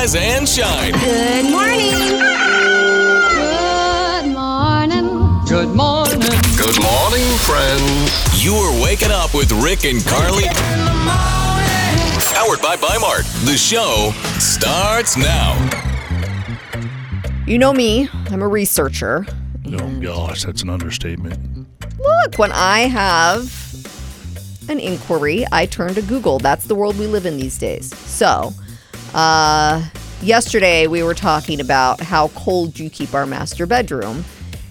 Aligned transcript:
rise 0.00 0.14
and 0.14 0.48
shine. 0.48 0.92
Good 0.92 1.50
morning. 1.50 1.90
Good 3.36 4.32
morning. 4.32 5.44
Good 5.46 5.68
morning. 5.76 6.20
Good 6.56 6.80
morning, 6.80 7.26
friends. 7.44 8.42
You 8.42 8.54
are 8.54 8.82
waking 8.82 9.10
up 9.10 9.34
with 9.34 9.52
Rick 9.52 9.84
and 9.84 10.02
Carly. 10.06 10.44
Powered 12.32 12.62
by 12.62 12.76
Bi-Mart. 12.80 13.26
The 13.44 13.58
show 13.58 14.12
starts 14.38 15.18
now. 15.18 15.54
You 17.46 17.58
know 17.58 17.74
me, 17.74 18.08
I'm 18.30 18.40
a 18.40 18.48
researcher. 18.48 19.26
Oh 19.66 20.00
gosh, 20.00 20.44
that's 20.44 20.62
an 20.62 20.70
understatement. 20.70 21.66
Look, 21.98 22.38
when 22.38 22.52
I 22.52 22.88
have 22.88 23.52
an 24.70 24.80
inquiry, 24.80 25.44
I 25.52 25.66
turn 25.66 25.92
to 25.94 26.00
Google. 26.00 26.38
That's 26.38 26.64
the 26.64 26.74
world 26.74 26.98
we 26.98 27.06
live 27.06 27.26
in 27.26 27.36
these 27.36 27.58
days. 27.58 27.94
So, 28.08 28.54
uh, 29.14 29.88
yesterday 30.22 30.86
we 30.86 31.02
were 31.02 31.14
talking 31.14 31.60
about 31.60 32.00
how 32.00 32.28
cold 32.28 32.78
you 32.78 32.90
keep 32.90 33.14
our 33.14 33.26
master 33.26 33.66
bedroom. 33.66 34.24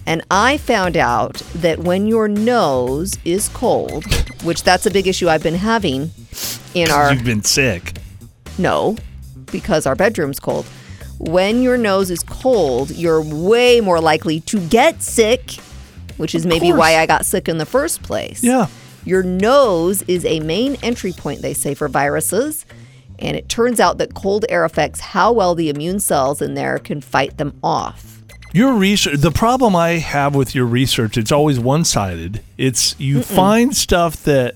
And 0.05 0.23
I 0.31 0.57
found 0.57 0.97
out 0.97 1.35
that 1.55 1.79
when 1.79 2.07
your 2.07 2.27
nose 2.27 3.15
is 3.25 3.47
cold, 3.49 4.05
which 4.43 4.63
that's 4.63 4.85
a 4.87 4.91
big 4.91 5.05
issue 5.07 5.29
I've 5.29 5.43
been 5.43 5.55
having 5.55 6.09
in 6.73 6.89
our 6.91 7.13
You've 7.13 7.23
been 7.23 7.43
sick. 7.43 7.93
no, 8.57 8.97
because 9.51 9.85
our 9.85 9.95
bedroom's 9.95 10.39
cold. 10.39 10.65
When 11.19 11.61
your 11.61 11.77
nose 11.77 12.09
is 12.09 12.23
cold, 12.23 12.91
you're 12.91 13.21
way 13.21 13.81
more 13.81 13.99
likely 13.99 14.39
to 14.41 14.59
get 14.67 15.03
sick, 15.03 15.51
which 16.17 16.33
is 16.33 16.45
maybe 16.45 16.71
why 16.71 16.97
I 16.97 17.05
got 17.05 17.25
sick 17.25 17.47
in 17.49 17.57
the 17.57 17.65
first 17.65 18.01
place. 18.01 18.43
Yeah. 18.43 18.67
Your 19.05 19.21
nose 19.21 20.01
is 20.03 20.23
a 20.25 20.39
main 20.39 20.75
entry 20.81 21.11
point, 21.11 21.41
they 21.41 21.53
say, 21.53 21.73
for 21.73 21.87
viruses. 21.87 22.65
And 23.19 23.35
it 23.37 23.49
turns 23.49 23.79
out 23.79 23.97
that 23.99 24.13
cold 24.13 24.45
air 24.49 24.63
affects 24.63 24.99
how 24.99 25.31
well 25.31 25.53
the 25.55 25.69
immune 25.69 25.99
cells 25.99 26.41
in 26.41 26.53
there 26.53 26.79
can 26.79 27.01
fight 27.01 27.37
them 27.37 27.57
off. 27.63 28.21
Your 28.53 28.73
research, 28.73 29.19
the 29.19 29.29
problem 29.31 29.75
I 29.75 29.97
have 29.99 30.33
with 30.33 30.55
your 30.55 30.65
research, 30.65 31.17
it's 31.17 31.31
always 31.31 31.59
one-sided. 31.59 32.41
It's 32.57 32.99
you 32.99 33.21
find 33.21 33.75
stuff 33.75 34.23
that 34.23 34.55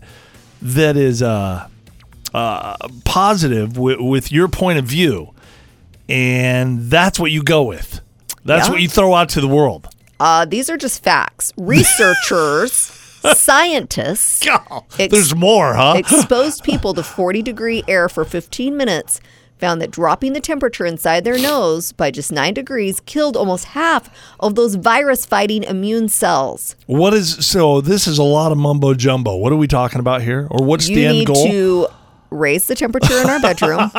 that 0.61 0.97
is 0.97 1.21
uh, 1.21 1.67
uh, 2.33 2.75
positive 3.05 3.73
wi- 3.73 4.01
with 4.01 4.31
your 4.31 4.47
point 4.47 4.79
of 4.79 4.85
view, 4.85 5.33
and 6.09 6.89
that's 6.89 7.19
what 7.19 7.31
you 7.31 7.43
go 7.43 7.63
with. 7.63 8.01
That's 8.45 8.67
Yeah. 8.67 8.71
what 8.73 8.81
you 8.81 8.87
throw 8.89 9.13
out 9.13 9.29
to 9.29 9.41
the 9.41 9.47
world. 9.47 9.87
Uh, 10.19 10.45
these 10.45 10.69
are 10.69 10.77
just 10.77 11.03
facts. 11.03 11.53
Researchers, 11.57 12.91
scientists, 13.33 14.45
Ex- 14.99 15.11
There's 15.11 15.35
more, 15.35 15.73
huh? 15.73 15.93
exposed 15.97 16.63
people 16.63 16.93
to 16.93 17.03
40 17.03 17.41
degree 17.41 17.83
air 17.87 18.09
for 18.09 18.25
15 18.25 18.75
minutes 18.77 19.19
found 19.59 19.79
that 19.81 19.91
dropping 19.91 20.33
the 20.33 20.41
temperature 20.41 20.85
inside 20.85 21.23
their 21.23 21.37
nose 21.37 21.93
by 21.93 22.11
just 22.11 22.31
9 22.33 22.53
degrees 22.53 22.99
killed 23.01 23.37
almost 23.37 23.65
half 23.65 24.09
of 24.41 24.55
those 24.55 24.75
virus 24.75 25.25
fighting 25.25 25.63
immune 25.63 26.09
cells. 26.09 26.75
what 26.87 27.13
is 27.13 27.45
so? 27.45 27.79
This 27.79 28.05
is 28.05 28.17
a 28.17 28.23
lot 28.23 28.51
of 28.51 28.57
mumbo 28.57 28.93
jumbo. 28.93 29.37
What 29.37 29.53
are 29.53 29.57
we 29.57 29.67
talking 29.67 29.99
about 29.99 30.21
here, 30.21 30.47
or 30.51 30.65
what's 30.65 30.89
You 30.89 30.95
the 30.95 31.05
end 31.05 31.17
need 31.19 31.27
goal? 31.27 31.47
to 31.47 31.87
raise 32.29 32.67
the 32.67 32.75
temperature 32.75 33.21
in 33.21 33.29
our 33.29 33.39
bedroom. 33.41 33.89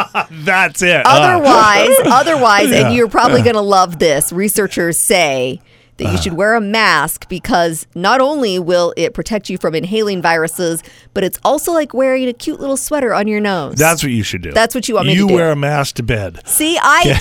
That's 0.45 0.83
it. 0.83 1.07
Uh, 1.07 1.09
otherwise, 1.09 1.97
otherwise, 2.13 2.71
and 2.73 2.95
you're 2.95 3.09
probably 3.09 3.41
going 3.41 3.55
to 3.55 3.61
love 3.63 3.99
this. 3.99 4.33
Researchers 4.33 4.99
say 4.99 5.63
that 5.97 6.11
you 6.11 6.19
should 6.19 6.33
wear 6.35 6.55
a 6.55 6.61
mask 6.61 7.29
because 7.29 7.87
not 7.95 8.21
only 8.21 8.59
will 8.59 8.93
it 8.97 9.15
protect 9.15 9.49
you 9.49 9.59
from 9.59 9.75
inhaling 9.75 10.21
viruses, 10.21 10.83
but 11.13 11.23
it's 11.25 11.39
also 11.45 11.73
like 11.73 11.95
wearing 11.95 12.29
a 12.29 12.33
cute 12.33 12.59
little 12.61 12.77
sweater 12.77 13.15
on 13.15 13.29
your 13.29 13.41
nose. 13.41 13.77
that's 13.77 14.03
what 14.03 14.13
you 14.13 14.23
should 14.23 14.43
do. 14.43 14.53
That's 14.53 14.75
what 14.75 14.89
you 14.89 14.97
want 14.97 15.07
me 15.07 15.15
to 15.15 15.19
do. 15.19 15.23
You 15.25 15.29
do. 15.29 15.35
wear 15.35 15.51
a 15.53 15.57
mask 15.57 15.97
to 15.97 16.03
bed. 16.03 16.41
See, 16.47 16.77
I 16.81 17.21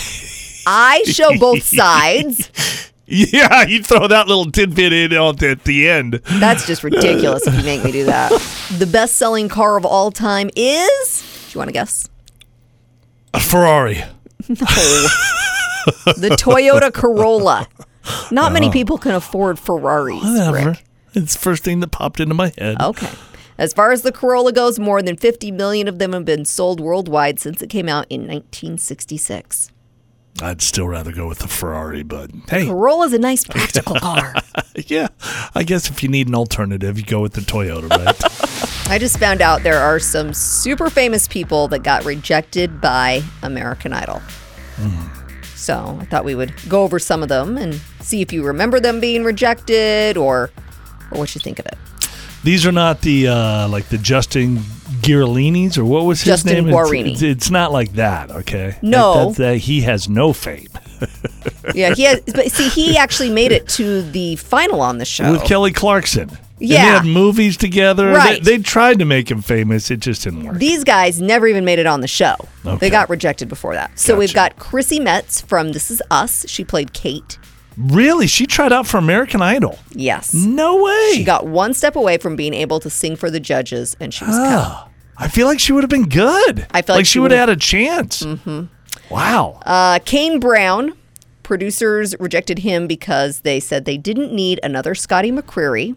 I 0.65 1.03
show 1.03 1.37
both 1.39 1.63
sides. 1.63 2.49
Yeah, 3.05 3.65
you 3.67 3.83
throw 3.83 4.07
that 4.07 4.27
little 4.29 4.49
tidbit 4.49 4.93
in 4.93 5.11
at 5.11 5.43
at 5.43 5.65
the 5.65 5.89
end. 5.89 6.21
That's 6.39 6.65
just 6.65 6.83
ridiculous 6.83 7.45
if 7.45 7.53
you 7.53 7.63
make 7.63 7.83
me 7.83 7.91
do 7.91 8.05
that. 8.05 8.31
The 8.79 8.87
best-selling 8.87 9.49
car 9.49 9.77
of 9.77 9.85
all 9.85 10.09
time 10.09 10.49
is. 10.55 11.21
Do 11.49 11.53
you 11.53 11.59
want 11.59 11.67
to 11.67 11.73
guess? 11.73 12.09
A 13.33 13.41
Ferrari. 13.41 13.97
No. 14.47 14.55
The 16.15 16.35
Toyota 16.39 16.93
Corolla. 16.93 17.67
Not 18.31 18.51
many 18.53 18.67
uh-huh. 18.67 18.73
people 18.73 18.97
can 18.97 19.11
afford 19.11 19.59
Ferraris. 19.59 20.23
Whatever. 20.23 20.69
Rick. 20.71 20.83
It's 21.13 21.33
the 21.33 21.39
first 21.39 21.63
thing 21.63 21.79
that 21.81 21.91
popped 21.91 22.19
into 22.19 22.33
my 22.33 22.51
head. 22.57 22.81
Okay. 22.81 23.09
As 23.57 23.71
far 23.73 23.91
as 23.91 24.01
the 24.01 24.11
Corolla 24.11 24.51
goes, 24.51 24.79
more 24.79 25.01
than 25.01 25.15
50 25.15 25.51
million 25.51 25.87
of 25.87 25.99
them 25.99 26.13
have 26.13 26.25
been 26.25 26.43
sold 26.43 26.79
worldwide 26.79 27.39
since 27.39 27.61
it 27.61 27.69
came 27.69 27.87
out 27.87 28.07
in 28.09 28.21
1966. 28.21 29.69
I'd 30.41 30.61
still 30.63 30.87
rather 30.87 31.11
go 31.11 31.27
with 31.27 31.39
the 31.39 31.47
Ferrari, 31.47 32.01
but 32.01 32.31
hey, 32.49 32.65
Corolla's 32.65 33.13
a 33.13 33.19
nice 33.19 33.45
practical 33.45 33.95
car. 33.99 34.33
yeah. 34.87 35.09
I 35.53 35.61
guess 35.63 35.89
if 35.89 36.01
you 36.01 36.09
need 36.09 36.27
an 36.27 36.33
alternative, 36.33 36.97
you 36.97 37.05
go 37.05 37.21
with 37.21 37.33
the 37.33 37.41
Toyota, 37.41 37.89
right? 37.89 38.89
I 38.89 38.97
just 38.97 39.19
found 39.19 39.41
out 39.41 39.61
there 39.61 39.79
are 39.79 39.99
some 39.99 40.33
super 40.33 40.89
famous 40.89 41.27
people 41.27 41.67
that 41.69 41.83
got 41.83 42.03
rejected 42.03 42.81
by 42.81 43.21
American 43.43 43.93
Idol. 43.93 44.21
Hmm. 44.75 45.22
So 45.63 45.97
I 46.01 46.03
thought 46.05 46.25
we 46.25 46.35
would 46.35 46.53
go 46.67 46.83
over 46.83 46.99
some 46.99 47.23
of 47.23 47.29
them 47.29 47.57
and 47.57 47.75
see 48.01 48.21
if 48.21 48.33
you 48.33 48.43
remember 48.43 48.81
them 48.81 48.99
being 48.99 49.23
rejected 49.23 50.17
or 50.17 50.51
or 51.09 51.19
what 51.19 51.33
you 51.35 51.39
think 51.39 51.57
of 51.57 51.65
it. 51.67 51.77
These 52.43 52.65
are 52.65 52.73
not 52.73 52.99
the 52.99 53.29
uh 53.29 53.67
like 53.69 53.87
the 53.87 53.97
Justin 53.97 54.57
Girolinis 55.01 55.77
or 55.77 55.85
what 55.85 56.03
was 56.03 56.19
his 56.21 56.25
Justin 56.43 56.65
name? 56.65 56.67
It's- 56.67 56.89
Guarini. 56.89 57.11
It's, 57.13 57.21
it's 57.21 57.49
not 57.49 57.71
like 57.71 57.93
that, 57.93 58.29
okay? 58.29 58.77
No. 58.81 59.31
That 59.31 59.57
he 59.59 59.81
has 59.81 60.09
no 60.09 60.33
fame. 60.33 60.67
Yeah, 61.73 61.93
he 61.95 62.03
has, 62.03 62.19
but 62.33 62.51
see, 62.51 62.67
he 62.69 62.97
actually 62.97 63.29
made 63.29 63.51
it 63.53 63.67
to 63.69 64.01
the 64.11 64.35
final 64.35 64.81
on 64.81 64.97
the 64.97 65.05
show. 65.05 65.31
With 65.31 65.43
Kelly 65.45 65.71
Clarkson. 65.71 66.29
And 66.63 66.71
Yeah. 66.71 66.77
they 66.85 66.91
had 66.99 67.05
movies 67.05 67.57
together. 67.57 68.07
Right. 68.13 68.41
They, 68.41 68.57
they 68.57 68.63
tried 68.63 68.99
to 68.99 69.05
make 69.05 69.29
him 69.29 69.41
famous. 69.41 69.91
It 69.91 69.99
just 69.99 70.23
didn't 70.23 70.45
work. 70.45 70.57
These 70.57 70.85
guys 70.85 71.21
never 71.21 71.45
even 71.45 71.65
made 71.65 71.77
it 71.77 71.85
on 71.85 71.99
the 71.99 72.07
show. 72.07 72.35
Okay. 72.65 72.77
They 72.77 72.89
got 72.89 73.09
rejected 73.09 73.49
before 73.49 73.73
that. 73.75 73.99
So 73.99 74.15
we've 74.17 74.33
got 74.33 74.55
Chrissy 74.57 75.01
Metz 75.01 75.41
from 75.41 75.73
This 75.73 75.91
Is 75.91 76.01
Us. 76.09 76.45
She 76.47 76.63
played 76.63 76.93
Kate. 76.93 77.37
Really? 77.75 78.27
She 78.27 78.45
tried 78.45 78.71
out 78.71 78.87
for 78.87 78.97
American 78.97 79.41
Idol? 79.41 79.77
Yes. 79.91 80.33
No 80.33 80.81
way. 80.81 81.11
She 81.15 81.23
got 81.25 81.45
one 81.47 81.73
step 81.73 81.95
away 81.97 82.17
from 82.17 82.35
being 82.37 82.53
able 82.53 82.79
to 82.79 82.89
sing 82.89 83.15
for 83.17 83.29
the 83.29 83.39
judges, 83.41 83.97
and 83.99 84.13
she 84.13 84.23
was 84.23 84.37
cut. 84.37 84.67
Oh, 84.71 84.87
I 85.17 85.27
feel 85.27 85.47
like 85.47 85.59
she 85.59 85.73
would 85.73 85.83
have 85.83 85.89
been 85.89 86.07
good. 86.07 86.65
I 86.71 86.81
feel 86.81 86.95
like 86.95 87.05
she 87.05 87.13
she 87.13 87.19
would 87.19 87.31
have 87.31 87.39
had 87.39 87.49
a 87.49 87.55
chance. 87.57 88.23
Mm-hmm. 88.23 88.65
Wow. 89.13 89.59
Uh, 89.65 89.99
Kane 90.05 90.39
Brown, 90.39 90.93
producers 91.41 92.15
rejected 92.19 92.59
him 92.59 92.87
because 92.87 93.41
they 93.41 93.59
said 93.59 93.85
they 93.85 93.97
didn't 93.97 94.31
need 94.31 94.59
another 94.63 94.95
Scotty 94.95 95.31
McCreery. 95.31 95.95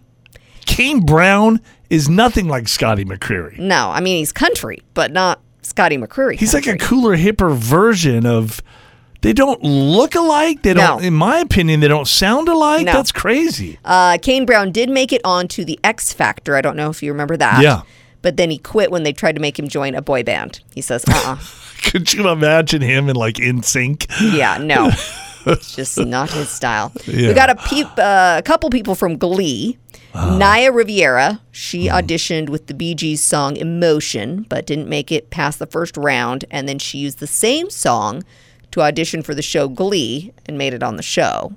Kane 0.66 1.00
Brown 1.00 1.60
is 1.90 2.08
nothing 2.08 2.48
like 2.48 2.68
Scotty 2.68 3.04
McCreery. 3.04 3.58
No, 3.58 3.90
I 3.90 4.00
mean 4.00 4.18
he's 4.18 4.32
country, 4.32 4.82
but 4.94 5.12
not 5.12 5.40
Scotty 5.62 5.96
McCreery. 5.96 6.36
He's 6.38 6.52
like 6.54 6.66
a 6.66 6.70
country. 6.70 6.86
cooler, 6.86 7.16
hipper 7.16 7.54
version 7.56 8.26
of. 8.26 8.60
They 9.22 9.32
don't 9.32 9.60
look 9.62 10.14
alike. 10.14 10.62
They 10.62 10.74
don't, 10.74 11.00
No. 11.00 11.04
in 11.06 11.14
my 11.14 11.38
opinion, 11.38 11.80
they 11.80 11.88
don't 11.88 12.06
sound 12.06 12.48
alike. 12.48 12.84
No. 12.86 12.92
That's 12.92 13.10
crazy. 13.10 13.78
Uh, 13.84 14.18
Kane 14.20 14.44
Brown 14.44 14.70
did 14.70 14.88
make 14.90 15.12
it 15.12 15.20
on 15.24 15.48
to 15.48 15.64
the 15.64 15.80
X 15.82 16.12
Factor. 16.12 16.54
I 16.54 16.60
don't 16.60 16.76
know 16.76 16.90
if 16.90 17.02
you 17.02 17.10
remember 17.10 17.36
that. 17.38 17.60
Yeah. 17.62 17.82
But 18.22 18.36
then 18.36 18.50
he 18.50 18.58
quit 18.58 18.90
when 18.92 19.02
they 19.02 19.12
tried 19.12 19.34
to 19.34 19.40
make 19.40 19.58
him 19.58 19.66
join 19.68 19.94
a 19.96 20.02
boy 20.02 20.22
band. 20.22 20.60
He 20.74 20.80
says, 20.80 21.04
uh 21.08 21.22
uh 21.26 21.38
Could 21.90 22.12
you 22.12 22.28
imagine 22.28 22.82
him 22.82 23.08
in 23.08 23.16
like 23.16 23.36
NSYNC? 23.36 24.34
Yeah, 24.36 24.58
no. 24.58 24.90
It's 25.46 25.74
just 25.76 25.98
not 25.98 26.30
his 26.30 26.48
style. 26.50 26.92
Yeah. 27.06 27.28
We 27.28 27.34
got 27.34 27.50
a 27.50 27.56
peep, 27.56 27.88
uh, 27.98 28.36
a 28.38 28.42
couple 28.44 28.68
people 28.70 28.94
from 28.94 29.16
Glee. 29.16 29.78
Uh-huh. 30.16 30.38
Naya 30.38 30.72
Rivera, 30.72 31.40
she 31.52 31.88
Hmm. 31.88 31.94
auditioned 31.96 32.48
with 32.48 32.66
the 32.68 32.74
Bee 32.74 32.94
Gees 32.94 33.22
song 33.22 33.56
Emotion, 33.56 34.46
but 34.48 34.66
didn't 34.66 34.88
make 34.88 35.12
it 35.12 35.30
past 35.30 35.58
the 35.58 35.66
first 35.66 35.96
round. 35.96 36.44
And 36.50 36.68
then 36.68 36.78
she 36.78 36.98
used 36.98 37.18
the 37.18 37.26
same 37.26 37.68
song 37.70 38.24
to 38.70 38.80
audition 38.82 39.22
for 39.22 39.34
the 39.34 39.42
show 39.42 39.68
Glee 39.68 40.32
and 40.46 40.56
made 40.56 40.72
it 40.74 40.82
on 40.82 40.96
the 40.96 41.02
show. 41.02 41.52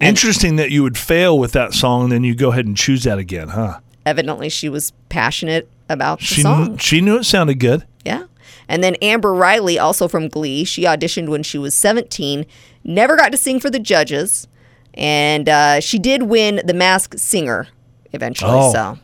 Interesting 0.00 0.56
that 0.56 0.70
you 0.70 0.82
would 0.84 0.96
fail 0.96 1.36
with 1.38 1.50
that 1.52 1.74
song, 1.74 2.04
and 2.04 2.12
then 2.12 2.22
you 2.24 2.34
go 2.36 2.52
ahead 2.52 2.66
and 2.66 2.76
choose 2.76 3.02
that 3.02 3.18
again, 3.18 3.48
huh? 3.48 3.80
Evidently, 4.06 4.48
she 4.48 4.68
was 4.68 4.92
passionate 5.08 5.68
about 5.88 6.20
the 6.20 6.24
She 6.24 6.42
song. 6.42 6.66
kn- 6.66 6.78
she 6.78 7.00
knew 7.00 7.16
it 7.18 7.24
sounded 7.24 7.56
good. 7.58 7.84
Yeah. 8.04 8.24
And 8.68 8.84
then 8.84 8.94
Amber 9.02 9.34
Riley, 9.34 9.76
also 9.78 10.06
from 10.06 10.28
Glee, 10.28 10.62
she 10.64 10.82
auditioned 10.84 11.28
when 11.28 11.42
she 11.42 11.58
was 11.58 11.74
17, 11.74 12.46
never 12.84 13.16
got 13.16 13.32
to 13.32 13.38
sing 13.38 13.58
for 13.58 13.70
the 13.70 13.78
judges, 13.80 14.46
and 14.94 15.48
uh, 15.48 15.80
she 15.80 15.98
did 15.98 16.24
win 16.24 16.60
the 16.64 16.74
Masked 16.74 17.18
Singer 17.18 17.66
eventually. 18.12 18.50
Oh, 18.54 18.72
so 18.72 18.98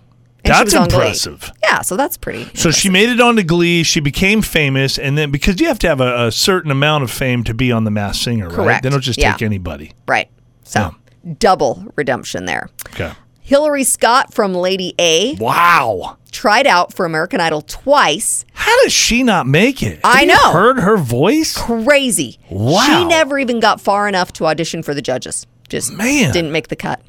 And 0.45 0.53
That's 0.55 0.75
impressive. 0.75 1.51
Yeah, 1.62 1.81
so 1.83 1.97
that's 1.97 2.17
pretty. 2.17 2.51
So 2.55 2.71
she 2.71 2.91
made 2.91 3.09
it 3.09 3.21
onto 3.21 3.43
Glee. 3.43 3.83
She 3.83 4.01
became 4.01 4.43
famous, 4.43 4.99
and 4.99 5.17
then 5.17 5.31
because 5.31 5.61
you 5.61 5.69
have 5.69 5.79
to 5.81 5.89
have 5.89 6.01
a, 6.01 6.27
a 6.27 6.33
certain 6.33 6.71
amount 6.71 7.05
of 7.05 7.11
fame 7.11 7.45
to 7.45 7.55
be 7.55 7.73
on 7.73 7.85
The 7.85 7.91
Masked 7.91 8.25
Singer, 8.25 8.49
right? 8.49 8.83
They 8.83 8.91
don't 8.91 9.01
just 9.01 9.19
Yeah. 9.19 9.33
take 9.33 9.43
anybody. 9.43 9.93
right. 10.06 10.29
So 10.65 10.95
double 11.39 11.85
redemption 11.97 12.45
there. 12.45 12.69
Okay. 12.89 13.12
Hillary 13.41 13.85
Scott 13.85 14.33
from 14.33 14.55
Lady 14.55 14.95
A 14.99 15.35
Wow. 15.35 16.17
tried 16.33 16.67
out 16.67 16.95
for 16.95 17.05
American 17.05 17.41
Idol 17.41 17.61
twice. 17.61 18.45
How 18.55 18.83
does 18.83 18.93
she 18.93 19.23
not 19.23 19.47
make 19.47 19.83
it? 19.83 20.00
I 20.03 20.12
Have 20.12 20.21
you 20.23 20.27
know. 20.29 20.53
heard 20.53 20.79
her 20.81 20.97
voice? 20.97 21.55
Crazy. 21.57 22.39
Wow. 22.50 22.83
She 22.87 23.05
never 23.05 23.39
even 23.39 23.61
got 23.61 23.81
far 23.83 24.09
enough 24.09 24.33
to 24.35 24.47
audition 24.47 24.83
for 24.83 24.95
the 24.95 25.03
judges. 25.03 25.47
Just 25.69 25.93
Man. 25.93 26.33
didn't 26.33 26.53
make 26.53 26.69
the 26.69 26.77
cut. 26.77 27.03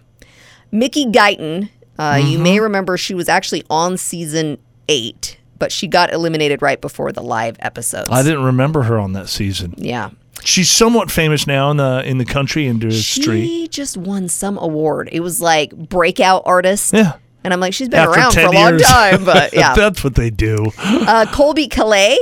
Mickey 0.72 1.06
Guyton, 1.06 1.70
uh, 2.00 2.20
you 2.22 2.36
Mm-hmm. 2.36 2.44
may 2.44 2.60
remember 2.60 2.98
she 2.98 3.14
was 3.14 3.30
actually 3.30 3.64
on 3.70 3.98
season 3.98 4.58
eight, 4.90 5.38
but 5.58 5.72
she 5.72 5.88
got 5.88 6.12
eliminated 6.14 6.62
right 6.62 6.80
before 6.82 7.12
the 7.12 7.22
live 7.24 7.56
episodes. 7.60 8.10
I 8.10 8.24
didn't 8.24 8.44
remember 8.44 8.84
her 8.84 8.98
on 9.00 9.14
that 9.14 9.30
season. 9.30 9.74
Yeah. 9.78 10.10
She's 10.44 10.70
somewhat 10.70 11.10
famous 11.10 11.48
now 11.48 11.72
in 11.72 11.78
the 11.78 12.04
in 12.06 12.18
the 12.20 12.26
country 12.26 12.68
industry. 12.68 13.46
She 13.48 13.68
just 13.68 13.98
won 13.98 14.28
some 14.28 14.58
award. 14.60 15.10
It 15.12 15.22
was 15.22 15.42
like 15.42 15.76
breakout 15.76 16.44
artist. 16.46 16.94
Yeah. 16.94 17.14
And 17.44 17.54
I'm 17.54 17.60
like, 17.60 17.74
she's 17.74 17.90
been 17.90 18.00
After 18.00 18.20
around 18.20 18.34
for 18.34 18.40
a 18.42 18.52
long 18.52 18.70
years. 18.74 18.82
time, 18.84 19.24
but 19.26 19.54
yeah. 19.54 19.74
That's 19.76 20.04
what 20.04 20.16
they 20.16 20.30
do. 20.30 20.66
uh, 20.78 21.26
Colbie 21.30 21.68
Caillat, 21.70 22.18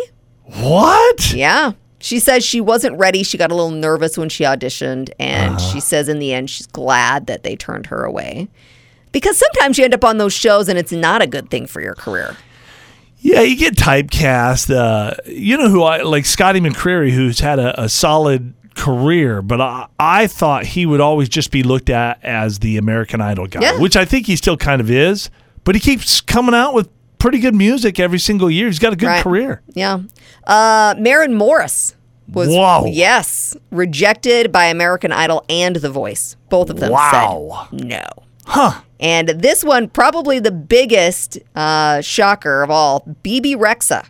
What? 0.62 1.34
yeah. 1.34 1.74
She 2.00 2.20
says 2.20 2.44
she 2.44 2.60
wasn't 2.60 2.98
ready. 2.98 3.24
She 3.24 3.38
got 3.38 3.50
a 3.52 3.56
little 3.56 3.72
nervous 3.72 4.18
when 4.18 4.28
she 4.30 4.44
auditioned, 4.44 5.10
and 5.20 5.56
Uh-huh. 5.56 5.72
she 5.72 5.80
says 5.80 6.10
in 6.10 6.20
the 6.20 6.34
end 6.34 6.50
she's 6.50 6.68
glad 6.68 7.28
that 7.28 7.44
they 7.44 7.56
turned 7.56 7.86
her 7.88 8.04
away. 8.04 8.50
Because 9.14 9.38
sometimes 9.38 9.78
you 9.78 9.86
end 9.86 9.94
up 9.94 10.04
on 10.04 10.18
those 10.18 10.34
shows 10.34 10.68
and 10.68 10.78
it's 10.78 10.92
not 10.92 11.22
a 11.22 11.28
good 11.28 11.50
thing 11.50 11.66
for 11.68 11.80
your 11.82 11.96
career. 11.96 12.36
Yeah, 13.20 13.40
you 13.42 13.56
get 13.56 13.76
typecast. 13.76 14.76
Uh, 14.76 15.16
you 15.26 15.58
know 15.58 15.70
who 15.70 15.84
I 15.84 16.02
like 16.02 16.26
Scotty 16.26 16.60
McCreery, 16.60 17.12
who's 17.12 17.40
had 17.40 17.58
a, 17.60 17.84
a 17.84 17.88
solid 17.88 18.54
career, 18.76 19.42
but 19.42 19.62
I, 19.62 19.88
I 19.98 20.28
thought 20.28 20.66
he 20.66 20.86
would 20.86 21.00
always 21.00 21.30
just 21.30 21.52
be 21.52 21.64
looked 21.64 21.90
at 21.90 22.22
as 22.22 22.60
the 22.60 22.76
American 22.78 23.22
Idol 23.22 23.48
guy, 23.48 23.62
Yeah. 23.62 23.80
which 23.80 23.96
I 23.96 24.04
think 24.04 24.28
he 24.28 24.36
still 24.36 24.58
kind 24.58 24.82
of 24.82 24.92
is. 24.92 25.30
But 25.64 25.76
he 25.76 25.80
keeps 25.80 26.20
coming 26.20 26.54
out 26.54 26.74
with 26.74 26.90
pretty 27.20 27.40
good 27.40 27.56
music 27.56 28.00
every 28.00 28.20
single 28.20 28.52
year. 28.52 28.66
He's 28.68 28.80
got 28.80 28.92
a 28.92 28.98
good 28.98 29.06
Right. 29.06 29.24
career. 29.24 29.62
Yeah. 29.74 30.00
Uh, 30.46 30.96
Maren 30.98 31.34
Morris 31.36 31.96
was, 32.28 32.50
Whoa. 32.50 32.88
yes, 32.88 33.56
rejected 33.72 34.52
by 34.52 34.66
American 34.66 35.14
Idol 35.14 35.46
and 35.48 35.78
The 35.78 35.90
Voice. 35.90 36.36
Both 36.50 36.70
of 36.70 36.82
them 36.82 36.92
Wow. 36.92 37.70
said 37.72 37.86
no. 37.86 38.04
Huh. 38.46 38.82
And 39.00 39.30
this 39.30 39.64
one, 39.64 39.90
probably 39.90 40.40
the 40.40 40.52
biggest 40.52 41.38
uh, 41.56 42.02
shocker 42.02 42.64
of 42.64 42.70
all, 42.70 43.02
Bebe 43.24 43.56
Rexha. 43.56 44.06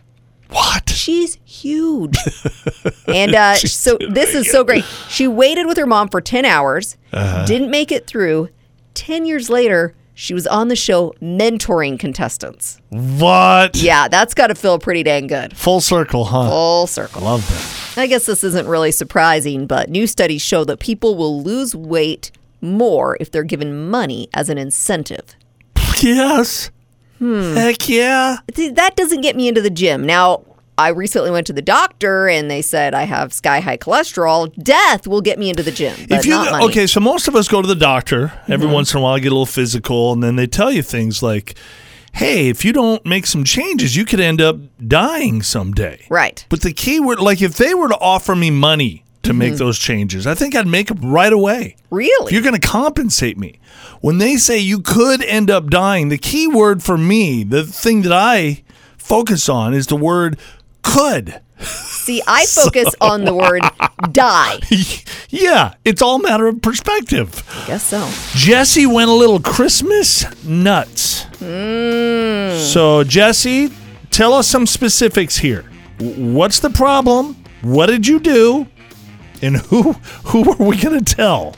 What? 0.49 0.89
She's 0.89 1.39
huge. 1.45 2.15
and 3.07 3.33
uh, 3.33 3.55
so 3.55 3.97
this 4.09 4.35
is 4.35 4.51
so 4.51 4.63
great. 4.63 4.83
She 5.09 5.27
waited 5.27 5.65
with 5.65 5.77
her 5.77 5.87
mom 5.87 6.09
for 6.09 6.21
10 6.21 6.45
hours, 6.45 6.95
Uh-huh. 7.11 7.45
didn't 7.45 7.71
make 7.71 7.91
it 7.91 8.05
through. 8.05 8.49
10 8.93 9.25
years 9.25 9.49
later, 9.49 9.95
she 10.13 10.35
was 10.35 10.45
on 10.45 10.67
the 10.67 10.75
show 10.75 11.15
mentoring 11.19 11.97
contestants. 11.99 12.79
What? 12.89 13.75
Yeah, 13.75 14.07
that's 14.07 14.35
got 14.35 14.47
to 14.47 14.55
feel 14.55 14.77
pretty 14.77 15.01
dang 15.01 15.25
good. 15.25 15.57
Full 15.57 15.81
circle, 15.81 16.25
huh? 16.25 16.47
Full 16.47 16.85
circle. 16.87 17.23
Love 17.23 17.47
that. 17.95 17.99
I 18.01 18.05
guess 18.07 18.27
this 18.27 18.43
isn't 18.43 18.67
really 18.67 18.91
surprising, 18.91 19.65
but 19.65 19.89
new 19.89 20.05
studies 20.05 20.43
show 20.43 20.63
that 20.65 20.79
people 20.79 21.15
will 21.15 21.41
lose 21.41 21.75
weight 21.75 22.31
more 22.63 23.17
if 23.19 23.29
they're 23.29 23.43
given 23.43 23.89
money 23.89 24.29
as 24.33 24.49
an 24.49 24.57
incentive. 24.57 25.35
Yes. 26.01 26.71
Hmm. 27.19 27.53
Heck 27.53 27.87
yeah. 27.87 28.37
See, 28.53 28.69
that 28.69 28.95
doesn't 28.95 29.21
get 29.21 29.35
me 29.35 29.47
into 29.47 29.61
the 29.61 29.69
gym. 29.69 30.05
Now, 30.05 30.43
I 30.77 30.89
recently 30.89 31.29
went 31.29 31.47
to 31.47 31.53
the 31.53 31.61
doctor 31.61 32.27
and 32.27 32.49
they 32.49 32.61
said 32.61 32.93
I 32.93 33.03
have 33.03 33.31
sky 33.31 33.59
high 33.59 33.77
cholesterol. 33.77 34.53
Death 34.61 35.07
will 35.07 35.21
get 35.21 35.37
me 35.37 35.49
into 35.49 35.63
the 35.63 35.71
gym, 35.71 35.95
if 36.09 36.25
you. 36.25 36.33
Mm-hmm. 36.33 36.63
okay, 36.65 36.87
so 36.87 36.99
most 36.99 37.27
of 37.27 37.35
us 37.35 37.47
go 37.47 37.61
to 37.61 37.67
the 37.67 37.75
doctor 37.75 38.33
every 38.47 38.67
once 38.67 38.93
in 38.93 38.99
a 38.99 39.03
while, 39.03 39.17
get 39.17 39.27
a 39.27 39.29
little 39.29 39.45
physical, 39.45 40.13
and 40.13 40.23
then 40.23 40.35
they 40.35 40.47
tell 40.47 40.71
you 40.71 40.81
things 40.81 41.21
like, 41.21 41.55
"Hey, 42.13 42.49
if 42.49 42.65
you 42.65 42.73
don't 42.73 43.05
make 43.05 43.27
some 43.27 43.43
changes, 43.43 43.95
you 43.95 44.03
could 44.03 44.19
end 44.19 44.41
up 44.41 44.57
dying 44.85 45.43
someday." 45.43 46.05
Right. 46.09 46.43
But 46.49 46.61
the 46.61 46.73
key 46.73 46.99
word, 46.99 47.19
like 47.19 47.41
if 47.41 47.55
they 47.55 47.75
were 47.75 47.89
to 47.89 47.97
offer 47.97 48.35
me 48.35 48.49
money 48.49 49.02
to 49.23 49.29
Mm-hmm. 49.31 49.39
make 49.39 49.53
those 49.55 49.79
changes, 49.79 50.27
I 50.27 50.35
think 50.35 50.55
I'd 50.55 50.67
make 50.67 50.87
them 50.87 50.99
right 51.11 51.31
away. 51.33 51.75
Really? 51.89 52.25
If 52.27 52.31
you're 52.33 52.41
going 52.41 52.59
to 52.59 52.67
compensate 52.67 53.37
me, 53.37 53.59
when 54.01 54.17
they 54.17 54.35
say 54.37 54.57
you 54.59 54.79
could 54.81 55.23
end 55.23 55.49
up 55.49 55.69
dying, 55.69 56.09
the 56.09 56.17
key 56.17 56.45
word 56.47 56.83
for 56.83 56.97
me, 56.97 57.43
the 57.43 57.63
thing 57.63 58.01
that 58.03 58.11
I 58.11 58.63
focus 58.97 59.47
on, 59.49 59.73
is 59.73 59.87
the 59.87 59.95
word 59.95 60.37
could. 60.81 61.39
See, 61.59 62.21
I 62.27 62.45
focus 62.49 62.93
on 62.99 63.23
the 63.23 63.33
word 63.33 63.61
die. 64.11 64.59
yeah, 65.29 65.75
it's 65.85 66.01
all 66.01 66.17
a 66.17 66.21
matter 66.21 66.47
of 66.47 66.61
perspective. 66.61 67.43
I 67.63 67.67
Guess 67.67 67.83
so. 67.87 68.09
Jesse 68.37 68.85
went 68.85 69.09
a 69.09 69.13
little 69.13 69.39
Christmas 69.39 70.25
nuts. 70.43 71.25
So, 71.39 73.03
Jesse, 73.05 73.71
tell 74.11 74.33
us 74.33 74.47
some 74.47 74.65
specifics 74.65 75.37
here. 75.37 75.63
What's 75.99 76.59
the 76.59 76.69
problem? 76.69 77.37
What 77.61 77.85
did 77.85 78.05
you 78.05 78.19
do? 78.19 78.67
And 79.43 79.57
who 79.57 79.91
who 80.23 80.49
are 80.53 80.65
we 80.65 80.77
going 80.81 81.03
to 81.03 81.15
tell? 81.15 81.55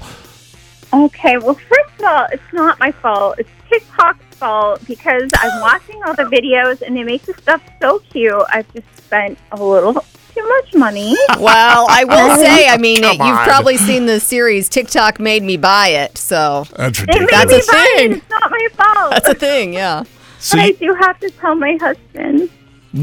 Okay, 0.92 1.38
well, 1.38 1.54
first 1.56 2.00
of 2.00 2.06
all, 2.06 2.26
it's 2.32 2.54
not 2.54 2.80
my 2.80 2.92
fault. 2.92 3.36
It's 3.38 3.50
TikTok's 3.70 4.24
fault 4.38 4.82
because 4.88 5.30
I'm 5.38 5.62
watching 5.70 6.02
all 6.04 6.14
the 6.16 6.24
videos 6.24 6.82
and 6.82 6.98
they 6.98 7.04
make 7.04 7.22
the 7.24 7.34
stuff 7.36 7.62
so 7.82 8.00
cute. 8.12 8.34
I've 8.52 8.72
just 8.74 8.88
spent 8.98 9.38
a 9.52 9.64
little 9.64 9.94
too 10.34 10.48
much 10.48 10.74
money. 10.74 11.16
Well, 11.40 11.86
I 11.90 12.06
will 12.06 12.32
um, 12.32 12.40
say, 12.40 12.68
I 12.70 12.78
mean, 12.78 13.02
Come 13.04 13.12
you've 13.18 13.38
on. 13.38 13.46
probably 13.46 13.78
seen 13.78 14.06
the 14.08 14.20
series. 14.20 14.68
TikTok 14.70 15.20
made 15.20 15.44
me 15.44 15.58
buy 15.58 15.90
it, 15.90 16.18
so 16.18 16.66
That's 16.78 17.00
They 17.00 17.20
made 17.20 17.30
That's 17.30 17.52
me 17.52 17.58
a 17.60 17.72
buy 17.72 17.88
it. 17.90 17.98
thing. 17.98 18.12
It's 18.14 18.30
not 18.30 18.50
my 18.52 18.68
fault. 18.74 19.12
that's 19.12 19.28
a 19.30 19.34
thing. 19.36 19.74
Yeah. 19.74 20.04
So 20.40 20.58
but 20.58 20.64
I 20.64 20.68
you- 20.68 20.74
do 20.78 20.94
have 21.02 21.20
to 21.20 21.30
tell 21.30 21.56
my 21.56 21.78
husband. 21.80 22.50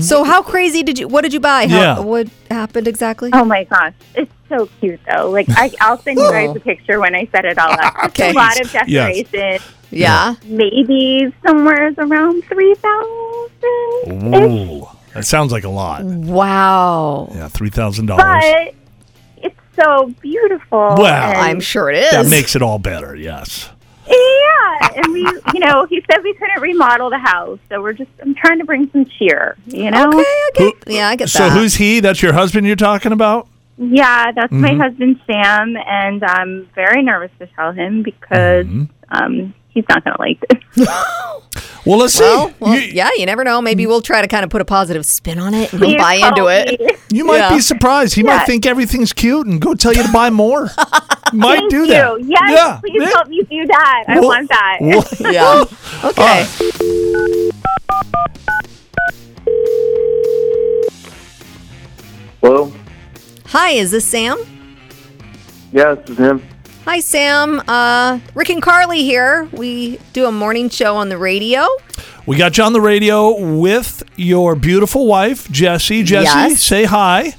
So, 0.00 0.24
how 0.24 0.42
crazy 0.42 0.82
did 0.82 0.98
you? 0.98 1.06
What 1.08 1.22
did 1.22 1.32
you 1.32 1.40
buy? 1.40 1.66
How, 1.66 1.76
Yeah. 1.80 1.98
What 2.00 2.28
happened 2.50 2.88
exactly? 2.88 3.30
Oh 3.32 3.44
my 3.44 3.64
gosh, 3.64 3.92
it's 4.14 4.32
so 4.48 4.66
cute 4.80 5.00
though. 5.10 5.30
Like 5.30 5.46
I, 5.50 5.70
I'll 5.80 5.98
send 5.98 6.18
you 6.18 6.30
guys 6.30 6.54
a 6.56 6.60
picture 6.70 6.98
when 7.00 7.14
I 7.14 7.26
set 7.32 7.44
it 7.44 7.58
all 7.58 7.70
up. 7.72 7.94
It's 8.04 8.04
Okay. 8.20 8.30
a 8.30 8.32
lot 8.32 8.60
of 8.60 8.72
Yes. 8.88 9.22
decoration. 9.30 9.62
yeah. 9.90 10.34
Maybe 10.44 11.32
somewhere 11.44 11.92
around 11.98 12.44
three 12.44 12.74
thousand. 12.76 14.34
Ooh, 14.34 14.86
that 15.14 15.24
sounds 15.24 15.52
like 15.52 15.64
a 15.64 15.68
lot. 15.68 16.04
Wow. 16.04 17.28
Yeah, 17.34 17.48
three 17.48 17.70
thousand 17.70 18.06
dollars. 18.06 18.24
But 18.24 18.74
it's 19.44 19.56
so 19.80 20.12
beautiful. 20.20 20.94
Well, 20.98 21.32
I'm 21.36 21.60
sure 21.60 21.90
it 21.90 21.96
is. 22.04 22.10
That 22.12 22.26
makes 22.28 22.56
it 22.56 22.62
all 22.62 22.78
better. 22.78 23.14
Yes. 23.16 23.68
Yeah, 24.80 24.88
and 25.04 25.12
we, 25.12 25.20
you 25.54 25.60
know, 25.60 25.86
he 25.86 26.02
said 26.10 26.22
we 26.22 26.34
couldn't 26.34 26.60
remodel 26.60 27.10
the 27.10 27.18
house, 27.18 27.58
so 27.68 27.80
we're 27.82 27.92
just. 27.92 28.10
I'm 28.20 28.34
trying 28.34 28.58
to 28.58 28.64
bring 28.64 28.90
some 28.90 29.04
cheer. 29.18 29.56
You 29.66 29.90
know. 29.90 30.08
Okay, 30.08 30.18
I 30.18 30.50
get, 30.54 30.74
yeah, 30.86 31.08
I 31.08 31.16
get 31.16 31.28
So 31.28 31.48
that. 31.48 31.52
who's 31.56 31.74
he? 31.76 32.00
That's 32.00 32.22
your 32.22 32.32
husband 32.32 32.66
you're 32.66 32.76
talking 32.76 33.12
about? 33.12 33.48
Yeah, 33.78 34.32
that's 34.32 34.52
Mm-hmm. 34.52 34.60
my 34.60 34.74
husband 34.74 35.20
Sam, 35.26 35.76
and 35.76 36.22
I'm 36.22 36.68
very 36.74 37.02
nervous 37.02 37.30
to 37.38 37.46
tell 37.48 37.72
him 37.72 38.02
because 38.02 38.66
Mm-hmm. 38.66 38.84
um, 39.10 39.54
he's 39.74 39.84
not 39.88 40.04
going 40.04 40.16
to 40.16 40.20
like 40.22 40.40
this. 40.76 40.88
Well, 41.84 41.98
let's 41.98 42.18
Well, 42.20 42.48
see. 42.50 42.54
well, 42.60 42.74
you, 42.76 42.80
yeah, 42.92 43.10
you 43.16 43.26
never 43.26 43.42
know. 43.42 43.60
Maybe 43.60 43.88
we'll 43.88 44.02
try 44.02 44.22
to 44.22 44.28
kind 44.28 44.44
of 44.44 44.50
put 44.50 44.60
a 44.60 44.64
positive 44.64 45.04
spin 45.04 45.40
on 45.40 45.52
it 45.52 45.72
and 45.72 45.82
he'll 45.84 45.98
buy 45.98 46.14
into 46.14 46.46
help 46.46 46.68
it. 46.68 46.80
me. 46.80 46.90
you 47.10 47.24
might 47.24 47.38
Yeah. 47.38 47.50
be 47.56 47.60
surprised. 47.60 48.14
He 48.14 48.22
might 48.22 48.46
think 48.46 48.66
everything's 48.66 49.12
cute 49.12 49.48
and 49.48 49.60
go 49.60 49.74
tell 49.74 49.92
you 49.92 50.04
to 50.04 50.12
buy 50.12 50.30
more. 50.30 50.70
might 51.32 51.58
Thank 51.58 51.70
do 51.72 51.78
you. 51.80 51.86
that. 51.88 52.22
Yes, 52.24 52.40
yeah. 52.50 52.78
please 52.80 53.02
yeah. 53.02 53.08
help 53.08 53.26
me 53.26 53.42
do 53.50 53.66
that. 53.66 54.04
I 54.06 54.20
Well- 54.20 54.28
want 54.28 54.48
that. 54.48 54.78
well- 54.80 55.08
Yeah. 55.32 55.64
Okay. 56.08 57.50
Hello? 62.40 62.72
Hi, 63.46 63.70
is 63.70 63.90
this 63.90 64.04
Sam? 64.04 64.38
Yeah, 65.72 65.94
this 65.94 66.10
is 66.10 66.18
him. 66.18 66.42
Hi, 66.84 66.98
Sam. 67.00 67.62
Uh, 67.68 68.18
Rick 68.34 68.50
and 68.50 68.60
Carly 68.62 69.02
here. 69.02 69.48
We 69.52 69.98
do 70.12 70.26
a 70.26 70.32
morning 70.32 70.68
show 70.68 70.96
on 70.96 71.08
the 71.08 71.18
radio. 71.18 71.66
we 72.26 72.36
got 72.36 72.58
you 72.58 72.64
on 72.64 72.72
the 72.72 72.80
radio 72.80 73.40
with 73.56 74.02
your 74.16 74.56
beautiful 74.56 75.06
wife, 75.06 75.50
Jessie. 75.50 76.02
Jessie, 76.02 76.24
Yes. 76.24 76.62
say 76.62 76.84
hi. 76.84 77.34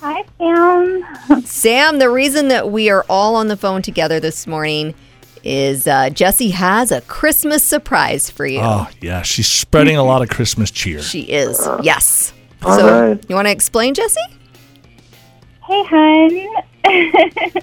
Hi, 0.00 0.24
Sam. 0.38 1.42
Sam, 1.44 1.98
the 2.00 2.10
reason 2.10 2.48
that 2.48 2.70
we 2.70 2.90
are 2.90 3.04
all 3.08 3.36
on 3.36 3.46
the 3.48 3.56
phone 3.56 3.82
together 3.82 4.18
this 4.18 4.46
morning 4.46 4.94
is 5.44 5.86
uh, 5.86 6.10
Jesse 6.10 6.50
has 6.50 6.90
a 6.90 7.00
Christmas 7.02 7.62
surprise 7.62 8.30
for 8.30 8.46
you. 8.46 8.60
Oh, 8.60 8.88
yeah. 9.00 9.22
She's 9.22 9.46
spreading 9.48 9.96
a 9.96 10.02
lot 10.02 10.22
of 10.22 10.28
Christmas 10.28 10.70
cheer. 10.70 11.02
She 11.02 11.20
is. 11.22 11.66
Yes. 11.82 12.32
all 12.62 12.76
so, 12.76 13.10
right. 13.10 13.24
you 13.28 13.34
want 13.36 13.46
to 13.46 13.52
explain, 13.52 13.94
Jesse? 13.94 14.20
Hey, 15.66 15.84
hun. 15.84 17.62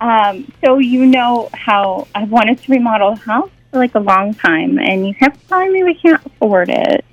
um, 0.00 0.50
so 0.64 0.78
you 0.78 1.06
know 1.06 1.48
how 1.52 2.06
I've 2.14 2.30
wanted 2.30 2.62
to 2.62 2.72
remodel 2.72 3.12
a 3.12 3.16
house 3.16 3.50
for 3.70 3.78
like 3.78 3.94
a 3.94 4.00
long 4.00 4.34
time, 4.34 4.78
and 4.78 5.06
you 5.06 5.14
kept 5.14 5.48
telling 5.48 5.72
me 5.72 5.82
we 5.84 5.94
can't 5.94 6.24
afford 6.26 6.68
it. 6.70 7.04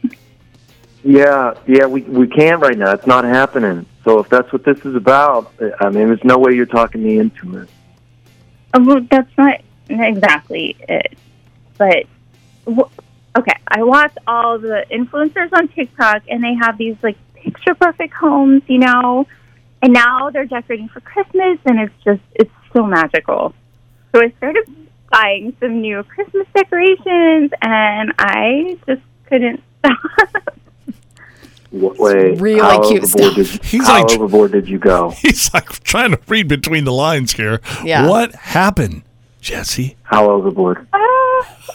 Yeah, 1.03 1.55
yeah, 1.67 1.85
we 1.85 2.01
we 2.01 2.27
can't 2.27 2.61
right 2.61 2.77
now. 2.77 2.91
It's 2.91 3.07
not 3.07 3.23
happening. 3.23 3.85
So 4.03 4.19
if 4.19 4.29
that's 4.29 4.51
what 4.51 4.63
this 4.63 4.79
is 4.85 4.95
about, 4.95 5.53
I 5.79 5.89
mean, 5.89 6.07
there's 6.07 6.23
no 6.23 6.37
way 6.37 6.53
you're 6.53 6.65
talking 6.65 7.03
me 7.03 7.19
into 7.19 7.57
it. 7.57 7.69
Oh, 8.73 8.83
well, 8.83 9.01
that's 9.09 9.37
not 9.37 9.61
exactly 9.89 10.75
it. 10.87 11.17
But 11.77 12.05
okay, 13.37 13.53
I 13.67 13.83
watch 13.83 14.15
all 14.27 14.59
the 14.59 14.85
influencers 14.91 15.51
on 15.53 15.67
TikTok, 15.69 16.23
and 16.29 16.43
they 16.43 16.53
have 16.55 16.77
these 16.77 16.95
like 17.01 17.17
picture 17.35 17.75
perfect 17.75 18.13
homes, 18.13 18.63
you 18.67 18.79
know. 18.79 19.27
And 19.81 19.93
now 19.93 20.29
they're 20.29 20.45
decorating 20.45 20.89
for 20.89 20.99
Christmas, 21.01 21.57
and 21.65 21.79
it's 21.79 21.93
just 22.03 22.21
it's 22.35 22.51
so 22.73 22.85
magical. 22.85 23.53
So 24.13 24.21
I 24.21 24.31
started 24.37 24.63
buying 25.11 25.55
some 25.59 25.81
new 25.81 26.03
Christmas 26.03 26.47
decorations, 26.55 27.51
and 27.61 28.13
I 28.19 28.77
just 28.87 29.01
couldn't 29.27 29.61
stop. 29.79 29.97
W- 31.73 31.95
Wait, 31.97 32.39
really 32.41 32.59
how 32.59 32.81
cute 32.87 33.03
overboard 33.03 33.07
stuff. 33.09 33.35
Did 33.35 33.53
you, 33.53 33.59
He's 33.63 33.87
how 33.87 34.03
like- 34.03 34.11
overboard 34.11 34.51
did 34.51 34.67
you 34.67 34.77
go? 34.77 35.09
He's 35.17 35.53
like 35.53 35.65
trying 35.83 36.11
to 36.11 36.19
read 36.27 36.47
between 36.47 36.83
the 36.83 36.91
lines 36.93 37.33
here. 37.33 37.59
Yeah. 37.83 38.07
What 38.09 38.35
happened, 38.35 39.03
Jesse? 39.39 39.95
How 40.03 40.29
overboard? 40.29 40.85
Uh, 40.93 40.97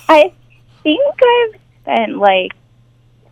I 0.09 0.33
think 0.83 1.01
I've 1.23 1.61
spent 1.83 2.19
like 2.19 2.53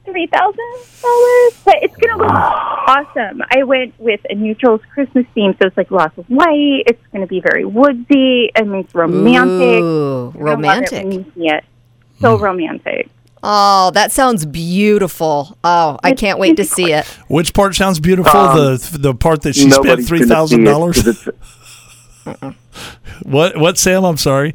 three 0.05 0.27
thousand 0.27 0.57
dollars, 1.03 1.63
but 1.65 1.77
it's 1.83 1.97
gonna 1.97 2.23
look 2.23 2.31
awesome. 2.33 3.43
I 3.51 3.63
went 3.65 3.95
with 3.99 4.21
a 4.29 4.35
neutrals 4.35 4.81
Christmas 4.93 5.27
theme, 5.35 5.55
so 5.61 5.67
it's 5.69 5.77
like 5.77 5.91
lots 5.91 6.17
of 6.19 6.27
white. 6.27 6.83
It's 6.87 7.03
gonna 7.13 7.27
be 7.27 7.41
very 7.41 7.65
woodsy 7.65 8.51
and 8.55 8.75
it's 8.75 8.95
romantic. 8.95 9.83
Ooh, 9.83 10.33
You're 10.37 10.45
love 10.57 10.61
it 10.61 10.93
romantic. 10.93 11.05
you 11.37 11.45
it. 11.47 11.65
So 12.21 12.39
romantic. 12.39 13.09
Oh, 13.47 13.91
that 13.93 14.11
sounds 14.11 14.47
beautiful. 14.47 15.59
Oh, 15.65 15.99
I 16.03 16.13
can't 16.13 16.39
wait 16.39 16.57
to 16.57 16.65
see 16.65 16.93
it. 16.93 17.05
Which 17.29 17.53
part 17.53 17.75
sounds 17.75 18.01
beautiful? 18.01 18.39
Um, 18.41 18.57
the 18.57 18.97
the 18.99 19.15
part 19.15 19.43
that 19.43 19.55
she 19.55 19.69
spent 19.71 19.85
Nobody's 19.85 20.09
three 20.09 20.21
gonna 20.21 20.29
see 20.29 20.35
thousand 20.35 20.63
it, 20.63 20.65
dollars. 20.71 21.03
'cause 21.03 21.29
it's- 21.29 22.55
What? 23.23 23.57
What, 23.59 23.79
Sam? 23.79 24.05
I'm 24.05 24.17
sorry. 24.17 24.55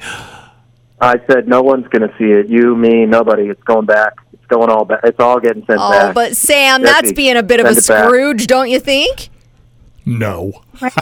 I 1.01 1.15
said 1.31 1.47
no 1.47 1.61
one's 1.61 1.87
going 1.87 2.01
to 2.01 2.13
see 2.17 2.25
it. 2.25 2.49
You, 2.49 2.75
me, 2.75 3.05
nobody. 3.05 3.43
It's 3.47 3.61
going 3.63 3.85
back. 3.85 4.13
It's 4.49 4.55
going 4.55 4.69
all 4.69 4.85
back. 4.85 5.01
It's 5.03 5.19
all 5.19 5.39
getting 5.39 5.63
sent 5.65 5.77
back. 5.77 5.79
Oh, 5.79 5.91
back. 5.91 6.15
but 6.15 6.35
Sam, 6.35 6.81
that's 6.81 7.11
being 7.11 7.37
a 7.37 7.43
bit 7.43 7.59
of 7.59 7.67
a 7.67 7.75
send 7.75 7.87
back. 7.87 8.05
Scrooge, 8.05 8.47
don't 8.47 8.69
you 8.69 8.79
think? 8.79 9.29
No. 10.05 10.63
Right? 10.81 10.95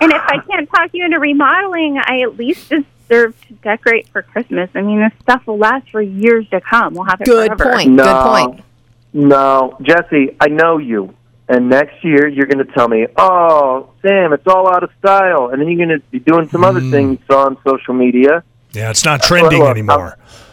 and 0.00 0.12
if 0.12 0.22
I 0.22 0.38
can't 0.50 0.68
talk 0.68 0.90
you 0.92 1.04
into 1.04 1.20
remodeling, 1.20 1.98
I 1.98 2.22
at 2.22 2.36
least 2.36 2.70
deserve 2.70 3.40
to 3.46 3.52
decorate 3.62 4.08
for 4.08 4.22
Christmas. 4.22 4.68
I 4.74 4.82
mean, 4.82 4.98
this 4.98 5.12
stuff 5.22 5.46
will 5.46 5.58
last 5.58 5.90
for 5.90 6.02
years 6.02 6.48
to 6.50 6.60
come. 6.60 6.94
We'll 6.94 7.04
have 7.04 7.20
it 7.20 7.24
Good 7.24 7.56
forever. 7.56 7.72
point. 7.72 7.90
no, 7.90 8.04
Good 8.04 8.22
point. 8.24 8.64
No, 9.12 9.76
Jesse, 9.82 10.36
I 10.40 10.48
know 10.48 10.78
you. 10.78 11.14
And 11.48 11.68
next 11.68 12.02
year 12.02 12.26
you're 12.26 12.46
going 12.46 12.64
to 12.64 12.72
tell 12.72 12.88
me, 12.88 13.06
"Oh, 13.16 13.90
Sam, 14.00 14.32
it's 14.32 14.46
all 14.46 14.74
out 14.74 14.82
of 14.82 14.90
style," 14.98 15.50
and 15.50 15.60
then 15.60 15.68
you're 15.68 15.86
going 15.86 16.00
to 16.00 16.04
be 16.10 16.18
doing 16.18 16.48
some 16.48 16.64
other 16.64 16.80
hmm. 16.80 16.90
things 16.90 17.18
on 17.28 17.58
social 17.64 17.94
media. 17.94 18.42
Yeah, 18.72 18.90
it's 18.90 19.04
not 19.04 19.22
trending 19.22 19.58
Well, 19.58 19.68
well, 19.68 19.70
anymore. 19.70 20.16
Wh- 20.18 20.51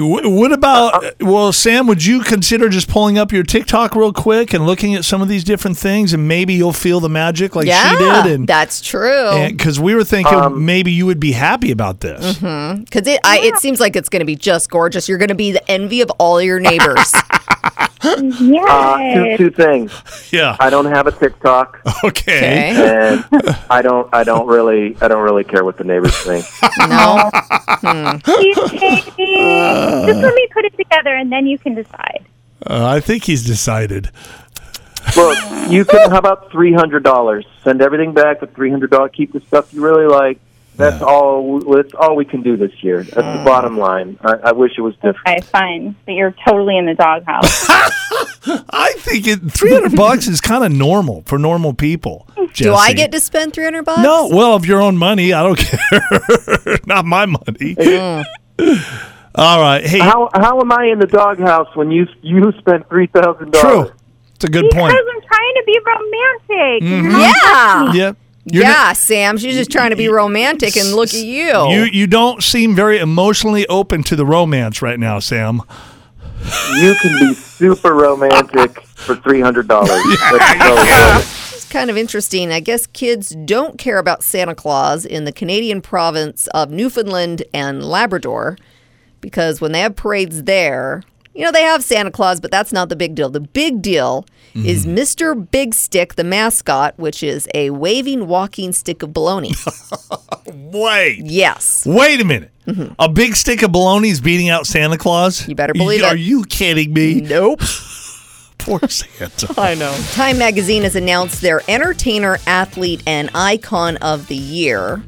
What 0.00 0.52
about? 0.52 1.20
Well, 1.20 1.52
Sam, 1.52 1.86
would 1.86 2.04
you 2.04 2.20
consider 2.20 2.68
just 2.68 2.88
pulling 2.88 3.18
up 3.18 3.32
your 3.32 3.42
TikTok 3.42 3.94
real 3.94 4.12
quick 4.12 4.52
and 4.52 4.66
looking 4.66 4.94
at 4.94 5.04
some 5.04 5.22
of 5.22 5.28
these 5.28 5.44
different 5.44 5.76
things, 5.76 6.12
and 6.12 6.26
maybe 6.28 6.54
you'll 6.54 6.72
feel 6.72 7.00
the 7.00 7.08
magic 7.08 7.54
like 7.56 7.66
yeah, 7.66 7.90
she 7.90 7.96
did, 7.98 8.26
and 8.34 8.48
that's 8.48 8.80
true. 8.80 9.46
because 9.48 9.78
we 9.80 9.94
were 9.94 10.04
thinking 10.04 10.34
Um, 10.34 10.64
maybe 10.64 10.90
you 10.92 11.06
would 11.06 11.20
be 11.20 11.32
happy 11.32 11.70
about 11.70 12.00
this. 12.00 12.34
Because 12.36 13.06
it, 13.06 13.20
I, 13.24 13.38
it 13.40 13.56
seems 13.58 13.80
like 13.80 13.96
it's 13.96 14.08
going 14.08 14.20
to 14.20 14.26
be 14.26 14.36
just 14.36 14.70
gorgeous. 14.70 15.08
You're 15.08 15.18
going 15.18 15.28
to 15.28 15.34
be 15.34 15.52
the 15.52 15.70
envy 15.70 16.00
of 16.00 16.10
all 16.18 16.40
your 16.42 16.60
neighbors. 16.60 17.12
Yes. 17.12 17.22
Uh, 18.06 19.14
two, 19.14 19.36
two 19.36 19.50
things. 19.50 19.90
Yeah. 20.30 20.56
I 20.60 20.70
don't 20.70 20.84
have 20.84 21.08
a 21.08 21.12
TikTok, 21.12 21.80
Okay. 22.04 22.70
okay. 22.72 23.16
and 23.32 23.56
I 23.68 23.82
don't. 23.82 24.08
I 24.14 24.22
don't 24.22 24.46
really. 24.46 24.96
I 25.00 25.08
don't 25.08 25.24
really 25.24 25.42
care 25.42 25.64
what 25.64 25.76
the 25.76 25.82
neighbors 25.84 26.16
think. 26.18 26.44
No. 26.78 27.30
Just 30.06 30.20
let 30.20 30.34
me 30.34 30.48
put 30.52 30.64
it 30.64 30.76
together, 30.76 31.14
and 31.14 31.30
then 31.30 31.46
you 31.46 31.58
can 31.58 31.74
decide. 31.74 32.24
Uh, 32.64 32.84
I 32.86 33.00
think 33.00 33.24
he's 33.24 33.44
decided. 33.44 34.10
Look, 35.16 35.38
you 35.70 35.84
can. 35.84 36.10
How 36.10 36.18
about 36.18 36.50
three 36.50 36.72
hundred 36.72 37.04
dollars? 37.04 37.46
Send 37.62 37.80
everything 37.80 38.12
back 38.12 38.40
with 38.40 38.54
three 38.54 38.70
hundred 38.70 38.90
dollars. 38.90 39.12
Keep 39.14 39.32
the 39.32 39.40
stuff 39.40 39.72
you 39.72 39.82
really 39.82 40.06
like. 40.06 40.38
That's 40.76 41.02
all. 41.02 41.60
That's 41.60 41.94
all 41.94 42.16
we 42.16 42.24
can 42.26 42.42
do 42.42 42.56
this 42.56 42.72
year. 42.82 43.02
That's 43.02 43.14
the 43.38 43.42
bottom 43.44 43.78
line. 43.78 44.18
I, 44.20 44.34
I 44.34 44.52
wish 44.52 44.72
it 44.76 44.82
was 44.82 44.94
different. 44.96 45.26
Okay, 45.26 45.40
fine. 45.40 45.96
But 46.04 46.12
you're 46.12 46.34
totally 46.46 46.76
in 46.76 46.84
the 46.86 46.94
doghouse. 46.94 47.66
I 48.70 48.92
think 48.98 49.26
it, 49.26 49.38
300 49.52 49.96
bucks 49.96 50.28
is 50.28 50.40
kind 50.40 50.64
of 50.64 50.70
normal 50.72 51.22
for 51.22 51.38
normal 51.38 51.72
people. 51.72 52.28
Do 52.54 52.74
I 52.74 52.92
get 52.92 53.10
to 53.12 53.20
spend 53.20 53.54
300 53.54 53.84
bucks? 53.84 54.02
No, 54.02 54.28
well, 54.28 54.54
of 54.54 54.66
your 54.66 54.82
own 54.82 54.96
money, 54.98 55.32
I 55.32 55.42
don't 55.42 55.58
care. 55.58 56.78
Not 56.86 57.06
my 57.06 57.26
money. 57.26 57.74
All 59.36 59.60
right. 59.60 59.84
Hey, 59.84 59.98
How 59.98 60.30
how 60.34 60.60
am 60.60 60.72
I 60.72 60.86
in 60.86 60.98
the 60.98 61.06
doghouse 61.06 61.74
when 61.76 61.90
you 61.90 62.06
you 62.22 62.52
spent 62.58 62.88
three 62.88 63.06
thousand 63.06 63.52
dollars? 63.52 63.88
true. 63.90 63.96
It's 64.34 64.44
a 64.44 64.48
good 64.48 64.64
because 64.68 64.80
point. 64.80 64.92
I'm 64.94 65.20
trying 65.22 65.54
to 65.54 65.62
be 65.66 65.80
romantic. 65.86 66.82
Mm-hmm. 66.82 67.20
Yeah. 67.20 67.92
Yep. 67.92 68.16
You're 68.48 68.62
yeah, 68.62 68.70
not- 68.70 68.96
Sam. 68.96 69.38
She's 69.38 69.56
just 69.56 69.70
trying 69.70 69.90
to 69.90 69.96
be 69.96 70.08
romantic 70.08 70.76
and 70.76 70.92
look 70.92 71.08
at 71.08 71.22
you. 71.24 71.68
you 71.68 71.84
you 71.84 72.06
don't 72.06 72.42
seem 72.42 72.74
very 72.74 72.98
emotionally 72.98 73.66
open 73.66 74.02
to 74.04 74.16
the 74.16 74.24
romance 74.24 74.80
right 74.82 74.98
now, 75.00 75.18
Sam. 75.18 75.62
You 76.78 76.94
can 77.02 77.18
be 77.18 77.34
super 77.34 77.92
romantic 77.94 78.82
for 78.84 79.16
three 79.16 79.40
hundred 79.40 79.68
dollars. 79.68 79.90
It's 81.56 81.72
kind 81.72 81.90
of 81.90 81.96
interesting. 81.96 82.52
I 82.52 82.60
guess 82.60 82.86
kids 82.86 83.30
don't 83.44 83.76
care 83.78 83.98
about 83.98 84.22
Santa 84.22 84.54
Claus 84.54 85.04
in 85.04 85.24
the 85.24 85.32
Canadian 85.32 85.82
province 85.82 86.46
of 86.48 86.70
Newfoundland 86.70 87.42
and 87.52 87.82
Labrador 87.84 88.56
because 89.26 89.60
when 89.60 89.72
they 89.72 89.80
have 89.80 89.96
parades 89.96 90.44
there, 90.44 91.02
you 91.34 91.42
know, 91.42 91.50
they 91.50 91.62
have 91.62 91.82
Santa 91.82 92.12
Claus, 92.12 92.40
but 92.40 92.52
that's 92.52 92.72
not 92.72 92.90
the 92.90 92.94
big 92.94 93.16
deal. 93.16 93.28
The 93.28 93.40
big 93.40 93.82
deal 93.82 94.24
is 94.54 94.86
mm-hmm. 94.86 94.96
Mr. 94.96 95.50
Big 95.50 95.74
Stick, 95.74 96.14
the 96.14 96.22
mascot, 96.22 96.96
which 96.96 97.24
is 97.24 97.48
a 97.52 97.70
waving 97.70 98.28
walking 98.28 98.72
stick 98.72 99.02
of 99.02 99.12
bologna. 99.12 99.50
Wait. 100.46 101.22
yes. 101.24 101.84
Wait 101.84 102.20
a 102.20 102.24
minute. 102.24 102.52
Mm-hmm. 102.68 102.94
A 103.00 103.08
big 103.08 103.34
stick 103.34 103.62
of 103.62 103.72
bologna 103.72 104.10
is 104.10 104.20
beating 104.20 104.48
out 104.48 104.64
Santa 104.64 104.96
Claus? 104.96 105.48
You 105.48 105.56
better 105.56 105.74
believe 105.74 106.04
Are 106.04 106.06
it. 106.06 106.12
Are 106.12 106.16
you 106.16 106.44
kidding 106.44 106.92
me? 106.92 107.20
Nope. 107.20 107.62
Poor 108.58 108.78
Santa. 108.88 109.52
I 109.60 109.74
know. 109.74 109.92
Time 110.12 110.38
magazine 110.38 110.84
has 110.84 110.94
announced 110.94 111.40
their 111.40 111.62
entertainer, 111.66 112.38
athlete, 112.46 113.02
and 113.08 113.28
icon 113.34 113.96
of 113.96 114.28
the 114.28 114.36
year. 114.36 115.02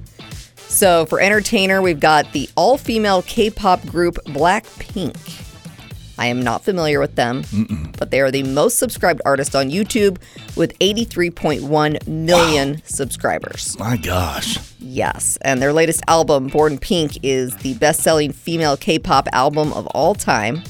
So 0.68 1.06
for 1.06 1.20
entertainer, 1.20 1.80
we've 1.82 1.98
got 1.98 2.32
the 2.32 2.48
all 2.56 2.78
female 2.78 3.22
K 3.22 3.50
pop 3.50 3.84
group 3.86 4.16
Blackpink. 4.26 5.16
I 6.18 6.26
am 6.26 6.42
not 6.42 6.64
familiar 6.64 7.00
with 7.00 7.14
them, 7.14 7.44
but 7.98 8.10
they 8.10 8.20
are 8.20 8.30
the 8.30 8.42
most 8.42 8.78
subscribed 8.78 9.22
artist 9.24 9.54
on 9.54 9.70
YouTube 9.70 10.18
with 10.56 10.76
83.1 10.80 12.06
million 12.06 12.82
subscribers. 12.84 13.78
My 13.78 13.96
gosh. 13.96 14.58
Yes, 14.80 15.38
and 15.42 15.62
their 15.62 15.72
latest 15.72 16.02
album, 16.08 16.48
Born 16.48 16.78
Pink, 16.78 17.18
is 17.22 17.56
the 17.58 17.74
best 17.74 18.00
selling 18.00 18.32
female 18.32 18.76
K 18.76 18.98
pop 18.98 19.28
album 19.32 19.72
of 19.72 19.86
all 19.88 20.14
time. 20.14 20.62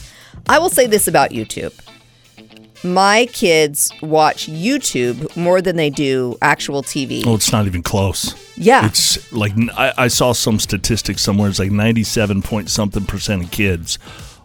I 0.48 0.58
will 0.58 0.70
say 0.70 0.86
this 0.86 1.08
about 1.08 1.30
YouTube 1.30 1.72
my 2.84 3.26
kids 3.32 3.90
watch 4.02 4.48
YouTube 4.48 5.34
more 5.36 5.60
than 5.60 5.76
they 5.76 5.90
do 5.90 6.36
actual 6.40 6.82
TV. 6.82 7.24
Oh, 7.26 7.34
it's 7.34 7.50
not 7.52 7.66
even 7.66 7.82
close. 7.82 8.34
yeah. 8.56 8.86
It's 8.86 9.32
like 9.32 9.52
I, 9.76 9.92
I 9.96 10.08
saw 10.08 10.32
some 10.32 10.58
statistics 10.58 11.22
somewhere. 11.22 11.48
It's 11.48 11.58
like 11.58 11.70
ninety-seven 11.72 12.42
point 12.42 12.70
something 12.70 13.04
percent 13.04 13.44
of 13.44 13.50
kids 13.50 13.98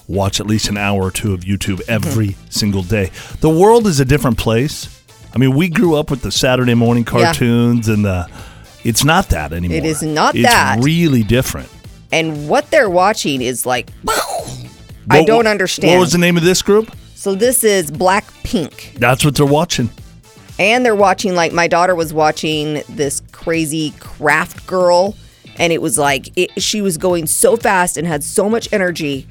watch 0.08 0.40
at 0.40 0.46
least 0.48 0.68
an 0.68 0.75
hour 0.78 1.02
or 1.04 1.12
two 1.12 1.34
of 1.34 1.42
YouTube 1.42 1.82
every 1.88 2.30
Mm-hmm. 2.30 2.50
single 2.50 2.84
day. 2.84 3.12
The 3.40 3.50
world 3.50 3.88
is 3.88 4.00
a 4.00 4.06
different 4.06 4.38
place. 4.38 5.02
I 5.34 5.38
mean, 5.38 5.56
we 5.56 5.70
grew 5.70 5.96
up 5.96 6.12
with 6.12 6.22
the 6.22 6.32
Saturday 6.32 6.74
morning 6.74 7.04
Yeah. 7.06 7.10
cartoons 7.25 7.88
and 7.88 8.04
the. 8.06 8.28
It's 8.84 9.04
not 9.06 9.30
that 9.30 9.54
anymore. 9.54 9.78
It 9.78 9.86
is 9.86 10.04
not 10.04 10.36
it's 10.36 10.44
that. 10.46 10.80
really 10.84 11.24
different. 11.24 11.70
and 12.12 12.50
what 12.50 12.70
they're 12.70 12.90
watching 12.90 13.42
is 13.42 13.66
like, 13.66 13.90
I 15.10 15.24
don't 15.24 15.48
understand. 15.48 15.94
What 15.94 16.00
was 16.02 16.12
the 16.12 16.18
name 16.18 16.38
of 16.38 16.44
this 16.44 16.62
group? 16.62 16.92
So 17.24 17.36
this 17.36 17.63
is 17.63 17.89
Blackpink. 17.89 18.96
That's 18.96 19.24
what 19.24 19.36
they're 19.36 19.46
watching. 19.46 19.89
And 20.60 20.86
they're 20.86 20.94
watching, 20.94 21.36
like, 21.36 21.53
my 21.53 21.68
daughter 21.70 21.96
was 21.96 22.13
watching 22.13 22.84
this 22.89 23.22
crazy 23.32 23.92
craft 24.01 24.68
girl. 24.68 25.15
And 25.58 25.72
it 25.72 25.82
was 25.82 25.98
like, 25.98 26.30
it, 26.36 26.62
she 26.62 26.82
was 26.82 26.98
going 26.98 27.27
so 27.27 27.56
fast 27.56 27.96
and 27.96 28.06
had 28.06 28.25
so 28.25 28.50
much 28.50 28.68
energy. 28.74 29.25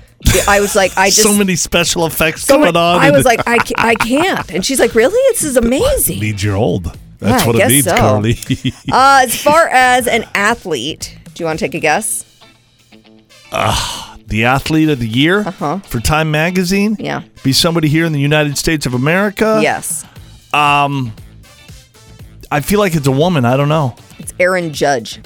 I 0.49 0.61
was 0.61 0.75
like, 0.75 0.97
I 0.97 1.07
just. 1.11 1.23
so 1.23 1.37
many 1.37 1.55
special 1.55 2.07
effects 2.07 2.45
so 2.47 2.57
going 2.57 2.77
on. 2.77 3.01
I 3.01 3.11
was 3.11 3.27
like, 3.27 3.47
I, 3.47 3.59
ca- 3.59 3.75
I 3.77 3.95
can't. 3.97 4.51
And 4.53 4.65
she's 4.65 4.81
like, 4.81 4.95
really? 4.95 5.21
This 5.35 5.43
is 5.45 5.57
amazing. 5.67 6.19
means 6.19 6.43
you're 6.43 6.57
old. 6.57 6.97
That's 7.19 7.43
Yeah, 7.43 7.47
what 7.47 7.57
it 7.61 7.69
means, 7.69 7.85
so. 7.85 7.95
Carly. 7.97 8.39
Uh, 8.91 9.21
as 9.25 9.37
far 9.41 9.69
as 9.69 10.07
an 10.09 10.25
athlete, 10.35 11.19
do 11.35 11.43
you 11.43 11.47
want 11.47 11.59
to 11.59 11.65
take 11.67 11.75
a 11.75 11.81
guess? 11.81 12.25
The 14.33 14.45
athlete 14.47 14.89
of 14.89 14.99
the 14.99 15.07
year 15.07 15.45
for 15.53 16.01
Time 16.01 16.31
Magazine. 16.31 16.93
Uh-huh. 16.95 17.03
Yeah. 17.05 17.23
Be 17.45 17.53
somebody 17.53 17.89
here 17.89 18.05
in 18.07 18.12
the 18.12 18.19
United 18.21 18.57
States 18.59 18.87
of 18.87 18.95
America. 18.95 19.61
yes. 19.62 20.05
I 22.51 22.61
feel 22.61 22.79
like 22.81 22.95
it's 22.95 23.07
a 23.07 23.12
woman. 23.12 23.45
I 23.45 23.57
don't 23.57 23.69
know. 23.69 23.95
It's 24.19 24.35
Aaron 24.39 24.73
Judge. 24.73 25.21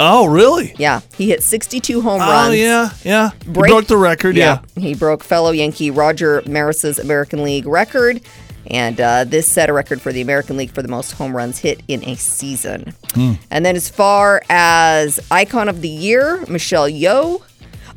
Oh, 0.00 0.26
really? 0.26 0.74
Yeah, 0.78 1.00
he 1.16 1.28
hit 1.30 1.42
62 1.42 2.00
home 2.00 2.20
Oh, 2.20 2.26
runs. 2.26 2.48
Oh, 2.50 2.52
yeah, 2.52 2.90
yeah. 3.04 3.30
He 3.44 3.50
Break- 3.50 3.70
broke 3.70 3.86
the 3.86 3.96
record. 3.96 4.36
Yeah. 4.36 4.60
He 4.76 4.94
broke 4.94 5.22
fellow 5.22 5.50
Yankee 5.52 5.90
Roger 5.90 6.42
Maris's 6.46 6.98
American 6.98 7.42
League 7.44 7.66
record. 7.66 8.20
And 8.68 9.00
uh, 9.00 9.24
this 9.24 9.50
set 9.50 9.68
a 9.68 9.72
record 9.72 10.00
for 10.00 10.12
the 10.12 10.20
American 10.20 10.56
League 10.56 10.70
for 10.72 10.82
the 10.82 10.88
most 10.88 11.12
home 11.12 11.36
runs 11.36 11.58
hit 11.58 11.82
in 11.88 12.02
a 12.04 12.14
season. 12.16 12.94
Hmm. 13.12 13.32
And 13.50 13.66
then, 13.66 13.74
as 13.76 13.88
far 13.88 14.40
as 14.48 15.18
icon 15.32 15.68
of 15.68 15.82
the 15.82 15.88
year, 15.88 16.44
Michelle 16.48 16.88
Yeoh. 16.88 17.42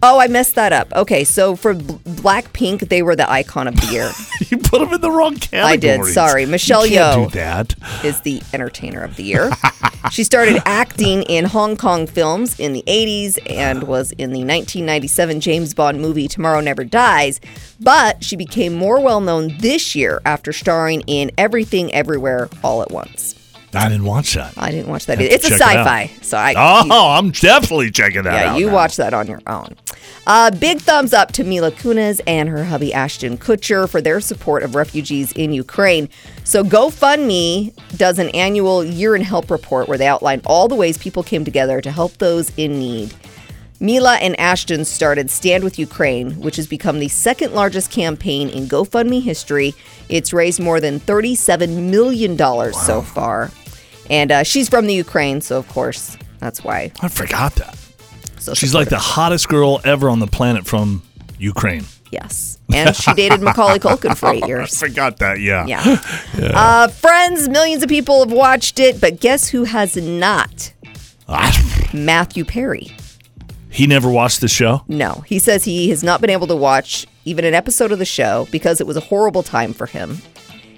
Oh, 0.04 0.20
I 0.20 0.28
messed 0.28 0.56
that 0.56 0.72
up. 0.74 0.92
Okay, 0.94 1.24
so 1.24 1.56
for 1.56 1.74
B- 1.74 1.84
Blackpink, 2.06 2.90
they 2.90 3.02
were 3.02 3.16
the 3.16 3.30
icon 3.30 3.68
of 3.68 3.76
the 3.76 3.88
year. 3.88 4.12
You 4.50 4.58
put 4.58 4.80
them 4.80 4.94
in 4.94 5.02
the 5.02 5.10
wrong 5.10 5.36
category. 5.36 5.64
I 5.64 5.76
did, 5.78 6.06
sorry. 6.14 6.46
Michelle 6.46 6.86
you 6.86 6.98
Yeoh. 6.98 7.26
do 7.26 7.40
that. 7.40 7.74
is 8.04 8.20
the 8.22 8.42
entertainer 8.54 9.02
of 9.02 9.16
the 9.16 9.24
year. 9.24 9.50
she 10.12 10.24
started 10.26 10.62
acting 10.66 11.24
in 11.24 11.46
Hong 11.46 11.76
Kong 11.78 12.06
films 12.06 12.60
in 12.60 12.74
the 12.74 12.84
80s 12.86 13.40
and 13.50 13.84
was 13.84 14.12
in 14.12 14.32
the 14.34 14.40
1997 14.40 15.40
James 15.40 15.74
Bond 15.74 16.00
movie 16.02 16.28
Tomorrow 16.28 16.60
Never 16.60 16.84
Dies, 16.84 17.40
but 17.80 18.24
she 18.24 18.36
became 18.36 18.74
more 18.76 19.00
well 19.00 19.22
known 19.22 19.56
this 19.60 19.96
year 19.96 20.22
after 20.26 20.52
starring 20.54 21.02
in 21.08 21.32
Everything 21.38 21.92
Everywhere 21.94 22.50
All 22.64 22.82
at 22.84 22.92
Once. 22.92 23.34
I 23.74 23.90
didn't 23.90 24.06
watch 24.06 24.36
that. 24.36 24.54
I 24.58 24.70
didn't 24.72 24.88
watch 24.88 25.06
that. 25.08 25.20
Either. 25.20 25.34
It's 25.34 25.46
a 25.46 25.50
check 25.50 25.60
it 25.60 25.64
sci-fi, 25.64 26.12
so 26.22 26.38
I 26.38 26.54
Oh, 26.56 27.10
I'm 27.12 27.32
definitely 27.32 27.92
checking 27.92 28.24
that 28.24 28.34
yeah, 28.34 28.52
out. 28.54 28.60
you 28.60 28.68
now. 28.68 28.74
watch 28.74 28.96
that 28.98 29.14
on 29.14 29.28
your 29.28 29.42
own. 29.48 29.76
Uh, 30.28 30.50
big 30.52 30.80
thumbs 30.80 31.14
up 31.14 31.32
to 31.34 31.44
Mila 31.44 31.72
Kunis 31.72 32.20
and 32.26 32.50
her 32.50 32.64
hubby 32.66 32.94
Ashton 32.94 33.38
Kutcher 33.38 33.88
for 33.88 34.02
their 34.02 34.20
support 34.20 34.64
of 34.64 34.74
refugees 34.74 35.32
in 35.34 35.54
Ukraine. 35.54 36.10
So, 36.44 36.64
GoFundMe 36.64 37.76
does 37.98 38.18
an 38.18 38.30
annual 38.30 38.84
year 38.84 39.16
in 39.16 39.22
help 39.22 39.52
report 39.52 39.88
where 39.88 39.98
they 39.98 40.08
outline 40.08 40.42
all 40.46 40.68
the 40.68 40.76
ways 40.76 40.98
people 40.98 41.22
came 41.22 41.46
together 41.46 41.80
to 41.82 41.92
help 41.92 42.18
those 42.18 42.52
in 42.58 42.80
need. 42.80 43.14
Mila 43.80 44.16
and 44.16 44.40
Ashton 44.40 44.86
started 44.86 45.30
Stand 45.30 45.64
with 45.64 45.78
Ukraine, 45.78 46.32
which 46.40 46.56
has 46.56 46.66
become 46.66 47.00
the 47.00 47.10
second 47.10 47.54
largest 47.54 47.92
campaign 47.92 48.50
in 48.50 48.68
GoFundMe 48.68 49.22
history. 49.22 49.76
It's 50.08 50.32
raised 50.34 50.60
more 50.60 50.80
than 50.80 51.00
$37 51.00 51.90
million 51.90 52.38
so 52.74 53.02
far. 53.02 53.52
And 54.10 54.32
uh, 54.32 54.44
she's 54.44 54.70
from 54.70 54.88
the 54.88 54.94
Ukraine, 54.94 55.42
so 55.42 55.58
of 55.58 55.68
course, 55.68 56.18
that's 56.40 56.64
why. 56.64 56.92
I 57.02 57.10
forgot 57.10 57.56
that. 57.56 57.85
So 58.46 58.54
She's 58.54 58.74
like 58.76 58.90
the 58.90 59.00
hottest 59.00 59.48
girl 59.50 59.82
ever 59.84 60.10
on 60.10 60.20
the 60.20 60.28
planet 60.28 60.66
from 60.66 61.02
Ukraine. 61.40 61.86
Yes. 62.12 62.60
And 62.74 62.96
she 62.96 63.14
dated 63.14 63.42
Macaulay 63.42 63.80
Culkin 63.80 64.16
for 64.18 64.30
eight 64.34 64.48
years. 64.48 64.74
I 64.84 64.88
forgot 64.88 65.18
that. 65.20 65.40
Yeah. 65.40 65.66
Yeah. 65.68 66.02
Uh, 66.56 66.88
Friends, 66.88 67.50
millions 67.50 67.82
of 67.84 67.90
people 67.90 68.20
have 68.20 68.32
watched 68.32 68.80
it, 68.80 69.00
but 69.02 69.20
guess 69.20 69.48
who 69.50 69.64
has 69.64 69.96
not? 69.98 70.74
Ah, 71.28 71.90
Matthew 71.94 72.46
Perry. 72.46 72.96
he 73.70 73.88
never 73.88 74.10
watched 74.10 74.42
the 74.42 74.48
show. 74.48 74.84
No, 74.88 75.24
he 75.28 75.40
says 75.40 75.64
he 75.64 75.90
has 75.90 76.04
not 76.04 76.22
been 76.22 76.30
able 76.30 76.48
to 76.48 76.56
watch 76.56 77.06
even 77.26 77.44
an 77.46 77.54
episode 77.54 77.92
of 77.92 78.00
the 78.00 78.06
show 78.06 78.48
because 78.52 78.80
it 78.80 78.88
was 78.88 78.96
a 78.98 79.02
horrible 79.02 79.44
time 79.44 79.74
for 79.74 79.86
him. 79.88 80.20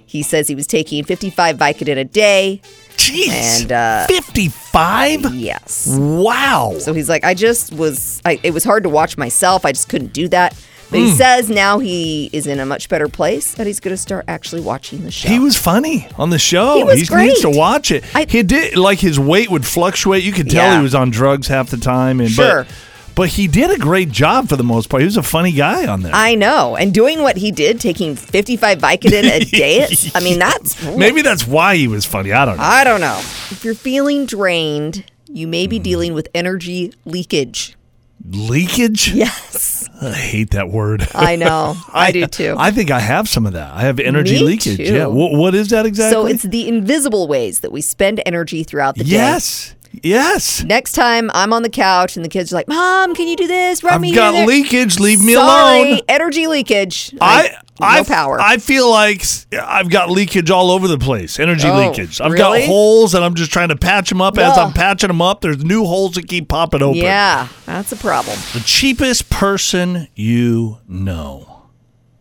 He 0.05 0.23
says 0.23 0.47
he 0.47 0.55
was 0.55 0.67
taking 0.67 1.03
55 1.03 1.57
Vicodin 1.57 1.97
a 1.97 2.05
day. 2.05 2.61
Jeez. 2.97 3.61
And, 3.61 3.71
uh, 3.71 4.07
55? 4.07 5.33
Yes. 5.35 5.87
Wow. 5.97 6.75
So 6.79 6.93
he's 6.93 7.09
like, 7.09 7.23
I 7.23 7.33
just 7.33 7.73
was, 7.73 8.21
I, 8.25 8.39
it 8.43 8.53
was 8.53 8.63
hard 8.63 8.83
to 8.83 8.89
watch 8.89 9.17
myself. 9.17 9.65
I 9.65 9.71
just 9.71 9.89
couldn't 9.89 10.13
do 10.13 10.27
that. 10.29 10.53
But 10.89 10.99
Hmm. 10.99 11.05
he 11.07 11.11
says 11.11 11.49
now 11.49 11.79
he 11.79 12.29
is 12.31 12.47
in 12.47 12.59
a 12.61 12.65
much 12.65 12.87
better 12.87 13.09
place 13.09 13.53
that 13.55 13.67
he's 13.67 13.81
going 13.81 13.93
to 13.93 14.01
start 14.01 14.23
actually 14.29 14.61
watching 14.61 15.03
the 15.03 15.11
show. 15.11 15.27
He 15.27 15.37
was 15.37 15.57
funny 15.57 16.07
on 16.17 16.29
the 16.29 16.39
show. 16.39 16.77
He 16.77 16.83
was 16.85 16.95
needs 16.95 17.09
to 17.41 17.47
great. 17.47 17.57
watch 17.57 17.91
it. 17.91 18.05
I- 18.15 18.25
he 18.29 18.41
did 18.41 18.77
like 18.77 18.99
his 18.99 19.19
weight 19.19 19.51
would 19.51 19.65
fluctuate. 19.65 20.23
You 20.23 20.31
could 20.31 20.49
tell 20.49 20.63
Yeah. 20.71 20.77
he 20.77 20.83
was 20.83 20.95
on 20.95 21.09
drugs 21.09 21.47
half 21.47 21.69
the 21.69 21.77
time. 21.77 22.21
And 22.21 22.29
Sure. 22.31 22.63
but, 22.63 22.73
but 23.17 23.29
he 23.29 23.47
did 23.47 23.71
a 23.71 23.79
great 23.79 24.11
job 24.11 24.47
for 24.47 24.55
the 24.55 24.63
most 24.63 24.89
part. 24.89 25.01
He 25.01 25.05
was 25.05 25.17
a 25.17 25.23
funny 25.23 25.51
guy 25.51 25.87
on 25.87 26.03
there. 26.03 26.13
I 26.13 26.35
know. 26.35 26.77
And 26.77 26.93
doing 26.93 27.23
what 27.23 27.35
he 27.35 27.51
did, 27.51 27.81
taking 27.81 28.15
55 28.15 28.77
Vicodin 28.77 29.23
a 29.23 29.39
day, 29.45 29.87
I 30.13 30.19
mean, 30.23 30.37
that's. 30.37 30.81
Maybe 30.95 31.23
that's 31.23 31.45
why 31.47 31.75
he 31.75 31.87
was 31.87 32.05
funny. 32.05 32.31
I 32.31 32.45
don't 32.45 32.57
know. 32.57 32.63
I 32.63 32.83
don't 32.83 33.01
know. 33.01 33.17
If 33.17 33.65
you're 33.65 33.73
feeling 33.73 34.27
drained, 34.27 35.03
you 35.27 35.47
may 35.47 35.65
be 35.65 35.79
dealing 35.79 36.13
with 36.13 36.29
energy 36.35 36.93
leakage. 37.05 37.75
Leakage? 38.23 39.13
Yes. 39.13 39.87
I 40.01 40.11
hate 40.11 40.51
that 40.51 40.69
word. 40.69 41.07
I 41.15 41.37
know. 41.37 41.75
I, 41.93 42.11
do 42.11 42.27
too. 42.27 42.55
I 42.57 42.71
think 42.71 42.91
I 42.91 42.99
have 42.99 43.27
some 43.27 43.45
of 43.47 43.53
that. 43.53 43.73
I 43.73 43.81
have 43.81 43.99
energy 43.99 44.35
Me 44.35 44.43
leakage. 44.43 44.77
too. 44.77 44.83
Yeah. 44.83 45.05
Wh- 45.05 45.33
what 45.33 45.55
is 45.55 45.69
that 45.69 45.85
exactly? 45.85 46.13
so 46.13 46.27
it's 46.27 46.43
the 46.43 46.67
invisible 46.67 47.27
ways 47.27 47.61
that 47.61 47.71
we 47.71 47.81
spend 47.81 48.21
energy 48.25 48.63
throughout 48.63 48.95
the 48.95 49.03
day. 49.03 49.11
yes. 49.11 49.73
Yes. 50.03 50.63
Next 50.63 50.93
time 50.93 51.29
I'm 51.33 51.53
on 51.53 51.63
the 51.63 51.69
couch 51.69 52.15
and 52.15 52.23
the 52.25 52.29
kids 52.29 52.51
are 52.51 52.55
like, 52.55 52.67
Mom, 52.67 53.15
can 53.15 53.27
you 53.27 53.35
do 53.35 53.47
this? 53.47 53.83
Run 53.83 53.93
I've 53.95 54.01
me 54.01 54.13
got 54.13 54.33
here, 54.33 54.45
leakage. 54.45 54.99
Leave 54.99 55.23
me 55.23 55.33
Sorry, 55.33 55.91
alone. 55.91 56.01
Energy 56.07 56.47
leakage. 56.47 57.13
I 57.21 57.49
no 57.79 57.85
I 57.87 58.03
power. 58.03 58.39
I 58.41 58.57
feel 58.57 58.89
like 58.89 59.23
I've 59.53 59.89
got 59.89 60.09
leakage 60.09 60.49
all 60.49 60.71
over 60.71 60.87
the 60.87 60.97
place. 60.97 61.39
Energy 61.39 61.67
Oh, 61.67 61.77
leakage. 61.89 62.19
I've 62.19 62.31
really? 62.31 62.61
got 62.61 62.67
holes 62.67 63.13
and 63.13 63.23
I'm 63.23 63.35
just 63.35 63.51
trying 63.51 63.69
to 63.69 63.75
patch 63.75 64.09
them 64.09 64.21
up. 64.21 64.37
As 64.37 64.57
I'm 64.57 64.73
patching 64.73 65.09
them 65.09 65.21
up, 65.21 65.41
there's 65.41 65.63
new 65.63 65.85
holes 65.85 66.13
that 66.15 66.27
keep 66.27 66.47
popping 66.49 66.81
open. 66.81 66.97
yeah, 67.01 67.47
that's 67.65 67.91
a 67.91 67.97
problem. 67.97 68.37
The 68.53 68.61
cheapest 68.61 69.29
person 69.29 70.07
you 70.15 70.79
know. 70.87 71.56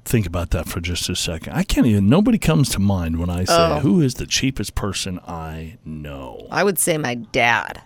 Think 0.06 0.24
about 0.26 0.50
that 0.50 0.68
for 0.68 0.80
just 0.80 1.08
a 1.08 1.16
second. 1.16 1.52
I 1.54 1.64
can't 1.64 1.86
even. 1.86 2.08
Nobody 2.08 2.38
comes 2.38 2.68
to 2.70 2.78
mind 2.78 3.18
when 3.18 3.28
I 3.28 3.42
say 3.44 3.54
Oh. 3.56 3.80
who 3.80 4.00
is 4.00 4.14
the 4.14 4.26
cheapest 4.26 4.76
person 4.76 5.18
I 5.26 5.78
know. 5.84 6.46
I 6.50 6.62
would 6.62 6.78
say 6.78 6.96
my 6.96 7.16
dad. 7.16 7.82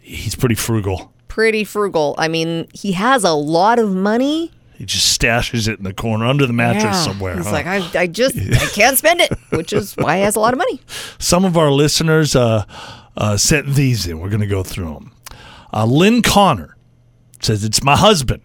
He's 0.00 0.34
pretty 0.34 0.54
frugal. 0.54 1.12
Pretty 1.28 1.64
frugal. 1.64 2.14
I 2.18 2.28
mean, 2.28 2.68
he 2.72 2.92
has 2.92 3.22
a 3.22 3.32
lot 3.32 3.78
of 3.78 3.94
money. 3.94 4.50
He 4.74 4.86
just 4.86 5.20
stashes 5.20 5.68
it 5.68 5.78
in 5.78 5.84
the 5.84 5.92
corner 5.92 6.24
under 6.24 6.46
the 6.46 6.52
mattress 6.54 6.84
Yeah. 6.84 7.02
somewhere. 7.04 7.36
He's 7.36 7.44
huh? 7.46 7.52
like, 7.52 7.66
I, 7.66 8.00
I 8.00 8.06
just, 8.06 8.34
I 8.36 8.66
can't 8.72 8.96
spend 8.96 9.20
it, 9.20 9.32
which 9.50 9.72
is 9.74 9.92
why 9.94 10.16
he 10.16 10.22
has 10.22 10.34
a 10.36 10.40
lot 10.40 10.54
of 10.54 10.58
money. 10.58 10.80
Some 11.18 11.44
of 11.44 11.56
our 11.58 11.70
listeners 11.70 12.34
uh, 12.34 12.64
uh, 13.16 13.36
sent 13.36 13.66
these 13.74 14.06
in. 14.06 14.20
We're 14.20 14.30
going 14.30 14.40
to 14.40 14.46
go 14.46 14.62
through 14.62 14.94
them. 14.94 15.12
Uh, 15.72 15.84
Lynn 15.84 16.22
Connor 16.22 16.76
says, 17.42 17.62
It's 17.62 17.82
my 17.84 17.96
husband. 17.96 18.42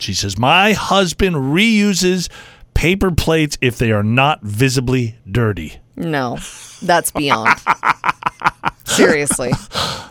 She 0.00 0.14
says, 0.14 0.38
My 0.38 0.72
husband 0.72 1.36
reuses 1.36 2.28
paper 2.74 3.10
plates 3.10 3.58
if 3.60 3.78
they 3.78 3.92
are 3.92 4.02
not 4.02 4.42
visibly 4.42 5.16
dirty. 5.30 5.78
No, 5.96 6.38
that's 6.82 7.10
beyond. 7.10 7.58
Seriously, 8.84 9.52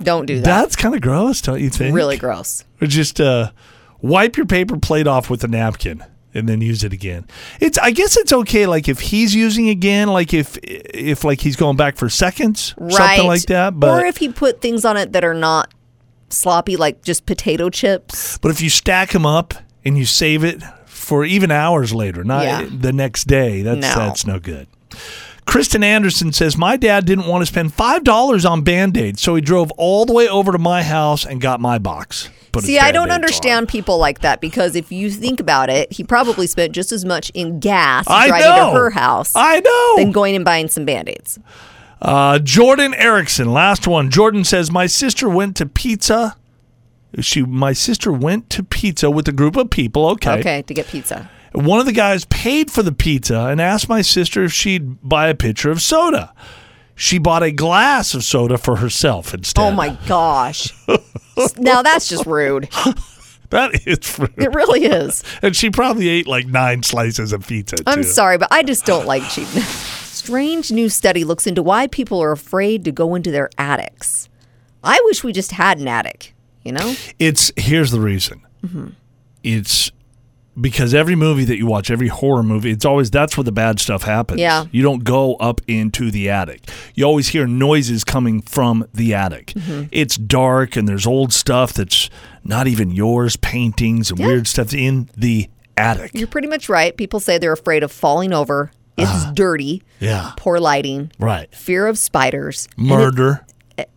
don't 0.01 0.25
do 0.25 0.37
that. 0.39 0.45
That's 0.45 0.75
kind 0.75 0.95
of 0.95 1.01
gross, 1.01 1.41
don't 1.41 1.59
you 1.59 1.69
think? 1.69 1.95
really 1.95 2.17
gross. 2.17 2.63
Or 2.81 2.87
just 2.87 3.19
uh, 3.19 3.51
wipe 4.01 4.37
your 4.37 4.45
paper 4.45 4.77
plate 4.77 5.05
off 5.07 5.29
with 5.29 5.43
a 5.43 5.47
napkin 5.47 6.03
and 6.33 6.47
then 6.47 6.61
use 6.61 6.83
it 6.83 6.93
again. 6.93 7.25
It's 7.59 7.77
I 7.77 7.91
guess 7.91 8.15
it's 8.17 8.31
okay 8.31 8.67
like 8.67 8.87
if 8.87 8.99
he's 8.99 9.35
using 9.35 9.67
again, 9.69 10.07
like 10.07 10.33
if 10.33 10.57
if 10.63 11.23
like 11.23 11.41
he's 11.41 11.55
going 11.55 11.75
back 11.75 11.97
for 11.97 12.07
seconds, 12.09 12.73
Right. 12.77 12.93
something 12.93 13.27
like 13.27 13.41
that. 13.43 13.77
But 13.79 14.03
or 14.03 14.05
if 14.05 14.17
he 14.17 14.29
put 14.29 14.61
things 14.61 14.85
on 14.85 14.95
it 14.95 15.11
that 15.13 15.23
are 15.25 15.33
not 15.33 15.73
sloppy, 16.29 16.77
like 16.77 17.01
just 17.01 17.25
potato 17.25 17.69
chips. 17.69 18.37
But 18.37 18.51
if 18.51 18.61
you 18.61 18.69
stack 18.69 19.09
them 19.11 19.25
up 19.25 19.55
and 19.85 19.97
you 19.97 20.05
save 20.05 20.43
it 20.43 20.61
for 20.85 21.23
even 21.25 21.51
hours 21.51 21.93
later, 21.93 22.23
not 22.23 22.43
Yeah. 22.45 22.65
the 22.71 22.91
next 22.93 23.25
day, 23.25 23.61
that's 23.61 23.81
No. 23.81 23.95
that's 23.95 24.25
no 24.27 24.39
good. 24.39 24.67
Kristen 25.45 25.83
Anderson 25.83 26.31
says, 26.31 26.57
My 26.57 26.77
dad 26.77 27.05
didn't 27.05 27.25
want 27.25 27.41
to 27.41 27.45
spend 27.47 27.73
$5 27.75 28.45
on 28.45 28.61
Band 28.61 28.95
Aids, 28.95 29.21
so 29.21 29.33
he 29.35 29.41
drove 29.41 29.71
all 29.77 30.05
the 30.05 30.13
way 30.13 30.27
over 30.27 30.51
to 30.51 30.59
my 30.59 30.83
house 30.83 31.25
and 31.25 31.41
got 31.41 31.59
my 31.59 31.79
box. 31.79 32.29
See, 32.59 32.79
I 32.79 32.91
don't 32.91 33.11
understand 33.11 33.67
people 33.67 33.97
like 33.99 34.21
that 34.21 34.41
because 34.41 34.75
if 34.75 34.91
you 34.91 35.09
think 35.11 35.39
about 35.39 35.69
it, 35.69 35.91
he 35.93 36.03
probably 36.03 36.47
spent 36.47 36.73
just 36.73 36.91
as 36.91 37.05
much 37.05 37.29
in 37.35 37.59
gas 37.59 38.05
I 38.07 38.27
driving 38.27 38.49
know. 38.49 38.71
to 38.71 38.79
her 38.79 38.89
house 38.89 39.31
I 39.35 39.59
know. 39.59 39.95
than 39.97 40.11
going 40.11 40.35
and 40.35 40.43
buying 40.43 40.67
some 40.67 40.83
band 40.85 41.09
aids. 41.09 41.37
Uh, 42.01 42.39
Jordan 42.39 42.93
Erickson, 42.95 43.51
last 43.53 43.87
one. 43.87 44.09
Jordan 44.09 44.43
says, 44.43 44.71
My 44.71 44.87
sister 44.87 45.29
went 45.29 45.55
to 45.57 45.65
pizza. 45.67 46.35
She, 47.19 47.43
my 47.43 47.73
sister 47.73 48.11
went 48.11 48.49
to 48.51 48.63
pizza 48.63 49.09
with 49.09 49.27
a 49.27 49.31
group 49.31 49.55
of 49.55 49.69
people. 49.69 50.07
Okay. 50.09 50.39
Okay, 50.39 50.61
to 50.63 50.73
get 50.73 50.87
pizza. 50.87 51.29
One 51.53 51.79
of 51.79 51.85
the 51.85 51.91
guys 51.91 52.25
paid 52.25 52.69
for 52.69 52.83
the 52.83 52.91
pizza 52.91 53.47
and 53.47 53.59
asked 53.59 53.89
my 53.89 54.01
sister 54.01 54.43
if 54.43 54.53
she'd 54.53 55.01
buy 55.01 55.27
a 55.27 55.35
pitcher 55.35 55.71
of 55.71 55.81
soda. 55.81 56.33
She 56.95 57.17
bought 57.17 57.43
a 57.43 57.51
glass 57.51 58.13
of 58.13 58.23
soda 58.23 58.57
for 58.57 58.75
herself 58.75 59.33
instead. 59.33 59.61
Oh 59.61 59.71
my 59.71 59.97
gosh. 60.05 60.73
now 61.57 61.81
that's 61.81 62.07
just 62.09 62.25
rude. 62.25 62.69
That 63.49 63.87
is 63.87 64.19
rude. 64.19 64.33
It 64.37 64.53
really 64.53 64.85
is. 64.85 65.23
And 65.41 65.55
she 65.55 65.69
probably 65.69 66.07
ate 66.07 66.27
like 66.27 66.45
nine 66.45 66.83
slices 66.83 67.33
of 67.33 67.47
pizza. 67.47 67.77
I'm 67.87 68.03
sorry, 68.03 68.37
but 68.37 68.49
I 68.51 68.63
just 68.63 68.85
don't 68.85 69.07
like 69.07 69.23
cheap. 69.29 69.47
Strange 69.47 70.71
new 70.71 70.89
study 70.89 71.23
looks 71.23 71.47
into 71.47 71.63
why 71.63 71.87
people 71.87 72.21
are 72.21 72.31
afraid 72.31 72.85
to 72.85 72.91
go 72.91 73.15
into 73.15 73.31
their 73.31 73.49
attics. 73.57 74.29
I 74.83 75.01
wish 75.05 75.23
we 75.23 75.33
just 75.33 75.53
had 75.53 75.79
an 75.79 75.87
attic, 75.87 76.35
you 76.63 76.71
know? 76.71 76.95
It's 77.17 77.51
here's 77.55 77.91
the 77.91 77.99
reason. 78.01 78.45
Mm-hmm. 78.65 78.87
It's 79.43 79.91
because 80.59 80.93
every 80.93 81.15
movie 81.15 81.45
that 81.45 81.57
you 81.57 81.65
watch, 81.65 81.89
every 81.89 82.09
horror 82.09 82.43
movie, 82.43 82.71
it's 82.71 82.83
always 82.85 83.09
that's 83.09 83.37
where 83.37 83.43
the 83.45 83.51
bad 83.51 83.79
stuff 83.79 84.03
happens. 84.03 84.41
Yeah. 84.41 84.65
You 84.71 84.83
don't 84.83 85.03
go 85.03 85.35
up 85.35 85.61
into 85.67 86.11
the 86.11 86.29
attic. 86.29 86.69
You 86.95 87.05
always 87.05 87.29
hear 87.29 87.47
noises 87.47 88.03
coming 88.03 88.41
from 88.41 88.85
the 88.93 89.13
attic. 89.13 89.47
Mm-hmm. 89.55 89.87
It's 89.91 90.17
dark 90.17 90.75
and 90.75 90.87
there's 90.87 91.07
old 91.07 91.31
stuff 91.31 91.73
that's 91.73 92.09
not 92.43 92.67
even 92.67 92.91
yours, 92.91 93.37
paintings 93.37 94.11
and 94.11 94.19
weird 94.19 94.47
stuff 94.47 94.73
in 94.73 95.09
the 95.15 95.49
attic. 95.77 96.11
You're 96.13 96.27
pretty 96.27 96.47
much 96.49 96.67
right. 96.67 96.95
People 96.97 97.21
say 97.21 97.37
they're 97.37 97.53
afraid 97.53 97.83
of 97.83 97.91
falling 97.91 98.33
over. 98.33 98.71
It's 99.01 99.31
dirty, 99.31 99.81
yeah. 100.01 100.33
poor 100.35 100.59
lighting, 100.59 101.13
Right. 101.17 101.55
fear 101.55 101.87
of 101.87 101.97
spiders, 101.97 102.67
Murder. 102.75 103.45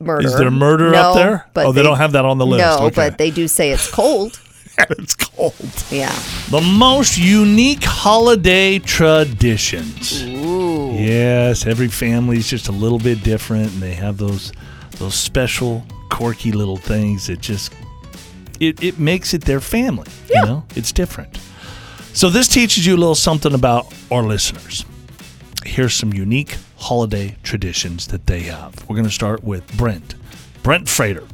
Murder. 0.01 0.27
Is 0.27 0.37
there 0.37 0.51
murder 0.51 0.91
no, 0.91 0.99
up 0.99 1.15
there? 1.15 1.47
But 1.55 1.67
oh, 1.67 1.73
they, 1.73 1.83
don't 1.83 1.97
have 1.97 2.13
that 2.13 2.25
on 2.25 2.39
the 2.39 2.47
list. 2.47 2.65
No, 2.65 2.87
okay. 2.87 2.95
but 2.95 3.19
they 3.19 3.31
do 3.31 3.49
say 3.49 3.71
it's 3.71 3.91
cold. 3.91 4.41
it's 4.91 5.15
cold. 5.15 5.55
yeah. 5.91 6.15
The 6.51 6.61
most 6.61 7.19
unique 7.19 7.85
holiday 7.85 8.79
traditions. 8.79 10.23
Ooh. 10.23 10.93
Yes, 10.93 11.67
every 11.67 11.89
family's 11.89 12.49
just 12.49 12.69
a 12.69 12.73
little 12.73 12.99
bit 12.99 13.23
different, 13.23 13.73
and 13.73 13.83
they 13.83 13.95
have 13.95 14.19
those 14.19 14.53
those 14.99 15.15
special, 15.15 15.85
quirky 16.11 16.53
little 16.53 16.77
things 16.77 17.27
that 17.27 17.41
just 17.41 17.73
it, 18.61 18.83
it 18.83 18.99
makes 18.99 19.35
it 19.35 19.45
their 19.45 19.61
family. 19.61 20.09
Yeah. 20.29 20.41
You 20.41 20.47
know, 20.47 20.65
it's 20.77 20.93
different. 20.93 21.39
So 22.15 22.29
this 22.29 22.47
teaches 22.47 22.87
you 22.87 22.95
a 22.95 22.99
little 22.99 23.15
something 23.15 23.55
about 23.55 23.93
our 24.11 24.23
listeners. 24.23 24.85
Here's 25.65 25.95
some 25.95 26.13
unique 26.13 26.57
holiday 26.83 27.37
traditions 27.43 28.09
that 28.09 28.27
they 28.27 28.41
have. 28.43 28.89
We're 28.89 28.97
going 28.97 29.07
to 29.09 29.11
start 29.13 29.43
with 29.45 29.77
Brent. 29.77 30.15
Brent 30.63 30.89
Frater. 30.89 31.25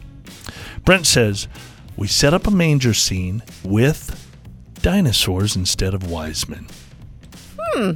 Brent 0.84 1.06
says, 1.06 1.48
We 1.96 2.06
set 2.06 2.32
up 2.34 2.46
a 2.46 2.50
manger 2.50 2.94
scene 2.94 3.42
with 3.64 4.24
dinosaurs 4.82 5.56
instead 5.56 5.94
of 5.94 6.10
wise 6.10 6.48
men. 6.48 6.66
Hmm. 7.58 7.90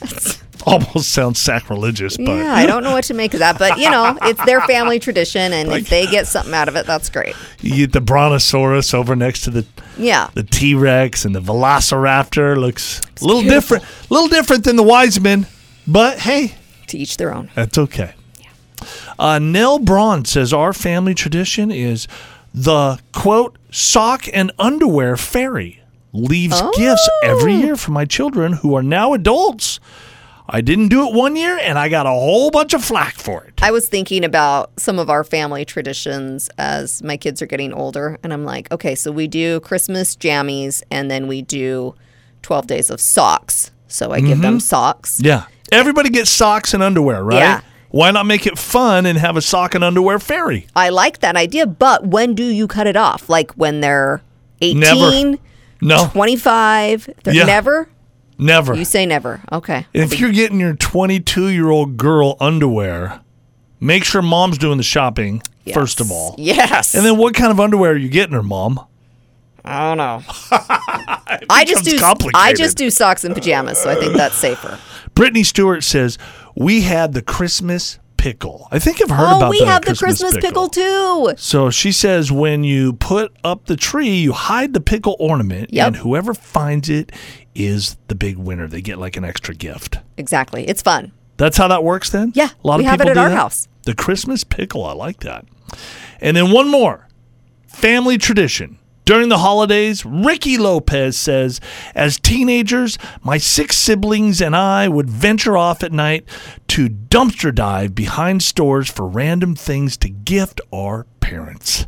Almost 0.66 1.12
sounds 1.12 1.38
sacrilegious, 1.38 2.16
but 2.16 2.24
Yeah, 2.26 2.52
I 2.52 2.66
don't 2.66 2.82
know 2.82 2.90
what 2.90 3.04
to 3.04 3.14
make 3.14 3.34
of 3.34 3.40
that, 3.40 3.56
but 3.56 3.78
you 3.78 3.88
know, 3.88 4.18
it's 4.22 4.44
their 4.46 4.60
family 4.62 4.98
tradition, 4.98 5.52
and 5.52 5.70
if 5.70 5.88
they 5.88 6.06
get 6.10 6.26
something 6.26 6.52
out 6.54 6.66
of 6.66 6.74
it, 6.74 6.86
that's 6.86 7.08
great. 7.08 7.36
you 7.60 7.86
the 7.86 8.00
brontosaurus 8.00 8.92
over 8.92 9.14
next 9.14 9.42
to 9.42 9.50
the 9.50 9.64
Yeah. 9.96 10.28
the 10.34 10.42
T 10.42 10.74
Rex 10.74 11.24
and 11.24 11.36
the 11.36 11.40
Velociraptor 11.40 12.56
looks 12.56 13.00
a 13.20 13.24
little 13.24 13.42
beautiful. 13.42 13.76
different, 13.78 13.84
a 14.10 14.12
little 14.14 14.28
different 14.28 14.64
than 14.64 14.74
the 14.74 14.82
wise 14.82 15.20
men, 15.20 15.46
but 15.86 16.18
hey, 16.18 16.56
To 16.88 16.98
each 16.98 17.16
their 17.16 17.34
own. 17.34 17.50
That's 17.54 17.76
okay. 17.78 18.12
Uh, 19.18 19.38
Nell 19.38 19.78
Braun 19.78 20.24
says 20.24 20.52
our 20.52 20.72
family 20.72 21.14
tradition 21.14 21.70
is 21.70 22.06
the 22.54 22.98
quote 23.12 23.56
sock 23.70 24.26
and 24.32 24.52
underwear 24.58 25.16
fairy 25.16 25.80
leaves 26.12 26.60
gifts 26.76 27.08
every 27.22 27.54
Oh. 27.54 27.58
year 27.58 27.76
for 27.76 27.90
my 27.90 28.04
children 28.04 28.54
who 28.54 28.74
are 28.74 28.82
now 28.82 29.12
adults. 29.14 29.80
I 30.48 30.60
didn't 30.60 30.88
do 30.88 31.06
it 31.08 31.12
one 31.14 31.34
year 31.36 31.58
and 31.60 31.78
I 31.78 31.88
got 31.88 32.06
a 32.06 32.10
whole 32.10 32.50
bunch 32.50 32.72
of 32.72 32.84
flack 32.84 33.14
for 33.16 33.42
it. 33.44 33.54
I 33.62 33.70
was 33.72 33.88
thinking 33.88 34.24
about 34.24 34.70
some 34.78 34.98
of 34.98 35.10
our 35.10 35.24
family 35.24 35.64
traditions 35.64 36.48
as 36.56 37.02
my 37.02 37.16
kids 37.16 37.42
are 37.42 37.46
getting 37.46 37.72
older, 37.72 38.18
and 38.22 38.32
I'm 38.32 38.44
like, 38.44 38.70
okay, 38.70 38.94
so 38.94 39.10
we 39.10 39.26
do 39.26 39.58
Christmas 39.60 40.14
jammies, 40.14 40.82
and 40.90 41.10
then 41.10 41.26
we 41.26 41.42
do 41.42 41.94
12 42.42 42.66
days 42.68 42.90
of 42.90 43.00
socks. 43.00 43.72
So 43.88 44.12
I 44.12 44.20
give 44.20 44.40
them 44.40 44.60
socks. 44.60 45.20
Yeah. 45.20 45.46
Everybody 45.72 46.10
gets 46.10 46.30
socks 46.30 46.74
and 46.74 46.82
underwear, 46.82 47.22
right? 47.24 47.38
Yeah. 47.38 47.60
Why 47.90 48.10
not 48.10 48.26
make 48.26 48.46
it 48.46 48.58
fun 48.58 49.06
and 49.06 49.16
have 49.18 49.36
a 49.36 49.40
sock 49.42 49.74
and 49.74 49.82
underwear 49.82 50.18
fairy? 50.18 50.66
I 50.76 50.90
like 50.90 51.20
that 51.20 51.36
idea, 51.36 51.66
but 51.66 52.06
when 52.06 52.34
do 52.34 52.44
you 52.44 52.66
cut 52.66 52.86
it 52.86 52.96
off? 52.96 53.28
Like 53.28 53.52
when 53.52 53.80
they're 53.80 54.22
18, 54.60 54.80
Never. 54.80 55.38
No, 55.80 56.08
25? 56.12 57.10
They're 57.24 57.34
Yeah. 57.34 57.44
Never? 57.44 57.88
never. 58.38 58.74
You 58.74 58.84
say 58.84 59.06
never. 59.06 59.40
Okay. 59.52 59.86
If 59.94 60.18
you're 60.20 60.32
getting 60.32 60.60
your 60.60 60.74
22 60.74 61.48
year 61.48 61.70
old 61.70 61.96
girl 61.96 62.36
underwear, 62.40 63.20
make 63.80 64.04
sure 64.04 64.20
mom's 64.22 64.58
doing 64.58 64.76
the 64.76 64.82
shopping 64.82 65.42
first 65.72 66.00
of 66.00 66.10
all. 66.10 66.34
Yes. 66.38 66.94
And 66.94 67.04
then 67.04 67.16
what 67.16 67.34
kind 67.34 67.50
of 67.50 67.60
underwear 67.60 67.92
are 67.92 67.96
you 67.96 68.08
getting 68.08 68.34
her, 68.34 68.42
mom? 68.42 68.80
I 69.64 69.94
don't 69.94 69.98
know. 69.98 70.22
I 71.50 71.64
just 71.66 71.84
do 71.84 71.98
I 72.34 72.52
just 72.52 72.76
do 72.76 72.88
socks 72.90 73.24
and 73.24 73.34
pajamas, 73.34 73.78
so 73.78 73.90
I 73.90 73.96
think 73.96 74.16
that's 74.16 74.36
safer. 74.36 74.78
Brittany 75.16 75.42
Stewart 75.42 75.82
says, 75.82 76.16
We 76.54 76.82
had 76.82 77.12
the 77.14 77.22
Christmas 77.22 77.98
pickle. 78.18 78.68
I 78.70 78.78
think 78.78 79.00
I've 79.02 79.10
heard 79.10 79.16
about 79.16 79.28
that 79.28 79.34
oh, 79.34 79.38
about 79.38 79.50
we 79.50 79.60
have 79.60 79.84
the 79.84 79.94
Christmas 79.94 80.36
pickle. 80.36 80.68
too. 80.68 81.32
So 81.36 81.70
she 81.70 81.90
says 81.90 82.30
when 82.30 82.64
you 82.64 82.92
put 82.94 83.34
up 83.42 83.64
the 83.66 83.76
tree, 83.76 84.10
you 84.16 84.32
hide 84.32 84.72
the 84.74 84.80
pickle 84.80 85.16
ornament, 85.18 85.72
Yep. 85.72 85.86
and 85.86 85.96
whoever 85.96 86.34
finds 86.34 86.88
it 86.88 87.12
is 87.54 87.96
the 88.08 88.14
big 88.14 88.36
winner. 88.36 88.66
They 88.68 88.82
get 88.82 88.98
like 88.98 89.16
an 89.16 89.24
extra 89.24 89.54
gift. 89.54 89.98
Exactly. 90.16 90.68
It's 90.68 90.82
fun. 90.82 91.12
That's 91.38 91.56
how 91.56 91.68
that 91.68 91.82
works 91.84 92.10
then? 92.10 92.32
Yeah, 92.34 92.48
A 92.62 92.66
lot 92.66 92.78
we 92.78 92.84
of 92.84 92.90
have 92.90 93.00
it 93.00 93.04
people 93.04 93.10
at 93.10 93.14
do 93.14 93.20
our 93.20 93.28
that? 93.30 93.36
house. 93.36 93.68
The 93.82 93.94
Christmas 93.94 94.44
pickle. 94.44 94.84
I 94.84 94.92
like 94.92 95.20
that. 95.20 95.44
And 96.20 96.36
then 96.36 96.50
one 96.52 96.70
more 96.70 97.06
family 97.68 98.16
tradition. 98.18 98.78
During 99.06 99.28
the 99.28 99.38
holidays, 99.38 100.04
Ricky 100.04 100.58
Lopez 100.58 101.16
says, 101.16 101.60
as 101.94 102.18
teenagers, 102.18 102.98
my 103.22 103.38
six 103.38 103.76
siblings 103.78 104.40
and 104.42 104.54
I 104.56 104.88
would 104.88 105.08
venture 105.08 105.56
off 105.56 105.84
at 105.84 105.92
night 105.92 106.24
to 106.68 106.88
dumpster 106.88 107.54
dive 107.54 107.94
behind 107.94 108.42
stores 108.42 108.90
for 108.90 109.06
random 109.06 109.54
things 109.54 109.96
to 109.98 110.08
gift 110.10 110.60
our 110.74 111.06
parents. 111.20 111.86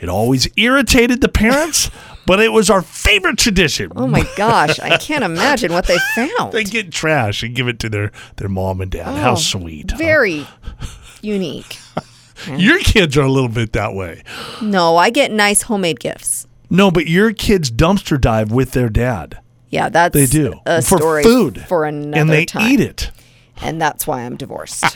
It 0.00 0.08
always 0.08 0.48
irritated 0.56 1.20
the 1.20 1.28
parents, 1.28 1.88
but 2.26 2.40
it 2.40 2.50
was 2.50 2.68
our 2.68 2.82
favorite 2.82 3.38
tradition. 3.38 3.92
Oh 3.94 4.08
my 4.08 4.28
gosh, 4.36 4.80
I 4.80 4.96
can't 4.98 5.22
imagine 5.22 5.72
what 5.72 5.86
they 5.86 5.98
found. 6.16 6.50
They 6.52 6.64
get 6.64 6.90
trash 6.90 7.44
and 7.44 7.54
give 7.54 7.68
it 7.68 7.78
to 7.78 7.88
their, 7.88 8.10
their 8.38 8.48
mom 8.48 8.80
and 8.80 8.90
dad. 8.90 9.04
How 9.16 9.32
Oh, 9.32 9.36
sweet. 9.36 9.92
huh? 9.92 9.98
Very 9.98 10.44
unique. 11.22 11.78
Your 12.48 12.80
kids 12.80 13.16
are 13.16 13.22
a 13.22 13.30
little 13.30 13.48
bit 13.48 13.72
that 13.74 13.94
way. 13.94 14.24
No, 14.60 14.96
I 14.96 15.10
get 15.10 15.30
nice 15.30 15.62
homemade 15.62 16.00
gifts. 16.00 16.48
No, 16.68 16.90
but 16.90 17.06
your 17.06 17.32
kids 17.32 17.70
dumpster 17.70 18.20
dive 18.20 18.50
with 18.50 18.72
their 18.72 18.88
dad. 18.88 19.38
Yeah, 19.70 19.88
that's 19.88 20.14
They 20.14 20.26
do 20.26 20.54
for 20.82 21.22
food 21.22 21.62
for 21.66 21.84
another 21.84 22.12
time. 22.12 22.20
and 22.20 22.30
they 22.30 22.44
time. 22.46 22.70
eat 22.72 22.80
it. 22.80 23.10
and 23.62 23.80
that's 23.80 24.06
why 24.06 24.22
I'm 24.22 24.36
divorced. 24.36 24.84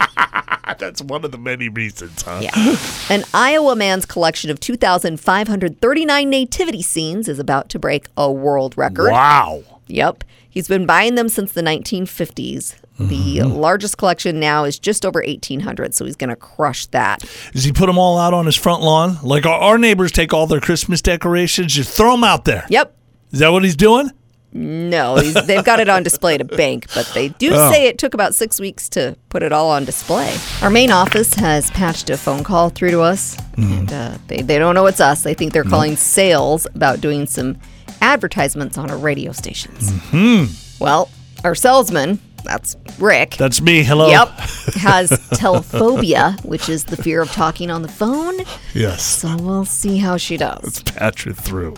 That's 0.78 1.02
one 1.02 1.24
of 1.24 1.32
the 1.32 1.36
many 1.38 1.68
reasons, 1.68 2.22
huh? 2.22 2.38
Yeah. 2.42 2.76
An 3.10 3.24
Iowa 3.34 3.74
man's 3.76 4.06
collection 4.06 4.50
of 4.50 4.60
2,539 4.60 6.30
nativity 6.30 6.80
scenes 6.80 7.28
is 7.28 7.38
about 7.38 7.68
to 7.70 7.78
break 7.78 8.06
a 8.16 8.30
world 8.30 8.78
record. 8.78 9.10
Wow. 9.10 9.62
Yep. 9.88 10.24
He's 10.48 10.68
been 10.68 10.86
buying 10.86 11.16
them 11.16 11.28
since 11.28 11.52
the 11.52 11.60
1950s. 11.62 12.76
The 13.08 13.38
Mm-hmm. 13.38 13.52
largest 13.52 13.96
collection 13.98 14.38
now 14.40 14.64
is 14.64 14.78
just 14.78 15.06
over 15.06 15.22
1,800, 15.26 15.94
so 15.94 16.04
he's 16.04 16.16
going 16.16 16.28
to 16.30 16.36
crush 16.36 16.86
that. 16.86 17.20
Does 17.52 17.64
he 17.64 17.72
put 17.72 17.86
them 17.86 17.96
all 17.98 18.18
out 18.18 18.34
on 18.34 18.44
his 18.46 18.56
front 18.56 18.82
lawn? 18.82 19.16
Like 19.22 19.46
our, 19.46 19.58
our 19.58 19.78
neighbors 19.78 20.12
take 20.12 20.34
all 20.34 20.46
their 20.46 20.60
Christmas 20.60 21.00
decorations, 21.00 21.72
just 21.74 21.96
throw 21.96 22.10
them 22.12 22.24
out 22.24 22.44
there. 22.44 22.66
Yep. 22.68 22.94
Is 23.32 23.38
that 23.38 23.48
what 23.50 23.64
he's 23.64 23.76
doing? 23.76 24.10
No, 24.52 25.14
he's, 25.16 25.34
they've 25.46 25.64
got 25.64 25.78
it 25.78 25.88
on 25.88 26.02
display 26.02 26.34
at 26.34 26.40
a 26.40 26.44
bank, 26.44 26.86
but 26.92 27.08
they 27.14 27.28
do 27.28 27.50
Oh. 27.54 27.70
say 27.70 27.86
it 27.86 27.98
took 27.98 28.14
about 28.14 28.34
six 28.34 28.58
weeks 28.60 28.88
to 28.90 29.16
put 29.28 29.44
it 29.44 29.52
all 29.52 29.70
on 29.70 29.84
display. 29.84 30.36
Our 30.60 30.70
main 30.70 30.90
office 30.90 31.34
has 31.34 31.70
patched 31.70 32.10
a 32.10 32.16
phone 32.16 32.42
call 32.42 32.68
through 32.70 32.90
to 32.90 33.00
us, 33.00 33.36
Mm-hmm. 33.36 33.72
and 33.72 33.92
uh, 33.92 34.18
they, 34.26 34.42
they 34.42 34.58
don't 34.58 34.74
know 34.74 34.86
it's 34.86 35.00
us. 35.00 35.22
They 35.22 35.34
think 35.34 35.52
they're 35.52 35.62
calling 35.64 35.94
sales 35.96 36.66
about 36.74 37.00
doing 37.00 37.26
some 37.26 37.58
advertisements 38.00 38.76
on 38.78 38.90
our 38.90 38.96
radio 38.98 39.32
stations. 39.32 39.92
Mm-hmm. 39.92 40.82
Well, 40.82 41.08
our 41.44 41.54
salesman, 41.54 42.18
that's 42.44 42.76
Rick. 42.98 43.36
That's 43.36 43.60
me. 43.60 43.82
Hello. 43.82 44.08
Yep, 44.08 44.28
has 44.76 45.10
telephobia, 45.30 46.42
which 46.44 46.68
is 46.68 46.84
the 46.84 46.96
fear 46.96 47.20
of 47.22 47.30
talking 47.32 47.70
on 47.70 47.82
the 47.82 47.88
phone. 47.88 48.38
Yes. 48.74 49.02
So 49.04 49.36
we'll 49.36 49.64
see 49.64 49.98
how 49.98 50.16
she 50.16 50.36
does. 50.36 50.62
Let's 50.62 50.82
Patch 50.82 51.26
it 51.26 51.36
through. 51.36 51.74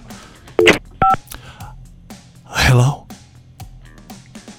Hello. 2.44 3.07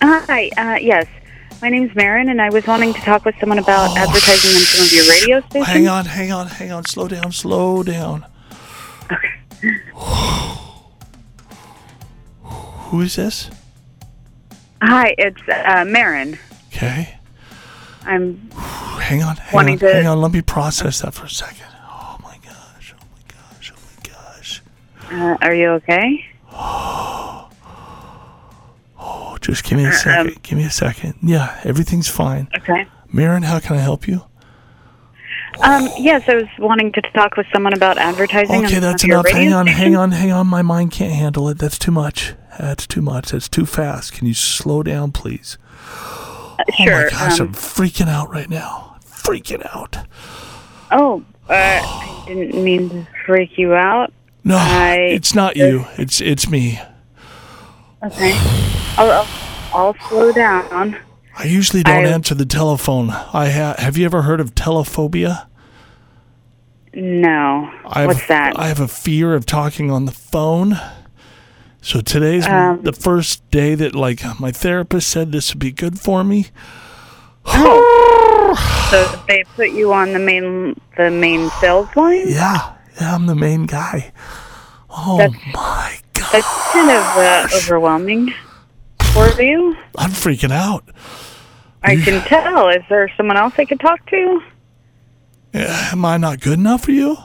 Hi, 0.01 0.49
uh, 0.57 0.77
yes. 0.81 1.05
My 1.61 1.69
name's 1.69 1.95
Marin, 1.95 2.27
and 2.27 2.41
I 2.41 2.49
was 2.49 2.67
wanting 2.67 2.93
to 2.93 2.99
talk 3.01 3.23
with 3.23 3.35
someone 3.39 3.59
about 3.59 3.95
advertising 3.97 4.51
on 4.51 4.61
some 4.61 4.85
of 4.85 4.91
your 4.91 5.05
radio 5.09 5.39
stations. 5.47 5.67
Hang 5.67 5.87
on, 5.87 6.05
hang 6.05 6.31
on, 6.31 6.47
hang 6.47 6.71
on. 6.73 6.83
Slow 6.85 7.07
down, 7.07 7.31
slow 7.31 7.83
down. 7.83 8.25
Okay. 9.11 9.29
Who 12.89 13.01
is 13.01 13.15
this? 13.15 13.49
Hi, 14.85 15.15
it's 15.17 15.41
uh, 15.47 15.85
Marin. 15.87 16.37
Okay. 16.67 17.17
I'm 18.05 18.49
Hang 18.51 19.23
on, 19.23 19.37
hang 19.37 19.53
Wanting 19.53 19.73
on, 19.75 19.79
to- 19.79 19.93
hang 19.93 20.07
on. 20.07 20.19
Let 20.21 20.31
me 20.31 20.41
process 20.41 21.01
that 21.01 21.13
for 21.13 21.25
a 21.25 21.29
second. 21.29 21.67
Oh 21.85 22.17
my 22.21 22.37
gosh, 22.43 22.93
oh 22.99 23.05
my 23.11 23.21
gosh, 23.33 23.71
oh 23.75 23.79
my 23.79 24.09
gosh. 24.09 24.61
Uh, 25.11 25.37
are 25.41 25.53
you 25.53 25.69
okay? 25.71 26.25
Oh, 29.05 29.37
just 29.41 29.65
give 29.65 29.77
me 29.77 29.85
a 29.85 29.91
second. 29.91 30.41
give 30.43 30.57
me 30.57 30.63
a 30.63 30.69
second. 30.69 31.15
Yeah, 31.21 31.59
everything's 31.65 32.07
fine. 32.07 32.47
Okay. 32.55 32.85
Marin, 33.11 33.43
how 33.43 33.59
can 33.59 33.75
I 33.75 33.79
help 33.79 34.07
you? 34.07 34.23
Um, 35.61 35.89
yes, 35.97 36.23
I 36.29 36.35
was 36.35 36.45
wanting 36.57 36.91
to 36.93 37.01
talk 37.13 37.35
with 37.35 37.45
someone 37.51 37.73
about 37.73 37.97
advertising. 37.97 38.63
Okay, 38.65 38.79
that's 38.79 39.01
some 39.01 39.11
of 39.11 39.13
your 39.13 39.19
enough. 39.19 39.27
Hang 39.33 39.53
on, 39.53 39.67
hang 39.67 39.95
on, 39.97 40.11
hang 40.11 40.31
on. 40.31 40.47
My 40.47 40.61
mind 40.61 40.91
can't 40.91 41.11
handle 41.13 41.49
it. 41.49 41.57
That's 41.57 41.77
too 41.77 41.91
much. 41.91 42.33
That's 42.59 42.85
too 42.87 43.01
much. 43.01 43.31
That's 43.31 43.49
too 43.49 43.65
fast. 43.65 44.13
Can 44.13 44.27
you 44.27 44.33
slow 44.33 44.83
down, 44.83 45.11
please? 45.11 45.57
Uh, 45.87 46.63
Oh 46.79 46.85
my 46.85 47.09
gosh, 47.09 47.39
um, 47.39 47.47
I'm 47.47 47.53
freaking 47.53 48.07
out 48.07 48.29
right 48.29 48.49
now. 48.49 48.97
Freaking 49.05 49.65
out. 49.75 49.97
oh, 50.91 51.23
uh, 51.49 51.53
I 51.53 52.23
didn't 52.27 52.63
mean 52.63 52.89
to 52.89 53.07
freak 53.25 53.57
you 53.57 53.73
out. 53.73 54.13
No, 54.43 54.57
I- 54.57 55.09
it's 55.11 55.33
not 55.33 55.55
you. 55.57 55.85
It's 55.97 56.21
it's 56.21 56.47
me. 56.49 56.79
Okay. 58.03 58.33
I'll, 58.97 59.09
I'll, 59.11 59.27
I'll 59.73 59.95
slow 60.09 60.31
down. 60.31 60.95
I 61.37 61.45
usually 61.45 61.81
don't 61.83 62.05
I- 62.05 62.09
answer 62.09 62.35
the 62.35 62.45
telephone. 62.45 63.09
I 63.09 63.49
ha- 63.49 63.75
have 63.79 63.97
you 63.97 64.05
ever 64.05 64.21
heard 64.21 64.39
of 64.39 64.53
telephobia? 64.53 65.47
No. 66.93 67.71
I 67.85 68.01
have, 68.01 68.07
What's 68.07 68.27
that? 68.27 68.57
I 68.59 68.67
have 68.67 68.79
a 68.79 68.87
fear 68.87 69.33
of 69.33 69.45
talking 69.45 69.89
on 69.89 70.05
the 70.05 70.11
phone. 70.11 70.79
So 71.83 71.99
today's 71.99 72.47
Um, 72.47 72.81
the 72.81 72.93
first 72.93 73.43
day 73.51 73.75
that 73.75 73.93
like 73.93 74.23
my 74.39 74.51
therapist 74.51 75.09
said 75.09 75.33
this 75.33 75.53
would 75.53 75.59
be 75.59 75.71
good 75.71 75.99
for 75.99 76.23
me. 76.23 76.47
so 77.45 79.21
they 79.27 79.43
put 79.55 79.71
you 79.71 79.91
on 79.91 80.13
the 80.13 80.19
main 80.19 80.79
the 80.97 81.11
main 81.11 81.49
sales 81.59 81.89
line. 81.97 82.23
Yeah, 82.29 82.73
yeah, 83.01 83.13
I'm 83.13 83.25
the 83.25 83.35
main 83.35 83.65
guy. 83.65 84.13
Oh 84.89 85.17
That's- 85.17 85.41
my 85.53 85.97
god, 86.13 86.31
That's 86.31 86.71
kind 86.71 86.89
of 86.89 87.03
uh, 87.17 87.47
overwhelming 87.57 88.33
for 89.13 89.29
you. 89.41 89.75
I'm 89.97 90.11
freaking 90.11 90.51
out. 90.53 90.85
I 91.83 91.97
can 91.97 92.25
tell. 92.27 92.69
Is 92.69 92.83
there 92.89 93.11
someone 93.17 93.35
else 93.35 93.55
I 93.57 93.65
could 93.65 93.81
talk 93.81 94.05
to? 94.09 94.41
Yeah, 95.53 95.89
Am 95.91 96.05
I 96.05 96.15
not 96.15 96.39
good 96.39 96.57
enough 96.59 96.85
for 96.85 96.91
you, 96.91 97.17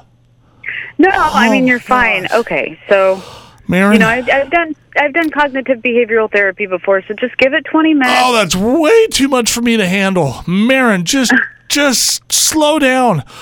No, 0.99 1.09
I 1.11 1.49
mean 1.49 1.63
Oh, 1.63 1.67
you're 1.69 1.79
fine. 1.81 2.27
Okay, 2.33 2.77
so 2.89 3.23
Marin? 3.69 3.95
you 3.95 3.99
know 4.01 4.09
I, 4.09 4.25
I've 4.33 4.51
done 4.51 4.75
I've 4.97 5.13
done 5.13 5.31
cognitive 5.31 5.79
behavioral 5.79 6.31
therapy 6.31 6.67
before, 6.67 7.03
so 7.07 7.15
just 7.15 7.37
give 7.37 7.53
it 7.55 7.65
20 7.67 7.95
minutes. 7.95 8.19
oh, 8.21 8.33
that's 8.35 8.57
way 8.57 9.07
too 9.09 9.29
much 9.29 9.51
for 9.53 9.61
me 9.63 9.77
to 9.77 9.87
handle. 9.87 10.43
Marin, 10.47 11.05
just 11.05 11.33
just 11.69 12.31
slow 12.33 12.79
down. 12.79 13.23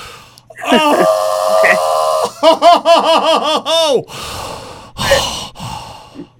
Oh. 0.69 1.05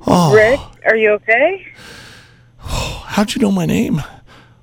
oh. 0.07 0.35
Rick, 0.35 0.61
are 0.87 0.97
you 0.97 1.11
okay? 1.13 1.67
How'd 2.59 3.35
you 3.35 3.43
know 3.43 3.51
my 3.51 3.67
name? 3.67 4.01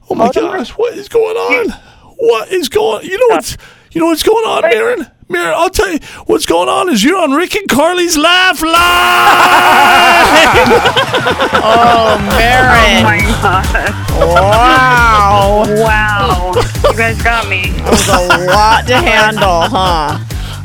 Oh 0.10 0.16
my 0.16 0.26
Hold 0.26 0.38
on. 0.38 0.58
gosh, 0.58 0.72
what 0.72 0.94
is 0.98 1.08
going 1.10 1.36
on? 1.38 1.70
What 2.18 2.52
is 2.52 2.70
going? 2.70 3.06
You 3.06 3.18
know 3.18 3.36
what's 3.36 3.58
you 3.92 4.02
know 4.02 4.08
what's 4.08 4.24
going 4.24 4.46
on, 4.46 4.62
Marin? 4.64 5.08
Marin, 5.30 5.54
I'll 5.56 5.70
tell 5.70 5.92
you 5.92 6.00
what's 6.26 6.46
going 6.46 6.70
on 6.70 6.90
is 6.90 7.04
you're 7.04 7.18
on 7.18 7.32
Rick 7.32 7.56
and 7.56 7.68
Carly's 7.70 8.18
Laugh 8.18 8.62
Line. 8.62 8.74
Oh, 11.66 12.18
Oh 12.20 13.04
my 13.04 13.20
god! 13.42 13.66
wow. 14.20 15.64
Wow, 15.68 16.52
you 16.84 16.98
guys 16.98 17.22
got 17.22 17.48
me. 17.48 17.70
That 17.72 18.28
was 18.30 18.44
a 18.44 18.46
lot 18.48 18.86
to 18.88 18.98
handle, 18.98 19.62
huh? 19.62 20.20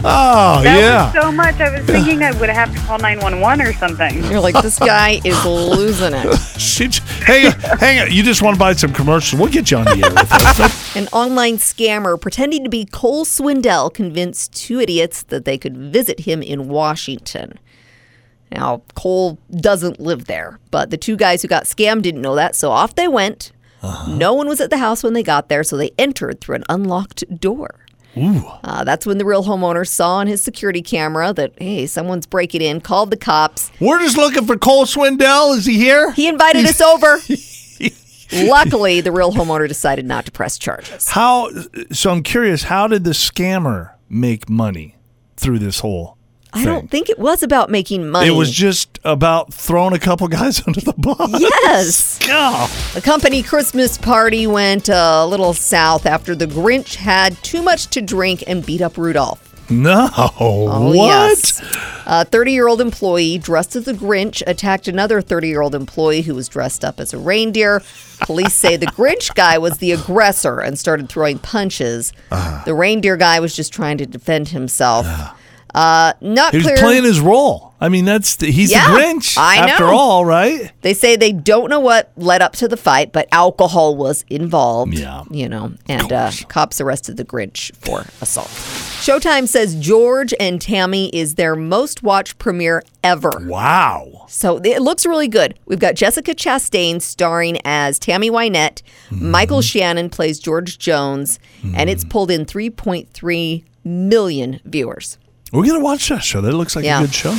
Oh 0.04 0.60
That 0.62 0.78
yeah. 0.78 1.12
was 1.12 1.22
so 1.24 1.32
much. 1.32 1.56
I 1.60 1.76
was 1.76 1.86
thinking 1.86 2.22
I 2.22 2.32
would 2.38 2.48
have 2.48 2.72
to 2.72 2.78
call 2.80 2.98
911 2.98 3.66
or 3.66 3.72
something. 3.74 4.24
You're 4.24 4.40
like, 4.40 4.60
this 4.62 4.78
guy 4.78 5.20
is 5.24 5.44
losing 5.44 6.14
it. 6.14 6.38
She, 6.58 6.88
hang 7.24 7.46
on, 7.46 7.52
hang 7.78 7.98
on. 8.00 8.12
You 8.12 8.22
just 8.22 8.40
want 8.40 8.54
to 8.54 8.58
buy 8.58 8.72
some 8.74 8.92
commercials? 8.92 9.40
We'll 9.40 9.50
get 9.50 9.70
you 9.70 9.78
on 9.78 9.84
the 9.84 10.04
air 10.04 10.10
with 10.10 10.32
us. 10.32 10.96
An 10.96 11.08
online 11.08 11.56
scammer 11.56 12.20
pretending 12.20 12.62
to 12.62 12.70
be 12.70 12.84
Cole 12.84 13.24
Swindell 13.24 13.92
convinced 13.92 14.54
two 14.54 14.78
idiots 14.80 15.22
that 15.24 15.44
they 15.44 15.58
could 15.58 15.76
visit 15.76 16.20
him 16.20 16.40
in 16.40 16.68
Washington. 16.68 17.58
Now, 18.52 18.82
Cole 18.94 19.38
doesn't 19.50 19.98
live 19.98 20.26
there, 20.26 20.60
but 20.70 20.90
the 20.90 20.96
two 20.96 21.16
guys 21.16 21.42
who 21.42 21.48
got 21.48 21.64
scammed 21.64 22.02
didn't 22.02 22.22
know 22.22 22.36
that, 22.36 22.54
so 22.54 22.70
off 22.70 22.94
they 22.94 23.08
went. 23.08 23.50
Uh-huh. 23.82 24.14
No 24.14 24.32
one 24.34 24.48
was 24.48 24.60
at 24.60 24.70
the 24.70 24.78
house 24.78 25.02
when 25.02 25.12
they 25.14 25.22
got 25.22 25.48
there, 25.48 25.64
so 25.64 25.76
they 25.76 25.90
entered 25.98 26.40
through 26.40 26.56
an 26.56 26.64
unlocked 26.68 27.40
door. 27.40 27.86
Uh, 28.64 28.84
that's 28.84 29.06
when 29.06 29.18
the 29.18 29.24
real 29.24 29.44
homeowner 29.44 29.86
saw 29.86 30.16
on 30.16 30.26
his 30.26 30.42
security 30.42 30.82
camera 30.82 31.32
that, 31.32 31.52
hey, 31.58 31.86
someone's 31.86 32.26
breaking 32.26 32.60
in, 32.62 32.80
called 32.80 33.10
the 33.10 33.16
cops. 33.16 33.70
We're 33.80 34.00
just 34.00 34.16
looking 34.16 34.46
for 34.46 34.56
Cole 34.56 34.84
Swindell. 34.84 35.56
Is 35.56 35.66
he 35.66 35.74
here? 35.74 36.12
He 36.12 36.28
invited 36.28 36.64
us 36.66 36.80
over. 36.80 37.18
Luckily, 38.48 39.00
the 39.00 39.12
real 39.12 39.32
homeowner 39.32 39.66
decided 39.66 40.04
not 40.04 40.26
to 40.26 40.32
press 40.32 40.58
charges. 40.58 41.08
How? 41.08 41.50
So 41.92 42.10
I'm 42.10 42.22
curious. 42.22 42.64
How 42.64 42.86
did 42.86 43.04
the 43.04 43.12
scammer 43.12 43.92
make 44.10 44.50
money 44.50 44.96
through 45.36 45.60
this 45.60 45.80
whole? 45.80 46.17
I 46.52 46.64
don't 46.64 46.90
think 46.90 47.10
it 47.10 47.18
was 47.18 47.42
about 47.42 47.70
making 47.70 48.08
money. 48.08 48.28
It 48.28 48.32
was 48.32 48.50
just 48.50 48.98
about 49.04 49.52
throwing 49.52 49.94
a 49.94 49.98
couple 49.98 50.28
guys 50.28 50.66
under 50.66 50.80
the 50.80 50.94
bus. 50.94 51.40
Yes. 51.40 52.18
God. 52.26 52.70
The 52.94 53.00
company 53.00 53.42
Christmas 53.42 53.98
party 53.98 54.46
went 54.46 54.88
a 54.88 55.26
little 55.26 55.52
south 55.52 56.06
after 56.06 56.34
the 56.34 56.46
Grinch 56.46 56.94
had 56.96 57.36
too 57.42 57.62
much 57.62 57.88
to 57.88 58.00
drink 58.00 58.42
and 58.46 58.64
beat 58.64 58.80
up 58.80 58.96
Rudolph. 58.96 59.44
No. 59.70 60.08
Oh, 60.16 60.94
what? 60.96 61.60
A 62.06 62.24
30 62.24 62.52
year 62.52 62.68
old 62.68 62.80
employee 62.80 63.36
dressed 63.36 63.76
as 63.76 63.86
a 63.86 63.92
Grinch 63.92 64.42
attacked 64.46 64.88
another 64.88 65.20
30 65.20 65.48
year 65.48 65.60
old 65.60 65.74
employee 65.74 66.22
who 66.22 66.34
was 66.34 66.48
dressed 66.48 66.84
up 66.84 66.98
as 66.98 67.12
a 67.12 67.18
reindeer. 67.18 67.82
Police 68.20 68.54
say 68.54 68.76
the 68.76 68.86
Grinch 68.86 69.34
guy 69.34 69.58
was 69.58 69.76
the 69.78 69.92
aggressor 69.92 70.60
and 70.60 70.78
started 70.78 71.10
throwing 71.10 71.38
punches. 71.38 72.14
Uh-huh. 72.30 72.64
The 72.64 72.74
reindeer 72.74 73.18
guy 73.18 73.40
was 73.40 73.54
just 73.54 73.72
trying 73.72 73.98
to 73.98 74.06
defend 74.06 74.48
himself. 74.48 75.06
Uh, 75.74 76.12
not 76.20 76.52
He 76.52 76.58
was 76.58 76.66
clear. 76.66 76.76
playing 76.78 77.04
his 77.04 77.20
role. 77.20 77.74
I 77.80 77.88
mean, 77.88 78.04
that's 78.06 78.36
the, 78.36 78.50
he's 78.50 78.72
Yeah, 78.72 78.90
the 78.90 78.98
Grinch 78.98 79.36
I 79.38 79.58
after 79.58 79.84
know. 79.84 79.96
all, 79.96 80.24
right? 80.24 80.72
They 80.80 80.94
say 80.94 81.14
they 81.14 81.30
don't 81.30 81.70
know 81.70 81.78
what 81.78 82.10
led 82.16 82.42
up 82.42 82.54
to 82.54 82.66
the 82.66 82.76
fight, 82.76 83.12
but 83.12 83.28
alcohol 83.30 83.94
was 83.96 84.24
involved. 84.28 84.94
Yeah. 84.94 85.22
You 85.30 85.48
know, 85.48 85.74
and 85.88 86.12
uh, 86.12 86.32
cops 86.48 86.80
arrested 86.80 87.16
the 87.18 87.24
Grinch 87.24 87.72
for 87.76 88.00
assault. 88.20 88.48
Showtime 88.48 89.46
says 89.46 89.76
George 89.76 90.34
and 90.40 90.60
Tammy 90.60 91.08
is 91.14 91.36
their 91.36 91.54
most 91.54 92.02
watched 92.02 92.38
premiere 92.38 92.82
ever. 93.04 93.30
Wow. 93.42 94.24
So 94.28 94.56
it 94.56 94.82
looks 94.82 95.06
really 95.06 95.28
good. 95.28 95.56
We've 95.66 95.78
got 95.78 95.94
Jessica 95.94 96.34
Chastain 96.34 97.00
starring 97.00 97.58
as 97.64 98.00
Tammy 98.00 98.28
Wynette. 98.30 98.82
Mm-hmm. 99.10 99.30
Michael 99.30 99.62
Shannon 99.62 100.10
plays 100.10 100.40
George 100.40 100.78
Jones, 100.78 101.38
and 101.62 101.88
it's 101.88 102.04
pulled 102.04 102.30
in 102.32 102.44
3.3 102.44 103.64
million 103.84 104.60
viewers. 104.64 105.16
We're 105.52 105.64
gonna 105.66 105.80
watch 105.80 106.08
that 106.10 106.22
show. 106.22 106.40
That 106.42 106.52
looks 106.52 106.76
like 106.76 106.84
Yeah. 106.84 106.98
a 106.98 107.02
good 107.02 107.14
show. 107.14 107.32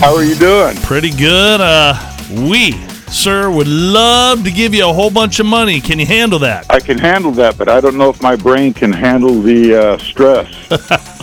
How 0.00 0.14
are 0.14 0.22
you 0.22 0.36
doing? 0.36 0.76
Pretty 0.82 1.10
good. 1.10 1.60
Uh, 1.60 1.94
we, 2.30 2.72
sir, 3.08 3.50
would 3.50 3.66
love 3.66 4.44
to 4.44 4.52
give 4.52 4.72
you 4.72 4.88
a 4.88 4.92
whole 4.92 5.10
bunch 5.10 5.40
of 5.40 5.46
money. 5.46 5.80
Can 5.80 5.98
you 5.98 6.06
handle 6.06 6.38
that? 6.40 6.66
I 6.70 6.78
can 6.78 6.96
handle 6.98 7.32
that, 7.32 7.58
but 7.58 7.68
I 7.68 7.80
don't 7.80 7.96
know 7.96 8.08
if 8.08 8.22
my 8.22 8.36
brain 8.36 8.72
can 8.72 8.92
handle 8.92 9.40
the 9.42 9.74
uh, 9.94 9.98
stress. 9.98 10.48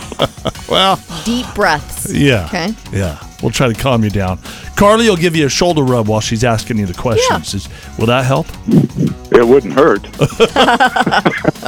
Well, 0.68 1.00
Deep 1.24 1.46
breaths. 1.54 2.12
yeah. 2.12 2.44
Okay. 2.46 2.74
Yeah. 2.92 3.18
We'll 3.40 3.52
try 3.52 3.68
to 3.72 3.74
calm 3.80 4.02
you 4.04 4.10
down. 4.10 4.38
Carly 4.76 5.08
will 5.08 5.16
give 5.16 5.34
you 5.36 5.46
a 5.46 5.48
shoulder 5.48 5.82
rub 5.82 6.08
while 6.08 6.20
she's 6.20 6.42
asking 6.44 6.76
you 6.78 6.86
the 6.86 6.92
questions. 6.92 7.54
Is- 7.54 7.68
will 7.98 8.06
that 8.06 8.24
help? 8.26 8.46
it 9.32 9.46
wouldn't 9.46 9.72
hurt. 9.74 10.06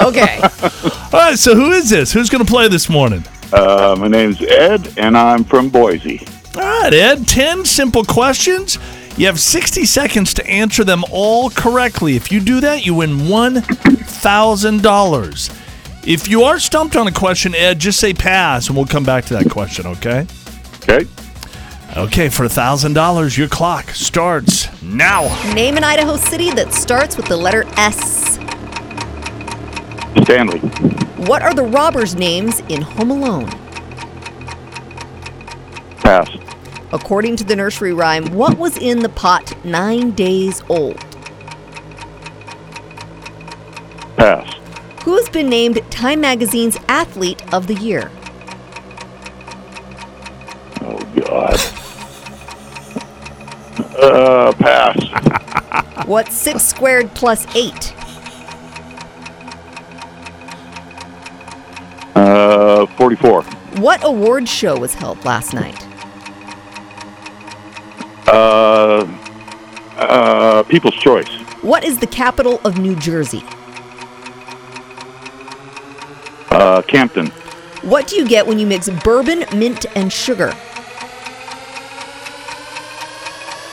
Okay. 0.01 0.41
All 0.43 1.21
right. 1.21 1.39
So 1.39 1.55
who 1.55 1.71
is 1.73 1.89
this? 1.91 2.13
Who's 2.13 2.29
going 2.29 2.45
to 2.45 2.51
play 2.51 2.69
this 2.69 2.89
morning? 2.91 3.25
Uh, 3.53 3.97
my 3.99 4.07
name's 4.09 4.41
Ed, 4.43 4.95
and 4.97 5.17
I'm 5.17 5.45
from 5.45 5.69
Boise. 5.69 6.27
All 6.57 6.83
right, 6.83 6.93
Ed. 6.93 7.29
Ten 7.29 7.65
simple 7.65 8.05
questions. 8.05 8.77
You 9.17 9.27
have 9.27 9.39
60 9.41 9.85
seconds 9.85 10.33
to 10.35 10.45
answer 10.47 10.85
them 10.85 11.05
all 11.11 11.51
correctly. 11.51 12.15
If 12.17 12.33
you 12.33 12.41
do 12.41 12.61
that, 12.61 12.87
you 12.87 12.95
win 12.95 13.11
$1,000. 13.11 16.07
If 16.09 16.29
you 16.29 16.45
are 16.45 16.59
stumped 16.59 16.97
on 16.97 17.07
a 17.07 17.13
question, 17.13 17.55
Ed, 17.55 17.79
just 17.79 18.01
say 18.01 18.15
pass 18.15 18.69
and 18.69 18.77
we'll 18.77 18.87
come 18.87 19.05
back 19.05 19.27
to 19.27 19.35
that 19.35 19.51
question, 19.51 19.87
okay? 19.87 20.27
Okay? 20.83 21.05
Okay, 21.97 22.29
for 22.31 22.47
$1,000, 22.47 23.37
your 23.37 23.49
clock 23.49 23.91
starts 23.91 24.71
now. 24.81 25.29
Name 25.55 25.77
an 25.77 25.85
Idaho 25.85 26.17
city 26.17 26.51
that 26.53 26.73
starts 26.73 27.19
with 27.19 27.27
the 27.27 27.37
letter 27.37 27.65
S. 27.77 28.39
Stanley. 30.23 30.61
What 31.27 31.43
are 31.43 31.53
the 31.53 31.65
robbers' 31.65 32.15
names 32.15 32.61
in 32.71 32.81
Home 32.81 33.11
Alone? 33.11 33.51
Pass. 35.99 36.31
According 36.93 37.37
to 37.37 37.45
the 37.45 37.55
nursery 37.55 37.93
rhyme, 37.93 38.33
what 38.33 38.57
was 38.57 38.79
in 38.79 39.01
the 39.01 39.11
pot 39.11 39.55
nine 39.63 40.13
days 40.13 40.63
old? 40.71 40.99
Pass. 44.17 44.55
Who 45.05 45.15
has 45.17 45.29
been 45.29 45.51
named 45.51 45.83
Time 45.91 46.23
Magazine's 46.23 46.79
Athlete 46.89 47.43
of 47.53 47.67
the 47.67 47.75
Year? 47.75 48.11
Oh, 50.81 50.99
God. 51.27 51.61
Uh, 54.03 54.53
pass. 54.55 56.07
What's 56.07 56.35
six 56.35 56.65
squared 56.65 57.15
plus 57.15 57.47
eight? 57.55 57.95
Uh, 62.21 62.85
44. 62.99 63.43
What 63.81 64.05
award 64.05 64.47
show 64.47 64.79
was 64.79 64.93
held 64.93 65.25
last 65.25 65.55
night? 65.55 65.75
Uh, 68.29 69.07
uh, 69.97 70.63
People's 70.65 70.95
Choice. 70.97 71.29
What 71.63 71.83
is 71.83 71.97
the 71.99 72.07
capital 72.07 72.61
of 72.65 72.77
New 72.77 72.95
Jersey? 72.97 73.43
Uh, 76.51 76.83
Campton. 76.83 77.29
What 77.89 78.07
do 78.09 78.17
you 78.17 78.29
get 78.29 78.47
when 78.47 78.59
you 78.59 78.67
mix 78.67 78.91
bourbon, 79.03 79.47
mint, 79.57 79.87
and 79.97 80.13
sugar? 80.13 80.53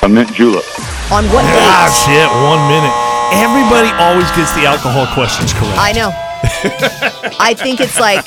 A 0.03 0.07
mint 0.07 0.31
julep. 0.33 0.63
On 1.12 1.25
what 1.36 1.43
Ah, 1.43 1.91
shit. 2.07 2.29
One 2.47 2.63
minute. 2.71 2.95
Everybody 3.43 3.91
always 4.01 4.31
gets 4.38 4.53
the 4.55 4.65
alcohol 4.65 5.05
questions 5.13 5.51
correct. 5.51 5.77
I 5.77 5.91
know. 5.91 6.13
I 7.39 7.53
think 7.58 7.80
it's 7.80 7.99
like 7.99 8.25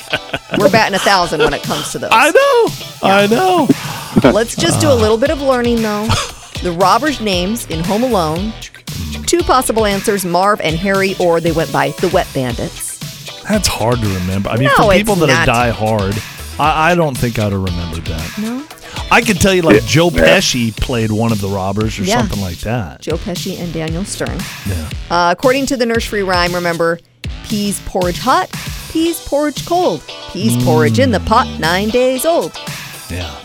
we're 0.57 0.69
batting 0.71 0.95
a 0.95 0.99
thousand 0.99 1.41
when 1.41 1.53
it 1.53 1.63
comes 1.63 1.91
to 1.91 1.99
those. 1.99 2.09
I 2.13 2.29
know. 2.31 3.07
I 3.07 3.27
know. 3.27 4.31
Let's 4.31 4.55
just 4.55 4.81
do 4.81 4.91
a 4.91 4.93
little 4.95 5.17
bit 5.17 5.29
of 5.29 5.41
learning 5.41 5.81
though. 5.81 6.07
The 6.63 6.71
robbers' 6.79 7.19
names 7.21 7.65
in 7.67 7.83
Home 7.83 8.03
Alone. 8.03 8.53
Two 9.25 9.39
possible 9.43 9.85
answers: 9.85 10.25
Marv 10.25 10.59
and 10.61 10.75
Harry, 10.75 11.15
or 11.19 11.39
they 11.41 11.51
went 11.51 11.71
by 11.71 11.89
the 12.01 12.09
Wet 12.09 12.27
Bandits. 12.33 12.99
That's 13.43 13.67
hard 13.67 13.99
to 13.99 14.07
remember. 14.19 14.49
I 14.49 14.57
mean, 14.57 14.69
No, 14.77 14.87
for 14.87 14.93
people 14.93 15.15
that 15.15 15.27
not. 15.27 15.41
are 15.41 15.45
die 15.45 15.69
hard, 15.71 16.15
I, 16.59 16.91
I 16.91 16.95
don't 16.95 17.17
think 17.17 17.39
I'd 17.39 17.51
have 17.51 17.61
remembered 17.63 18.05
that. 18.05 18.37
No. 18.39 18.65
I 19.09 19.21
could 19.21 19.41
tell 19.41 19.53
you, 19.53 19.61
like, 19.61 19.81
Yeah. 19.81 19.87
Joe 19.87 20.09
Pesci 20.09 20.75
played 20.75 21.11
one 21.11 21.31
of 21.31 21.41
the 21.41 21.47
robbers 21.49 21.99
or 21.99 22.03
Yeah. 22.03 22.19
something 22.19 22.39
like 22.39 22.59
that. 22.59 23.01
Joe 23.01 23.17
Pesci 23.17 23.59
and 23.59 23.73
Daniel 23.73 24.05
Stern. 24.05 24.37
Yeah. 24.67 24.89
Uh, 25.09 25.31
according 25.37 25.65
to 25.67 25.77
the 25.77 25.85
nursery 25.85 26.23
rhyme, 26.23 26.53
remember 26.53 26.99
peas 27.51 27.81
porridge 27.81 28.17
hot, 28.17 28.49
peas 28.91 29.19
porridge 29.27 29.65
cold, 29.65 30.01
peas 30.31 30.55
porridge 30.63 30.99
in 30.99 31.11
the 31.11 31.19
pot, 31.19 31.59
nine 31.59 31.89
days 31.89 32.25
old. 32.25 32.57
Yeah. 33.09 33.37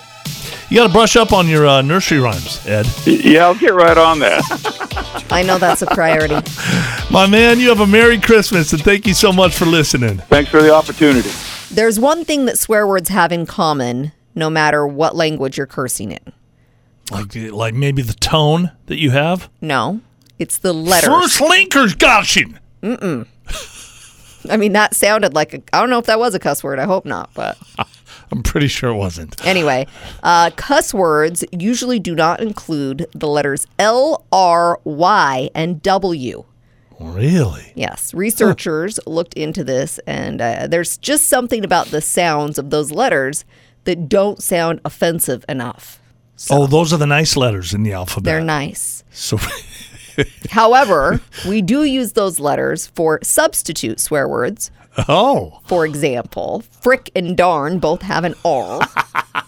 You 0.71 0.77
got 0.77 0.87
to 0.87 0.93
brush 0.93 1.17
up 1.17 1.33
on 1.33 1.49
your 1.49 1.67
uh, 1.67 1.83
nursery 1.83 2.21
rhymes, 2.21 2.65
Ed. 2.69 2.87
Yeah, 3.07 3.47
I'll 3.47 3.57
get 3.57 3.75
right 3.75 3.99
on 3.99 4.21
that. 4.21 5.27
I 5.31 5.43
know 5.43 5.59
that's 5.59 5.83
a 5.83 5.87
priority. 5.87 6.35
My 7.11 7.27
man, 7.27 7.59
you 7.59 7.69
have 7.69 7.81
a 7.81 7.87
Merry 7.87 8.21
Christmas, 8.21 8.73
and 8.73 8.81
thank 8.81 9.09
you 9.09 9.15
so 9.15 9.33
much 9.33 9.57
for 9.57 9.65
listening. 9.65 10.19
Thanks 10.19 10.53
for 10.53 10.63
the 10.63 10.73
opportunity. 10.73 11.31
There's 11.73 11.99
one 11.99 12.25
thing 12.25 12.45
that 12.45 12.59
swear 12.59 12.87
words 12.87 13.09
have 13.09 13.33
in 13.33 13.45
common, 13.45 14.13
no 14.37 14.49
matter 14.49 14.87
what 14.87 15.17
language 15.17 15.57
you're 15.57 15.67
cursing 15.67 16.13
in. 16.13 16.33
Like, 17.11 17.35
like 17.35 17.75
maybe 17.75 18.03
the 18.03 18.15
tone 18.15 18.71
that 18.87 18.99
you 18.99 19.11
have. 19.11 19.51
No, 19.61 20.01
it's 20.39 20.59
the 20.59 20.73
letters. 20.73 21.09
First 21.09 21.41
Linkers 21.41 21.99
Goshen. 21.99 22.61
I 24.51 24.57
mean, 24.57 24.73
that 24.73 24.95
sounded 24.95 25.35
like 25.35 25.55
a, 25.55 25.63
I 25.73 25.81
don't 25.81 25.91
know 25.91 25.99
if 25.99 26.07
that 26.07 26.19
was 26.19 26.35
a 26.35 26.39
cuss 26.39 26.63
word. 26.65 26.79
I 26.79 26.85
hope 26.85 27.05
not, 27.05 27.31
but 27.35 27.59
I'm 28.33 28.43
pretty 28.43 28.69
sure 28.69 28.91
it 28.91 28.97
wasn't. 28.97 29.45
anyway, 29.47 29.87
uh, 30.23 30.51
cuss 30.57 30.93
words 30.93 31.45
usually 31.53 31.99
do 31.99 32.15
not 32.15 32.41
include 32.41 33.07
the 33.13 33.29
letters 33.29 33.67
L, 33.79 34.25
R, 34.33 34.81
Y, 34.85 35.51
and 35.55 35.83
W. 35.83 36.45
Really? 36.99 37.73
Yes, 37.75 38.15
researchers 38.15 38.99
looked 39.07 39.35
into 39.35 39.63
this, 39.63 39.99
and 40.07 40.41
uh, 40.41 40.67
there's 40.67 40.97
just 40.97 41.27
something 41.29 41.63
about 41.65 41.89
the 41.89 42.01
sounds 42.01 42.59
of 42.59 42.71
those 42.71 42.91
letters 42.91 43.45
that 43.85 44.09
don't 44.09 44.43
sound 44.43 44.81
offensive 44.85 45.45
enough. 45.49 46.01
Oh, 46.51 46.67
those 46.67 46.93
are 46.93 46.97
the 46.97 47.07
nice 47.07 47.37
letters 47.37 47.73
in 47.75 47.83
the 47.83 47.93
alphabet. 47.93 48.25
They're 48.25 48.41
nice. 48.41 49.05
So, 49.11 49.39
However, 50.51 51.21
we 51.49 51.63
do 51.63 51.85
use 51.85 52.13
those 52.13 52.41
letters 52.41 52.87
for 52.89 53.19
substitute 53.23 54.01
swear 54.01 54.29
words. 54.29 54.71
oh, 55.09 55.61
For 55.67 55.85
example, 55.85 56.63
frick 56.81 57.11
and 57.15 57.37
darn 57.37 57.79
both 57.79 58.03
have 58.03 58.25
an 58.25 58.35
R. 58.45 58.81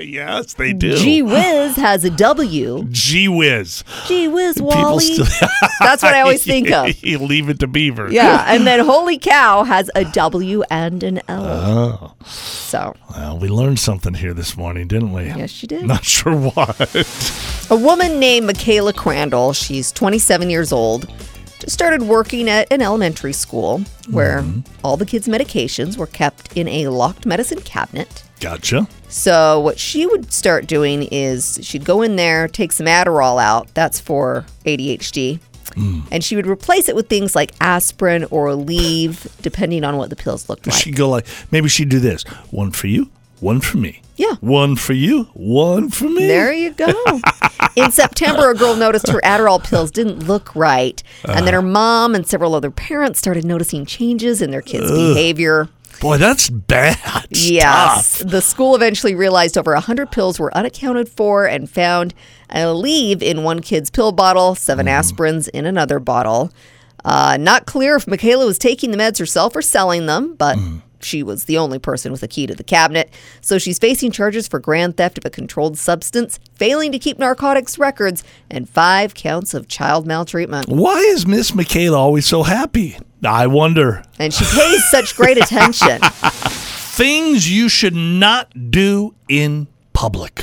yes, 0.00 0.54
they 0.54 0.72
do. 0.72 0.96
Gee 0.96 1.22
whiz 1.22 1.76
has 1.76 2.04
a 2.04 2.10
W. 2.10 2.86
Gee 2.90 3.28
whiz. 3.28 3.84
Gee 4.06 4.28
whiz, 4.28 4.60
Wally. 4.60 5.04
still. 5.04 5.26
That's 5.80 6.02
what 6.02 6.14
I 6.14 6.20
always 6.22 6.44
think 6.44 6.70
of. 6.70 7.02
you 7.02 7.18
leave 7.20 7.48
it 7.48 7.58
to 7.60 7.66
Beaver. 7.66 8.10
Yeah, 8.12 8.44
and 8.48 8.66
then 8.66 8.80
holy 8.84 9.18
cow 9.18 9.64
has 9.64 9.90
a 9.94 10.04
W 10.04 10.62
and 10.70 11.02
an 11.02 11.20
L. 11.28 11.44
Oh. 11.46 12.14
So, 12.26 12.94
Well, 13.10 13.38
we 13.38 13.48
learned 13.48 13.78
something 13.78 14.14
here 14.14 14.34
this 14.34 14.56
morning, 14.56 14.86
didn't 14.88 15.12
we? 15.12 15.24
yes, 15.24 15.62
you 15.62 15.68
did. 15.68 15.84
Not 15.86 16.04
sure 16.04 16.34
what. 16.36 17.66
A 17.70 17.76
woman 17.76 18.18
named 18.18 18.46
Michaela 18.46 18.92
Crandall, 18.92 19.52
she's 19.52 19.90
27 19.92 20.50
years 20.50 20.72
old, 20.72 21.08
started 21.68 22.02
working 22.02 22.48
at 22.48 22.72
an 22.72 22.80
elementary 22.82 23.32
school 23.32 23.82
where 24.08 24.42
mm-hmm. 24.42 24.60
all 24.84 24.96
the 24.96 25.06
kids' 25.06 25.28
medications 25.28 25.96
were 25.96 26.06
kept 26.06 26.56
in 26.56 26.68
a 26.68 26.88
locked 26.88 27.26
medicine 27.26 27.60
cabinet. 27.60 28.22
Gotcha. 28.40 28.88
So, 29.08 29.60
what 29.60 29.78
she 29.78 30.06
would 30.06 30.32
start 30.32 30.66
doing 30.66 31.02
is 31.10 31.58
she'd 31.62 31.84
go 31.84 32.00
in 32.02 32.16
there, 32.16 32.48
take 32.48 32.72
some 32.72 32.86
Adderall 32.86 33.42
out, 33.42 33.72
that's 33.74 34.00
for 34.00 34.46
ADHD, 34.64 35.40
mm. 35.72 36.02
and 36.10 36.24
she 36.24 36.36
would 36.36 36.46
replace 36.46 36.88
it 36.88 36.96
with 36.96 37.08
things 37.08 37.36
like 37.36 37.52
aspirin 37.60 38.24
or 38.30 38.48
Aleve, 38.48 39.28
depending 39.42 39.84
on 39.84 39.96
what 39.96 40.10
the 40.10 40.16
pills 40.16 40.48
looked 40.48 40.66
like. 40.66 40.76
She'd 40.76 40.96
go 40.96 41.10
like, 41.10 41.26
maybe 41.50 41.68
she'd 41.68 41.90
do 41.90 42.00
this. 42.00 42.22
One 42.50 42.70
for 42.70 42.86
you, 42.86 43.10
one 43.40 43.60
for 43.60 43.78
me. 43.78 44.02
Yeah. 44.16 44.34
One 44.40 44.76
for 44.76 44.92
you, 44.92 45.24
one 45.34 45.88
for 45.90 46.08
me. 46.08 46.26
There 46.26 46.52
you 46.52 46.72
go. 46.72 46.92
In 47.76 47.90
September, 47.90 48.50
a 48.50 48.54
girl 48.54 48.76
noticed 48.76 49.08
her 49.08 49.20
Adderall 49.22 49.62
pills 49.62 49.90
didn't 49.90 50.26
look 50.26 50.54
right. 50.54 51.02
And 51.24 51.46
then 51.46 51.54
uh-huh. 51.54 51.62
her 51.62 51.62
mom 51.62 52.14
and 52.14 52.26
several 52.26 52.54
other 52.54 52.70
parents 52.70 53.18
started 53.18 53.44
noticing 53.44 53.86
changes 53.86 54.42
in 54.42 54.50
their 54.50 54.60
kids' 54.60 54.90
behavior. 54.90 55.68
Boy, 56.00 56.16
that's 56.16 56.48
bad. 56.50 56.98
Yes. 57.30 58.16
stuff. 58.16 58.30
The 58.30 58.40
school 58.42 58.74
eventually 58.74 59.14
realized 59.14 59.56
over 59.56 59.72
100 59.72 60.10
pills 60.10 60.40
were 60.40 60.54
unaccounted 60.56 61.08
for 61.08 61.46
and 61.46 61.70
found 61.70 62.12
Aleve 62.50 63.22
in 63.22 63.44
one 63.44 63.60
kid's 63.60 63.90
pill 63.90 64.10
bottle, 64.12 64.54
seven 64.54 64.86
mm-hmm. 64.86 64.98
aspirins 64.98 65.48
in 65.48 65.64
another 65.64 65.98
bottle. 65.98 66.52
Uh, 67.04 67.36
not 67.40 67.66
clear 67.66 67.96
if 67.96 68.06
Michaela 68.06 68.46
was 68.46 68.58
taking 68.58 68.90
the 68.90 68.96
meds 68.96 69.18
herself 69.18 69.54
or 69.54 69.62
selling 69.62 70.06
them, 70.06 70.34
but 70.34 70.58
mm-hmm. 70.58 70.78
She 71.02 71.22
was 71.22 71.44
the 71.44 71.58
only 71.58 71.78
person 71.78 72.12
with 72.12 72.22
a 72.22 72.28
key 72.28 72.46
to 72.46 72.54
the 72.54 72.64
cabinet. 72.64 73.12
So 73.40 73.58
she's 73.58 73.78
facing 73.78 74.10
charges 74.10 74.48
for 74.48 74.58
grand 74.58 74.96
theft 74.96 75.18
of 75.18 75.24
a 75.24 75.30
controlled 75.30 75.78
substance, 75.78 76.38
failing 76.54 76.92
to 76.92 76.98
keep 76.98 77.18
narcotics 77.18 77.78
records, 77.78 78.24
and 78.50 78.68
five 78.68 79.14
counts 79.14 79.54
of 79.54 79.68
child 79.68 80.06
maltreatment. 80.06 80.68
Why 80.68 80.98
is 80.98 81.26
Miss 81.26 81.54
Michaela 81.54 81.98
always 81.98 82.26
so 82.26 82.42
happy? 82.42 82.98
I 83.24 83.46
wonder. 83.46 84.02
And 84.18 84.32
she 84.32 84.44
pays 84.44 84.90
such 84.90 85.16
great 85.16 85.36
attention. 85.36 86.00
Things 86.20 87.50
you 87.50 87.68
should 87.68 87.94
not 87.94 88.70
do 88.70 89.14
in 89.28 89.68
public. 89.92 90.42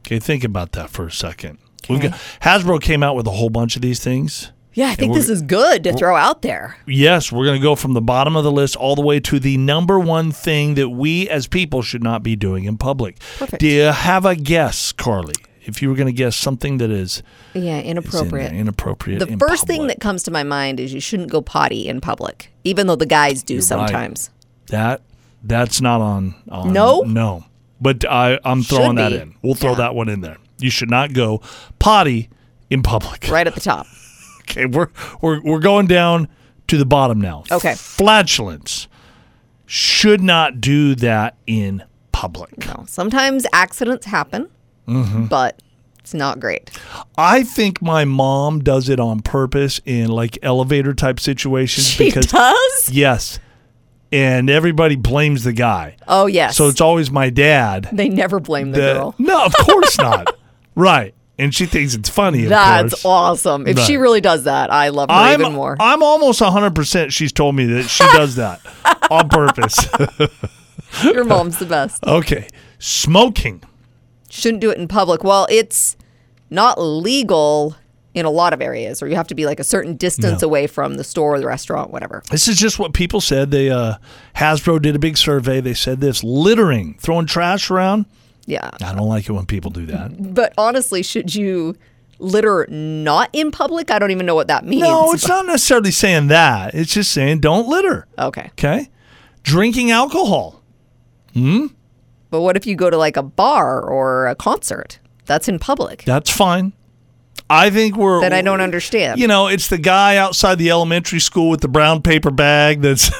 Okay, 0.00 0.18
think 0.18 0.44
about 0.44 0.72
that 0.72 0.90
for 0.90 1.06
a 1.06 1.12
second. 1.12 1.58
We've 1.88 2.00
got, 2.00 2.12
Hasbro 2.42 2.82
came 2.82 3.02
out 3.02 3.16
with 3.16 3.26
a 3.26 3.30
whole 3.30 3.50
bunch 3.50 3.76
of 3.76 3.82
these 3.82 4.02
things. 4.02 4.52
Yeah, 4.78 4.90
I 4.90 4.94
think 4.94 5.12
this 5.12 5.28
is 5.28 5.42
good 5.42 5.82
to 5.82 5.92
throw 5.92 6.14
out 6.14 6.42
there. 6.42 6.76
Yes, 6.86 7.32
we're 7.32 7.44
going 7.46 7.58
to 7.60 7.62
go 7.62 7.74
from 7.74 7.94
the 7.94 8.00
bottom 8.00 8.36
of 8.36 8.44
the 8.44 8.52
list 8.52 8.76
all 8.76 8.94
the 8.94 9.02
way 9.02 9.18
to 9.18 9.40
the 9.40 9.56
number 9.56 9.98
one 9.98 10.30
thing 10.30 10.74
that 10.76 10.90
we 10.90 11.28
as 11.28 11.48
people 11.48 11.82
should 11.82 12.04
not 12.04 12.22
be 12.22 12.36
doing 12.36 12.64
in 12.64 12.78
public. 12.78 13.18
Perfect. 13.38 13.58
Do 13.60 13.66
you 13.66 13.82
have 13.82 14.24
a 14.24 14.36
guess, 14.36 14.92
Carly? 14.92 15.34
If 15.62 15.82
you 15.82 15.88
were 15.88 15.96
going 15.96 16.06
to 16.06 16.12
guess 16.12 16.36
something 16.36 16.78
that 16.78 16.90
is 16.92 17.24
Yeah, 17.54 17.78
is 17.78 17.84
in- 17.86 17.90
inappropriate. 17.90 18.52
inappropriate. 18.52 19.18
The 19.18 19.26
in 19.26 19.38
first 19.40 19.66
thing 19.66 19.88
that 19.88 19.98
comes 20.00 20.22
to 20.22 20.30
my 20.30 20.44
mind 20.44 20.78
is 20.78 20.94
you 20.94 21.00
shouldn't 21.00 21.30
go 21.32 21.42
potty 21.42 21.88
in 21.88 22.00
public, 22.00 22.52
even 22.62 22.86
though 22.86 22.94
the 22.94 23.04
guys 23.04 23.42
do 23.42 23.56
right. 23.56 23.64
sometimes. 23.64 24.30
that 24.68 25.02
that's 25.42 25.80
not 25.80 26.00
on. 26.00 26.36
on 26.48 26.72
No? 26.72 27.00
no. 27.00 27.44
But 27.80 28.04
I 28.08 28.38
I'm 28.44 28.62
throwing 28.62 28.94
that 28.94 29.12
in. 29.12 29.34
We'll 29.42 29.54
throw 29.56 29.70
Yeah. 29.72 29.78
that 29.78 29.94
one 29.96 30.08
in 30.08 30.20
there. 30.20 30.36
You 30.60 30.70
should 30.70 30.88
not 30.90 31.14
go 31.14 31.40
potty 31.80 32.28
in 32.70 32.82
public. 32.84 33.26
Right 33.28 33.46
at 33.48 33.54
the 33.56 33.60
top. 33.60 33.86
Okay, 34.50 34.66
we're 34.66 34.88
we're 35.20 35.40
we're 35.42 35.60
going 35.60 35.86
down 35.86 36.28
to 36.68 36.76
the 36.76 36.86
bottom 36.86 37.20
now. 37.20 37.44
Okay. 37.50 37.74
Flatulence 37.74 38.88
should 39.66 40.20
not 40.22 40.60
do 40.60 40.94
that 40.96 41.36
in 41.46 41.82
public. 42.12 42.66
No, 42.66 42.84
sometimes 42.88 43.46
accidents 43.52 44.06
happen, 44.06 44.48
Mm-hmm. 44.86 45.26
but 45.26 45.60
it's 46.00 46.14
not 46.14 46.40
great. 46.40 46.70
I 47.18 47.42
think 47.42 47.82
my 47.82 48.06
mom 48.06 48.60
does 48.60 48.88
it 48.88 48.98
on 48.98 49.20
purpose 49.20 49.80
in 49.84 50.08
like 50.08 50.38
elevator 50.42 50.94
type 50.94 51.20
situations 51.20 51.86
She 51.90 52.06
because 52.06 52.26
does? 52.26 52.90
yes. 52.90 53.38
And 54.10 54.48
everybody 54.48 54.96
blames 54.96 55.44
the 55.44 55.52
guy. 55.52 55.96
Oh, 56.08 56.24
yes. 56.24 56.56
So 56.56 56.68
it's 56.68 56.80
always 56.80 57.10
my 57.10 57.28
dad. 57.28 57.90
they 57.92 58.08
never 58.08 58.40
blame 58.40 58.70
the 58.72 58.80
that- 58.80 58.94
girl. 58.94 59.14
No, 59.18 59.44
of 59.44 59.52
course 59.54 59.98
not. 59.98 60.34
right. 60.74 61.14
And 61.38 61.54
she 61.54 61.66
thinks 61.66 61.94
it's 61.94 62.08
funny, 62.08 62.44
of 62.44 62.48
That's 62.48 62.94
course. 62.94 63.04
awesome. 63.04 63.66
If 63.68 63.78
she 63.78 63.96
really 63.96 64.20
does 64.20 64.44
that, 64.44 64.72
I 64.72 64.88
love 64.88 65.08
her 65.08 65.14
I'm, 65.14 65.40
even 65.40 65.52
more. 65.52 65.76
I'm 65.78 66.02
almost 66.02 66.40
100% 66.40 67.12
she's 67.12 67.32
told 67.32 67.54
me 67.54 67.64
that 67.66 67.84
she 67.84 68.02
does 68.04 68.34
that 68.36 68.60
on 69.10 69.28
purpose. 69.28 69.76
Your 71.04 71.24
mom's 71.24 71.58
the 71.58 71.66
best. 71.66 72.04
okay. 72.04 72.48
Smoking. 72.80 73.62
Shouldn't 74.30 74.60
do 74.60 74.70
it 74.70 74.78
in 74.78 74.88
public. 74.88 75.22
Well, 75.22 75.46
it's 75.50 75.96
not 76.50 76.80
legal 76.80 77.76
in 78.14 78.24
a 78.24 78.30
lot 78.30 78.52
of 78.52 78.60
areas, 78.60 79.00
or 79.02 79.06
you 79.06 79.14
have 79.14 79.28
to 79.28 79.34
be 79.34 79.46
like 79.46 79.60
a 79.60 79.64
certain 79.64 79.96
distance 79.96 80.42
No. 80.42 80.48
away 80.48 80.66
from 80.66 80.94
the 80.94 81.04
store, 81.04 81.34
or 81.36 81.40
the 81.40 81.46
restaurant, 81.46 81.92
whatever. 81.92 82.22
This 82.30 82.48
is 82.48 82.56
just 82.58 82.78
what 82.78 82.94
people 82.94 83.20
said. 83.20 83.50
They 83.52 83.70
uh, 83.70 83.94
Hasbro 84.36 84.82
did 84.82 84.96
a 84.96 84.98
big 84.98 85.16
survey. 85.16 85.60
They 85.60 85.74
said 85.74 86.00
this 86.00 86.24
littering, 86.24 86.96
throwing 86.98 87.26
trash 87.26 87.70
around. 87.70 88.06
Yeah. 88.48 88.70
I 88.82 88.94
don't 88.94 89.08
like 89.08 89.28
it 89.28 89.32
when 89.32 89.44
people 89.46 89.70
do 89.70 89.84
that. 89.86 90.34
But 90.34 90.54
honestly, 90.56 91.02
should 91.02 91.34
you 91.34 91.76
litter 92.18 92.66
not 92.68 93.30
in 93.32 93.50
public. 93.50 93.90
I 93.90 93.98
don't 93.98 94.10
even 94.10 94.26
know 94.26 94.34
what 94.34 94.48
that 94.48 94.64
means. 94.64 94.82
No, 94.82 95.12
it's 95.12 95.28
not 95.28 95.46
necessarily 95.46 95.90
saying 95.90 96.28
that. 96.28 96.74
It's 96.74 96.92
just 96.92 97.12
saying 97.12 97.40
don't 97.40 97.68
litter. 97.68 98.06
Okay. 98.18 98.48
Okay. 98.52 98.88
Drinking 99.42 99.90
alcohol. 99.90 100.62
Hmm. 101.34 101.66
But 102.30 102.40
what 102.40 102.56
if 102.56 102.66
you 102.66 102.74
go 102.74 102.90
to 102.90 102.96
like 102.96 103.16
a 103.16 103.22
bar 103.22 103.80
or 103.80 104.26
a 104.26 104.34
concert? 104.34 104.98
That's 105.26 105.48
in 105.48 105.58
public. 105.58 106.04
That's 106.04 106.30
fine. 106.30 106.72
I 107.50 107.70
think 107.70 107.96
we're. 107.96 108.20
That 108.20 108.32
I 108.32 108.42
don't 108.42 108.60
understand. 108.60 109.20
You 109.20 109.26
know, 109.26 109.46
it's 109.46 109.68
the 109.68 109.78
guy 109.78 110.16
outside 110.16 110.56
the 110.56 110.70
elementary 110.70 111.20
school 111.20 111.48
with 111.48 111.60
the 111.60 111.68
brown 111.68 112.02
paper 112.02 112.30
bag 112.30 112.82
that's. 112.82 113.10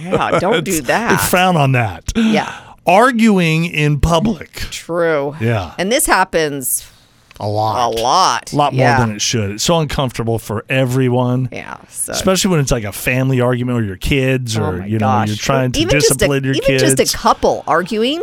yeah, 0.00 0.38
don't 0.38 0.64
do 0.64 0.80
that. 0.82 1.20
frown 1.30 1.56
on 1.56 1.72
that. 1.72 2.12
Yeah. 2.14 2.73
Arguing 2.86 3.64
in 3.66 4.00
public. 4.00 4.52
True. 4.52 5.34
Yeah. 5.40 5.74
And 5.78 5.90
this 5.90 6.06
happens 6.06 6.90
A 7.40 7.48
lot. 7.48 7.94
a 7.98 8.00
lot. 8.02 8.52
A 8.52 8.56
lot 8.56 8.72
more 8.74 8.84
yeah. 8.84 8.98
than 9.00 9.16
it 9.16 9.22
should. 9.22 9.52
It's 9.52 9.64
so 9.64 9.78
uncomfortable 9.80 10.38
for 10.38 10.64
everyone. 10.68 11.48
Yeah. 11.50 11.78
So 11.88 12.12
Especially 12.12 12.50
when 12.50 12.60
it's 12.60 12.70
like 12.72 12.84
a 12.84 12.92
family 12.92 13.40
argument 13.40 13.78
or 13.78 13.82
your 13.84 13.96
kids 13.96 14.58
Oh 14.58 14.62
or 14.64 14.72
my 14.78 14.86
you 14.86 14.98
know 14.98 15.06
gosh. 15.06 15.28
you're 15.28 15.36
trying 15.36 15.72
to 15.72 15.80
even 15.80 15.94
discipline 15.98 16.42
just 16.42 16.44
a, 16.44 16.46
your 16.46 16.54
even 16.56 16.66
kids. 16.66 16.94
just 16.94 17.14
a 17.14 17.16
couple 17.16 17.64
arguing 17.66 18.22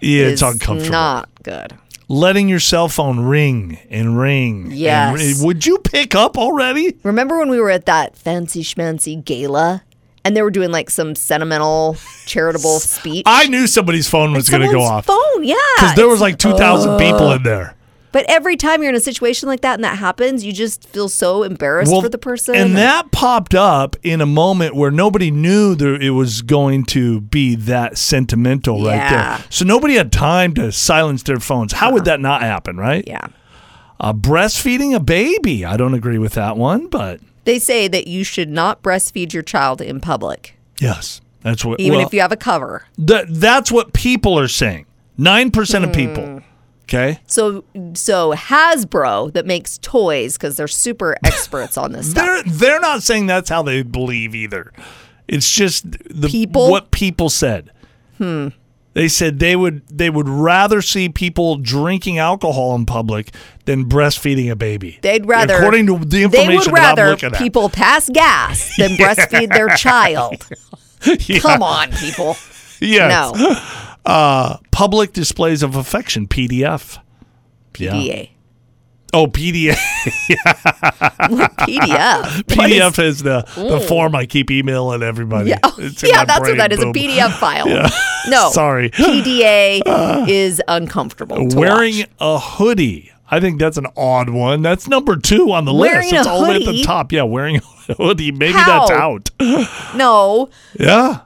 yeah, 0.00 0.26
it's 0.26 0.42
uncomfortable. 0.42 0.92
not 0.92 1.28
good. 1.42 1.74
Letting 2.10 2.48
your 2.48 2.60
cell 2.60 2.88
phone 2.88 3.20
ring 3.20 3.78
and 3.90 4.18
ring. 4.18 4.72
and 4.72 5.14
ring. 5.16 5.34
Would 5.40 5.66
you 5.66 5.76
pick 5.78 6.14
up 6.14 6.38
already? 6.38 6.96
Remember 7.02 7.36
when 7.38 7.50
we 7.50 7.60
were 7.60 7.68
at 7.68 7.84
that 7.86 8.16
fancy 8.16 8.62
schmancy 8.62 9.22
gala 9.22 9.82
and 10.28 10.36
they 10.36 10.42
were 10.42 10.50
doing 10.50 10.70
like 10.70 10.90
some 10.90 11.14
sentimental 11.14 11.96
charitable 12.26 12.80
speech? 12.80 13.24
I 13.26 13.46
knew 13.48 13.66
somebody's 13.66 14.08
phone 14.08 14.34
was 14.34 14.50
going 14.50 14.60
to 14.60 14.70
go 14.70 14.82
off 14.82 15.06
Phone, 15.06 15.42
yeah. 15.42 15.54
because 15.76 15.94
there 15.94 16.06
was 16.06 16.20
like 16.20 16.38
2,000 16.38 16.98
people 16.98 17.32
in 17.32 17.42
there. 17.42 17.74
But 18.12 18.26
every 18.28 18.56
time 18.56 18.82
you're 18.82 18.90
in 18.90 18.96
a 18.96 19.00
situation 19.00 19.48
like 19.48 19.62
that 19.62 19.74
and 19.74 19.84
that 19.84 19.98
happens, 19.98 20.44
you 20.44 20.52
just 20.52 20.86
feel 20.88 21.08
so 21.08 21.42
embarrassed 21.42 21.92
for 21.92 22.08
the 22.08 22.18
person. 22.18 22.54
And 22.54 22.76
that 22.76 23.10
popped 23.10 23.54
up 23.54 23.96
in 24.02 24.20
a 24.20 24.26
moment 24.26 24.74
where 24.74 24.90
nobody 24.90 25.30
knew 25.30 25.74
there 25.74 25.94
it 25.94 26.10
was 26.10 26.42
going 26.42 26.84
to 26.86 27.20
be 27.22 27.54
that 27.54 27.96
sentimental 27.96 28.84
right 28.84 29.10
there. 29.10 29.44
So 29.50 29.64
nobody 29.64 29.94
had 29.94 30.12
time 30.12 30.54
to 30.54 30.72
silence 30.72 31.22
their 31.22 31.38
phones. 31.38 31.72
How 31.72 31.92
would 31.92 32.04
that 32.04 32.20
not 32.20 32.42
happen, 32.42 32.76
right? 32.76 33.04
yeah. 33.06 33.28
Uh, 34.00 34.12
breastfeeding 34.12 34.94
a 34.94 35.00
baby. 35.00 35.64
I 35.64 35.76
don't 35.76 35.94
agree 35.94 36.18
with 36.18 36.34
that 36.34 36.56
one, 36.56 36.86
but 36.86 37.20
They 37.48 37.58
say 37.58 37.88
that 37.88 38.06
you 38.06 38.24
should 38.24 38.50
not 38.50 38.82
breastfeed 38.82 39.32
your 39.32 39.42
child 39.42 39.80
in 39.80 40.00
public, 40.00 40.58
yes, 40.78 41.22
that's 41.40 41.64
what. 41.64 41.80
even 41.80 41.96
well, 41.98 42.06
if 42.06 42.12
you 42.12 42.20
have 42.20 42.30
a 42.30 42.36
cover. 42.36 42.84
that 42.98 43.24
that's 43.30 43.72
what 43.72 43.94
people 43.94 44.38
are 44.38 44.48
saying. 44.48 44.84
Nine 45.16 45.50
percent 45.50 45.82
of 45.84 45.90
Hmm. 45.90 45.94
people. 45.94 46.40
Okay. 46.84 47.18
So, 47.26 47.64
so 47.94 48.32
Hasbro 48.34 49.32
that 49.32 49.46
makes 49.46 49.78
toys 49.78 50.36
because 50.36 50.56
they're 50.56 50.68
super 50.68 51.16
experts 51.24 51.76
on 51.78 51.92
this 51.92 52.10
stuff. 52.10 52.24
They're 52.24 52.42
they're 52.44 52.80
not 52.80 53.02
saying 53.02 53.26
that's 53.26 53.48
how 53.48 53.62
they 53.62 53.82
believe 53.82 54.34
either. 54.34 54.70
It's 55.26 55.50
just 55.50 55.90
the 55.90 56.28
People? 56.28 56.70
what 56.70 56.90
people 56.90 57.30
said. 57.30 57.70
Hmm. 58.18 58.48
They 58.98 59.06
said 59.06 59.38
they 59.38 59.54
would 59.54 59.86
they 59.86 60.10
would 60.10 60.28
rather 60.28 60.82
see 60.82 61.08
people 61.08 61.54
drinking 61.54 62.18
alcohol 62.18 62.74
in 62.74 62.84
public 62.84 63.30
than 63.64 63.84
breastfeeding 63.88 64.50
a 64.50 64.56
baby. 64.56 64.98
They'd 65.02 65.24
rather, 65.24 65.54
according 65.54 65.86
to 65.86 65.98
the 66.00 66.04
they 66.04 66.24
information 66.24 66.72
would 66.72 66.82
that 66.82 66.98
I'm 66.98 67.06
rather 67.06 67.38
people 67.38 67.68
pass 67.68 68.08
gas 68.08 68.74
than 68.76 68.90
breastfeed 68.96 69.52
their 69.52 69.68
child. 69.68 70.44
Yeah. 71.28 71.38
Come 71.38 71.62
on, 71.62 71.92
people. 71.92 72.36
Yes. 72.80 73.32
No, 73.38 73.56
Uh, 74.04 74.56
public 74.72 75.12
displays 75.12 75.62
of 75.62 75.76
affection 75.76 76.26
PDF. 76.26 76.98
Yeah. 77.76 78.24
PDA. 79.12 79.14
Oh, 79.14 79.26
PDF. 79.26 79.76
PDF. 81.58 82.42
PDF 82.44 82.90
is- 82.92 83.08
is, 83.08 83.22
the, 83.22 83.42
the 83.56 83.80
form 83.80 84.14
I 84.14 84.26
keep 84.26 84.50
emailing 84.50 85.02
everybody. 85.02 85.50
yeah, 85.50 85.58
oh, 85.62 85.74
yeah 86.02 86.24
that's 86.24 86.40
what 86.48 86.58
that 86.58 86.72
is 86.72 86.78
Boom. 86.78 86.90
a 86.90 86.92
PDF 86.92 87.32
file. 87.38 87.66
No, 88.28 88.50
Sorry. 88.50 88.90
PDA 88.90 90.28
is 90.28 90.60
uncomfortable. 90.68 91.46
Wearing 91.54 91.98
watch. 91.98 92.08
a 92.20 92.38
hoodie. 92.38 93.10
I 93.30 93.40
think 93.40 93.58
that's 93.58 93.76
an 93.76 93.86
odd 93.96 94.30
one. 94.30 94.62
That's 94.62 94.88
number 94.88 95.16
two 95.16 95.52
on 95.52 95.64
the 95.64 95.72
Wearing 95.74 96.00
list. 96.02 96.12
It's 96.14 96.26
all 96.26 96.42
the 96.42 96.48
way 96.50 96.56
at 96.56 96.64
the 96.64 96.82
top. 96.82 97.12
Yeah, 97.12 97.22
wearing 97.22 97.56
a 97.56 97.60
hoodie. 97.94 98.32
Maybe 98.32 98.52
How? 98.54 98.86
that's 98.86 98.90
out. 98.90 99.30
no. 99.96 100.48
Yeah. 100.78 101.20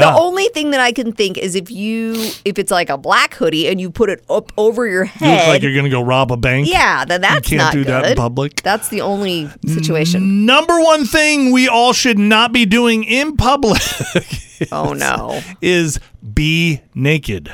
The 0.00 0.12
only 0.14 0.48
thing 0.48 0.70
that 0.70 0.80
I 0.80 0.90
can 0.92 1.12
think 1.12 1.36
is 1.36 1.54
if 1.54 1.70
you 1.70 2.14
if 2.46 2.58
it's 2.58 2.70
like 2.70 2.88
a 2.88 2.96
black 2.96 3.34
hoodie 3.34 3.68
and 3.68 3.78
you 3.80 3.90
put 3.90 4.08
it 4.08 4.24
up 4.30 4.50
over 4.56 4.86
your 4.86 5.04
You 5.04 5.10
look 5.10 5.20
head. 5.20 5.48
like 5.48 5.62
you're 5.62 5.72
going 5.74 5.84
to 5.84 5.90
go 5.90 6.00
rob 6.02 6.32
a 6.32 6.36
bank. 6.38 6.66
yeah, 6.68 7.04
then 7.04 7.20
that's 7.20 7.50
you 7.50 7.58
can't 7.58 7.66
not 7.68 7.72
do 7.74 7.84
that 7.84 8.04
in 8.04 8.10
good. 8.12 8.16
public. 8.16 8.62
That's 8.62 8.88
the 8.88 9.02
only 9.02 9.50
situation. 9.66 10.46
Number 10.46 10.80
one 10.80 11.04
thing 11.04 11.52
we 11.52 11.68
all 11.68 11.92
should 11.92 12.18
not 12.18 12.52
be 12.52 12.64
doing 12.64 13.04
in 13.04 13.36
public 13.36 13.82
oh 14.72 14.92
no. 14.94 15.40
is 15.60 16.00
be 16.32 16.80
naked. 16.94 17.52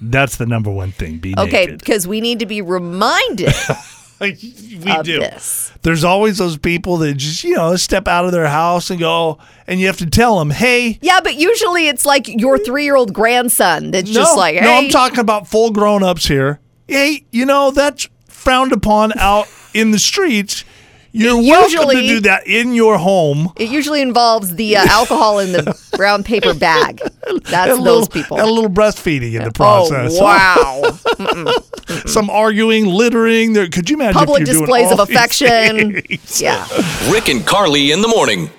That's 0.00 0.36
the 0.36 0.46
number 0.46 0.70
one 0.70 0.92
thing. 0.92 1.18
Be 1.18 1.34
Okay, 1.38 1.66
naked. 1.66 1.78
because 1.78 2.06
we 2.08 2.20
need 2.20 2.38
to 2.40 2.46
be 2.46 2.60
reminded 2.62 3.52
Like, 4.20 4.38
we 4.42 4.90
of 4.90 5.04
do. 5.04 5.20
this. 5.20 5.72
There's 5.82 6.02
always 6.02 6.38
those 6.38 6.56
people 6.56 6.96
that 6.98 7.14
just, 7.14 7.44
you 7.44 7.54
know, 7.54 7.76
step 7.76 8.08
out 8.08 8.24
of 8.24 8.32
their 8.32 8.48
house 8.48 8.90
and 8.90 8.98
go, 8.98 9.38
and 9.68 9.78
you 9.78 9.86
have 9.86 9.98
to 9.98 10.06
tell 10.10 10.40
them, 10.40 10.50
hey, 10.50 10.98
Yeah, 11.00 11.20
but 11.22 11.36
usually 11.36 11.86
it's 11.86 12.04
like 12.04 12.26
your 12.26 12.58
three 12.58 12.82
year 12.82 12.96
old 12.96 13.14
grandson 13.14 13.92
that's 13.92 14.08
no, 14.08 14.14
just 14.14 14.36
like, 14.36 14.56
hey, 14.56 14.64
no, 14.64 14.72
I'm 14.74 14.88
talking 14.88 15.20
about 15.20 15.46
full 15.46 15.70
grown 15.70 16.02
ups 16.02 16.26
here. 16.26 16.58
Hey, 16.88 17.26
you 17.30 17.46
know, 17.46 17.70
that's 17.70 18.08
frowned 18.26 18.72
upon 18.72 19.12
out 19.18 19.46
in 19.72 19.92
the 19.92 19.98
streets. 20.00 20.64
You're 21.12 21.36
usually, 21.40 21.48
welcome 21.50 21.70
to 21.70 21.78
Usually- 21.96 22.06
do 22.08 22.20
that 22.20 22.46
in 22.46 22.74
your 22.74 22.98
home. 22.98 23.52
it 23.56 23.68
usually 23.70 24.02
involves 24.02 24.54
the 24.56 24.76
uh, 24.76 24.84
alcohol 24.88 25.38
in 25.38 25.52
the 25.52 25.78
brown 25.96 26.22
paper 26.22 26.52
bag. 26.54 26.98
That's 27.44 27.70
And 27.72 27.80
a 27.80 27.84
those 27.84 27.84
little, 27.84 28.06
people. 28.08 28.38
and 28.38 28.48
a 28.48 28.50
little 28.52 28.70
breastfeeding 28.70 29.34
in 29.34 29.42
the 29.42 29.48
Oh 29.48 29.50
process. 29.52 30.20
wow! 30.20 30.82
Some 32.06 32.28
arguing, 32.30 32.86
littering. 32.86 33.54
There, 33.54 33.68
could 33.68 33.88
you 33.88 33.96
imagine 33.96 34.14
Public 34.18 34.42
if 34.42 34.48
you're 34.48 34.60
displays 34.62 34.82
doing 34.88 34.92
of 34.92 35.00
all 35.00 35.06
these 35.06 35.16
affection. 35.16 36.02
yeah. 36.38 36.66
Rick 37.10 37.28
and 37.28 37.44
Carly 37.46 37.90
in 37.90 38.02
the 38.02 38.08
morning. 38.08 38.50